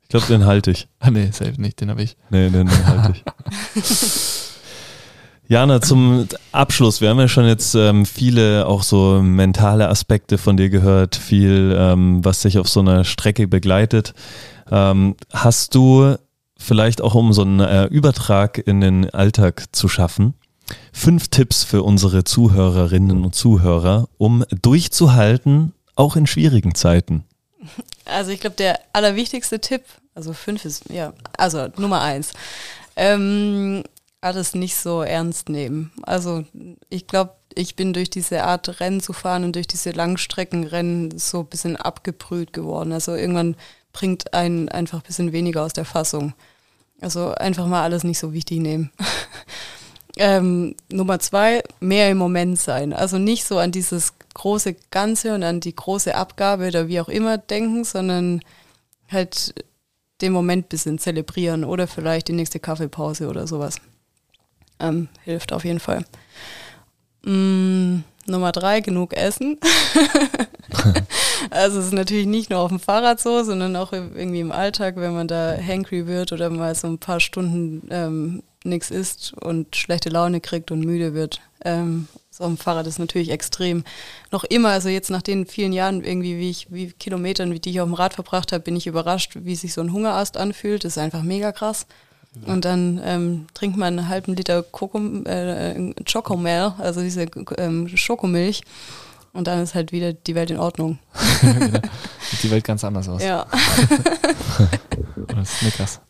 [0.03, 0.89] Ich glaube, den halte ich.
[0.99, 2.17] Ah nee, safe nicht, den habe ich.
[2.31, 3.83] Nee, den, den halte ich.
[5.51, 7.01] Jana, zum Abschluss.
[7.01, 11.75] Wir haben ja schon jetzt ähm, viele auch so mentale Aspekte von dir gehört, viel,
[11.77, 14.15] ähm, was dich auf so einer Strecke begleitet.
[14.71, 16.15] Ähm, hast du
[16.61, 20.35] vielleicht auch, um so einen äh, Übertrag in den Alltag zu schaffen,
[20.93, 27.25] fünf Tipps für unsere Zuhörerinnen und Zuhörer, um durchzuhalten, auch in schwierigen Zeiten?
[28.05, 29.83] Also ich glaube, der allerwichtigste Tipp,
[30.15, 32.33] also fünf ist, ja, also Nummer eins,
[32.97, 33.83] ähm,
[34.21, 35.91] alles nicht so ernst nehmen.
[36.03, 36.45] Also
[36.89, 41.41] ich glaube, ich bin durch diese Art Rennen zu fahren und durch diese Langstreckenrennen so
[41.41, 42.93] ein bisschen abgebrüht geworden.
[42.93, 43.57] Also irgendwann
[43.93, 46.35] bringt einen einfach ein bisschen weniger aus der Fassung.
[47.01, 48.91] Also einfach mal alles nicht so wichtig nehmen.
[50.17, 52.93] ähm, Nummer zwei, mehr im Moment sein.
[52.93, 57.09] Also nicht so an dieses große Ganze und an die große Abgabe oder wie auch
[57.09, 58.43] immer denken, sondern
[59.11, 59.55] halt
[60.21, 63.77] den Moment ein bisschen zelebrieren oder vielleicht die nächste Kaffeepause oder sowas.
[64.79, 66.05] Ähm, hilft auf jeden Fall.
[67.23, 69.59] Mm, Nummer drei, genug essen.
[71.51, 74.97] also es ist natürlich nicht nur auf dem Fahrrad so, sondern auch irgendwie im Alltag,
[74.97, 79.75] wenn man da hangry wird oder mal so ein paar Stunden ähm, nichts isst und
[79.77, 81.41] schlechte Laune kriegt und müde wird.
[81.65, 83.85] Ähm, so am Fahrrad ist natürlich extrem.
[84.31, 87.71] Noch immer, also jetzt nach den vielen Jahren irgendwie, wie ich, wie Kilometern, wie die
[87.71, 90.85] ich auf dem Rad verbracht habe, bin ich überrascht, wie sich so ein Hungerast anfühlt.
[90.85, 91.87] Das ist einfach mega krass.
[92.47, 97.27] Und dann ähm, trinkt man einen halben Liter Kokom, äh, Chocomel, also diese
[97.59, 98.63] ähm, Schokomilch.
[99.33, 100.99] Und dann ist halt wieder die Welt in Ordnung.
[101.41, 101.79] Genau.
[102.31, 103.23] Sieht die Welt ganz anders aus.
[103.23, 103.47] Ja.
[105.29, 106.01] Oder Snickers.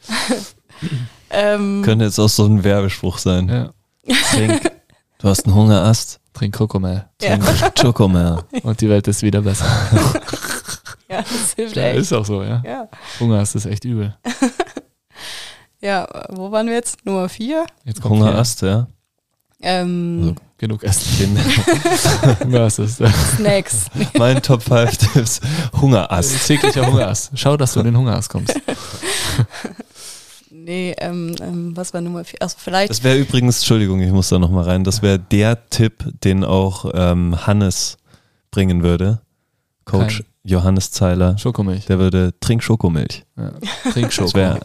[1.30, 3.48] ähm, Könnte jetzt auch so ein Werbespruch sein.
[3.48, 3.70] Ja.
[4.32, 4.70] Trink.
[5.18, 6.18] Du hast einen Hungerast.
[6.32, 7.06] Trink Krokomel.
[7.22, 7.38] ja.
[7.80, 8.42] Chocomel.
[8.62, 9.66] Und die Welt ist wieder besser.
[11.08, 11.98] ja, das hilft Ja, echt.
[12.00, 12.62] ist auch so, ja.
[12.64, 12.88] Ja.
[13.20, 14.16] Hunger ist echt übel.
[15.80, 17.04] ja, wo waren wir jetzt?
[17.04, 17.66] Nummer vier?
[17.84, 18.86] Jetzt kommt Hungerast, ja.
[19.62, 21.38] Ähm, Also, genug essen.
[22.44, 22.96] Hunger ist das.
[23.36, 23.86] Snacks.
[24.18, 25.40] mein Top 5 Tipps.
[25.80, 26.46] Hungerast.
[26.46, 27.32] Täglicher Hungerast.
[27.34, 28.54] Schau, dass du in den Hungerast kommst.
[30.52, 32.42] Nee, ähm, ähm, was war Nummer vier?
[32.42, 32.90] Also vielleicht.
[32.90, 36.90] Das wäre übrigens, Entschuldigung, ich muss da nochmal rein, das wäre der Tipp, den auch
[36.92, 37.96] ähm, Hannes
[38.50, 39.20] bringen würde.
[39.84, 41.38] Coach Kein- Johannes Zeiler.
[41.38, 41.86] Schokomilch.
[41.86, 43.24] Der würde, trink Schokomilch.
[43.36, 43.52] Ja.
[43.92, 44.56] Trink Schoko.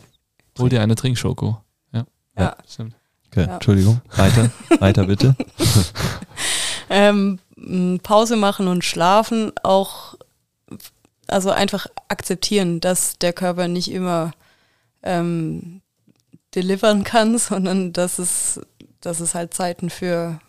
[0.59, 1.57] Hol dir eine Trinkschoko.
[1.93, 2.05] Ja.
[2.37, 2.55] Ja.
[2.67, 2.95] Stimmt.
[3.35, 3.55] Okay, Ja.
[3.55, 5.35] Entschuldigung, weiter, weiter bitte.
[6.87, 7.39] Ähm,
[8.03, 10.15] Pause machen und schlafen auch,
[11.27, 14.33] also einfach akzeptieren, dass der Körper nicht immer
[15.01, 15.81] ähm,
[16.53, 18.61] delivern kann, sondern dass es,
[19.01, 20.39] dass es halt Zeiten für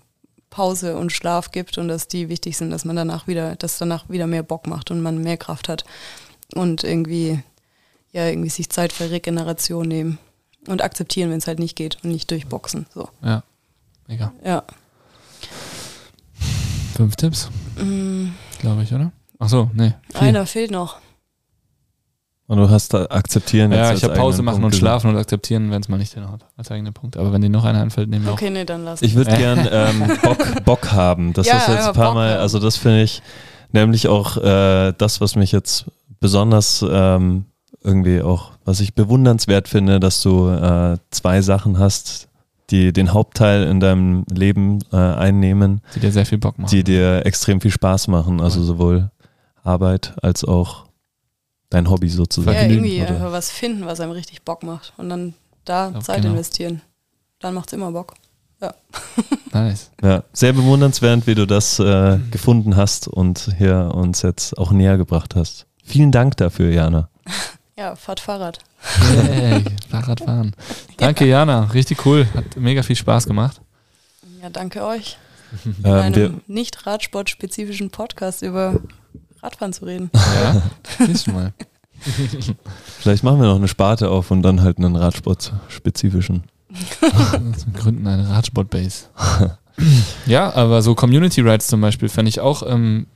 [0.50, 4.08] Pause und Schlaf gibt und dass die wichtig sind, dass man danach wieder, dass danach
[4.08, 5.84] wieder mehr Bock macht und man mehr Kraft hat
[6.54, 7.42] und irgendwie,
[8.12, 10.18] ja, irgendwie sich Zeit für Regeneration nehmen
[10.68, 12.86] und akzeptieren, wenn es halt nicht geht und nicht durchboxen.
[12.94, 13.42] So, Ja.
[14.08, 14.32] Mega.
[14.44, 14.62] ja.
[16.94, 18.28] Fünf Tipps, Mm,
[18.60, 19.12] glaube ich, oder?
[19.38, 19.92] Ach so, nee.
[20.12, 20.20] Vier.
[20.22, 20.96] einer fehlt noch.
[22.46, 25.16] Und du hast da akzeptieren jetzt Ja, ich habe Pause machen Punkt und schlafen und
[25.18, 26.40] akzeptieren, wenn es mal nicht hinhaut.
[26.56, 27.16] Als eigenen Punkt.
[27.18, 29.02] Aber wenn dir noch einer einfällt, nehmen wir Okay, nee, dann lass.
[29.02, 29.36] Ich würde Äh.
[29.36, 31.32] gern ähm, Bock, Bock haben.
[31.34, 32.40] Das Ja, ist jetzt ja, ein paar Bock Mal, haben.
[32.40, 33.20] also das finde ich
[33.72, 35.86] nämlich auch äh, das, was mich jetzt
[36.20, 37.44] besonders ähm,
[37.86, 42.28] irgendwie auch, was ich bewundernswert finde, dass du äh, zwei Sachen hast,
[42.70, 46.70] die den Hauptteil in deinem Leben äh, einnehmen, Die dir sehr viel Bock machen.
[46.70, 48.40] die dir extrem viel Spaß machen.
[48.40, 49.10] Also sowohl
[49.62, 50.86] Arbeit als auch
[51.70, 52.56] dein Hobby sozusagen.
[52.56, 53.32] Ja, irgendwie oder?
[53.32, 54.92] was finden, was einem richtig Bock macht.
[54.96, 55.34] Und dann
[55.64, 56.32] da Ja, Zeit genau.
[56.34, 56.82] investieren.
[57.40, 58.14] Dann macht's immer Bock.
[59.52, 59.90] nice.
[60.02, 64.96] Ja, sehr bewundernswert, wie du das äh, gefunden hast und hier uns jetzt auch näher
[64.96, 65.66] gebracht hast.
[65.84, 67.08] Vielen Dank dafür, Jana.
[67.78, 68.58] Ja, fahrt Fahrrad.
[69.12, 70.56] Yay, Fahrradfahren.
[70.96, 71.64] Danke, Jana.
[71.64, 72.26] Richtig cool.
[72.32, 73.60] Hat mega viel Spaß gemacht.
[74.40, 75.18] Ja, danke euch.
[75.64, 78.80] In Ähm, einem nicht Radsport-spezifischen Podcast über
[79.42, 80.10] Radfahren zu reden.
[80.14, 80.62] Ja,
[81.06, 81.52] du mal.
[82.98, 86.44] vielleicht machen wir noch eine Sparte auf und dann halt einen Radsport-spezifischen.
[87.30, 89.06] Zum Gründen eine Radsport-Base.
[90.24, 93.06] ja, aber so Community Rides zum Beispiel fände ich auch, ähm,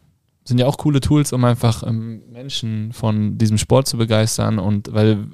[0.51, 4.93] sind ja auch coole Tools, um einfach ähm, Menschen von diesem Sport zu begeistern und
[4.93, 5.27] weil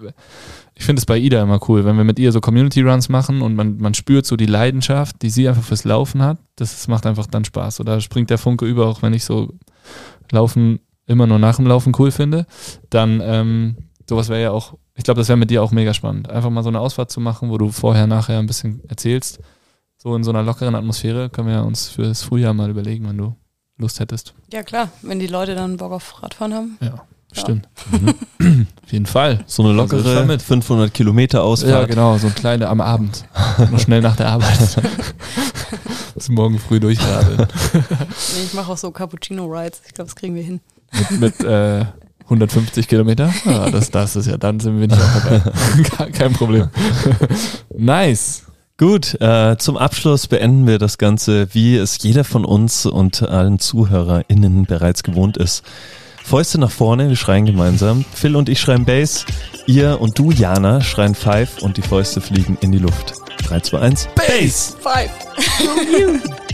[0.78, 3.40] ich finde es bei Ida immer cool, wenn wir mit ihr so Community Runs machen
[3.40, 7.06] und man, man spürt so die Leidenschaft, die sie einfach fürs Laufen hat, das, macht
[7.06, 7.80] einfach dann Spaß.
[7.80, 9.54] Oder springt der Funke über, auch wenn ich so
[10.30, 12.46] Laufen immer nur nach dem Laufen cool finde,
[12.90, 13.76] dann ähm,
[14.06, 16.28] sowas wäre ja auch, ich glaube, das wäre mit dir auch mega spannend.
[16.28, 19.40] Einfach mal so eine Ausfahrt zu machen, wo du vorher, nachher ein bisschen erzählst.
[19.96, 23.16] So in so einer lockeren Atmosphäre können wir uns für das Frühjahr mal überlegen, wenn
[23.16, 23.34] du
[23.78, 24.32] Lust hättest.
[24.52, 26.78] Ja, klar, wenn die Leute dann Bock auf Radfahren haben.
[26.80, 26.94] Ja,
[27.32, 27.68] stimmt.
[27.92, 29.44] Auf jeden Fall.
[29.46, 30.40] So eine Also lockere mit.
[30.40, 31.88] 500 Kilometer Ja, Ausfahrt.
[31.90, 33.24] genau, so ein kleiner am Abend.
[33.70, 34.58] Noch schnell nach der Arbeit.
[36.14, 37.46] Bis morgen früh durchradeln.
[37.74, 39.82] Nee, ich mache auch so Cappuccino-Rides.
[39.86, 40.60] Ich glaube, das kriegen wir hin.
[41.10, 41.84] Mit, mit äh,
[42.24, 43.32] 150 Kilometer.
[43.44, 45.40] Ja, das, das ist ja, dann sind wir nicht auch dabei.
[45.82, 46.68] Ke- Kein Problem.
[47.76, 48.44] nice.
[48.78, 53.58] Gut, äh, zum Abschluss beenden wir das Ganze, wie es jeder von uns und allen
[53.58, 55.64] ZuhörerInnen bereits gewohnt ist.
[56.22, 58.04] Fäuste nach vorne, wir schreien gemeinsam.
[58.12, 59.24] Phil und ich schreien Bass,
[59.66, 63.14] ihr und du, Jana, schreien Five und die Fäuste fliegen in die Luft.
[63.48, 64.76] 3, 2, 1, Bass!
[64.78, 65.10] Five!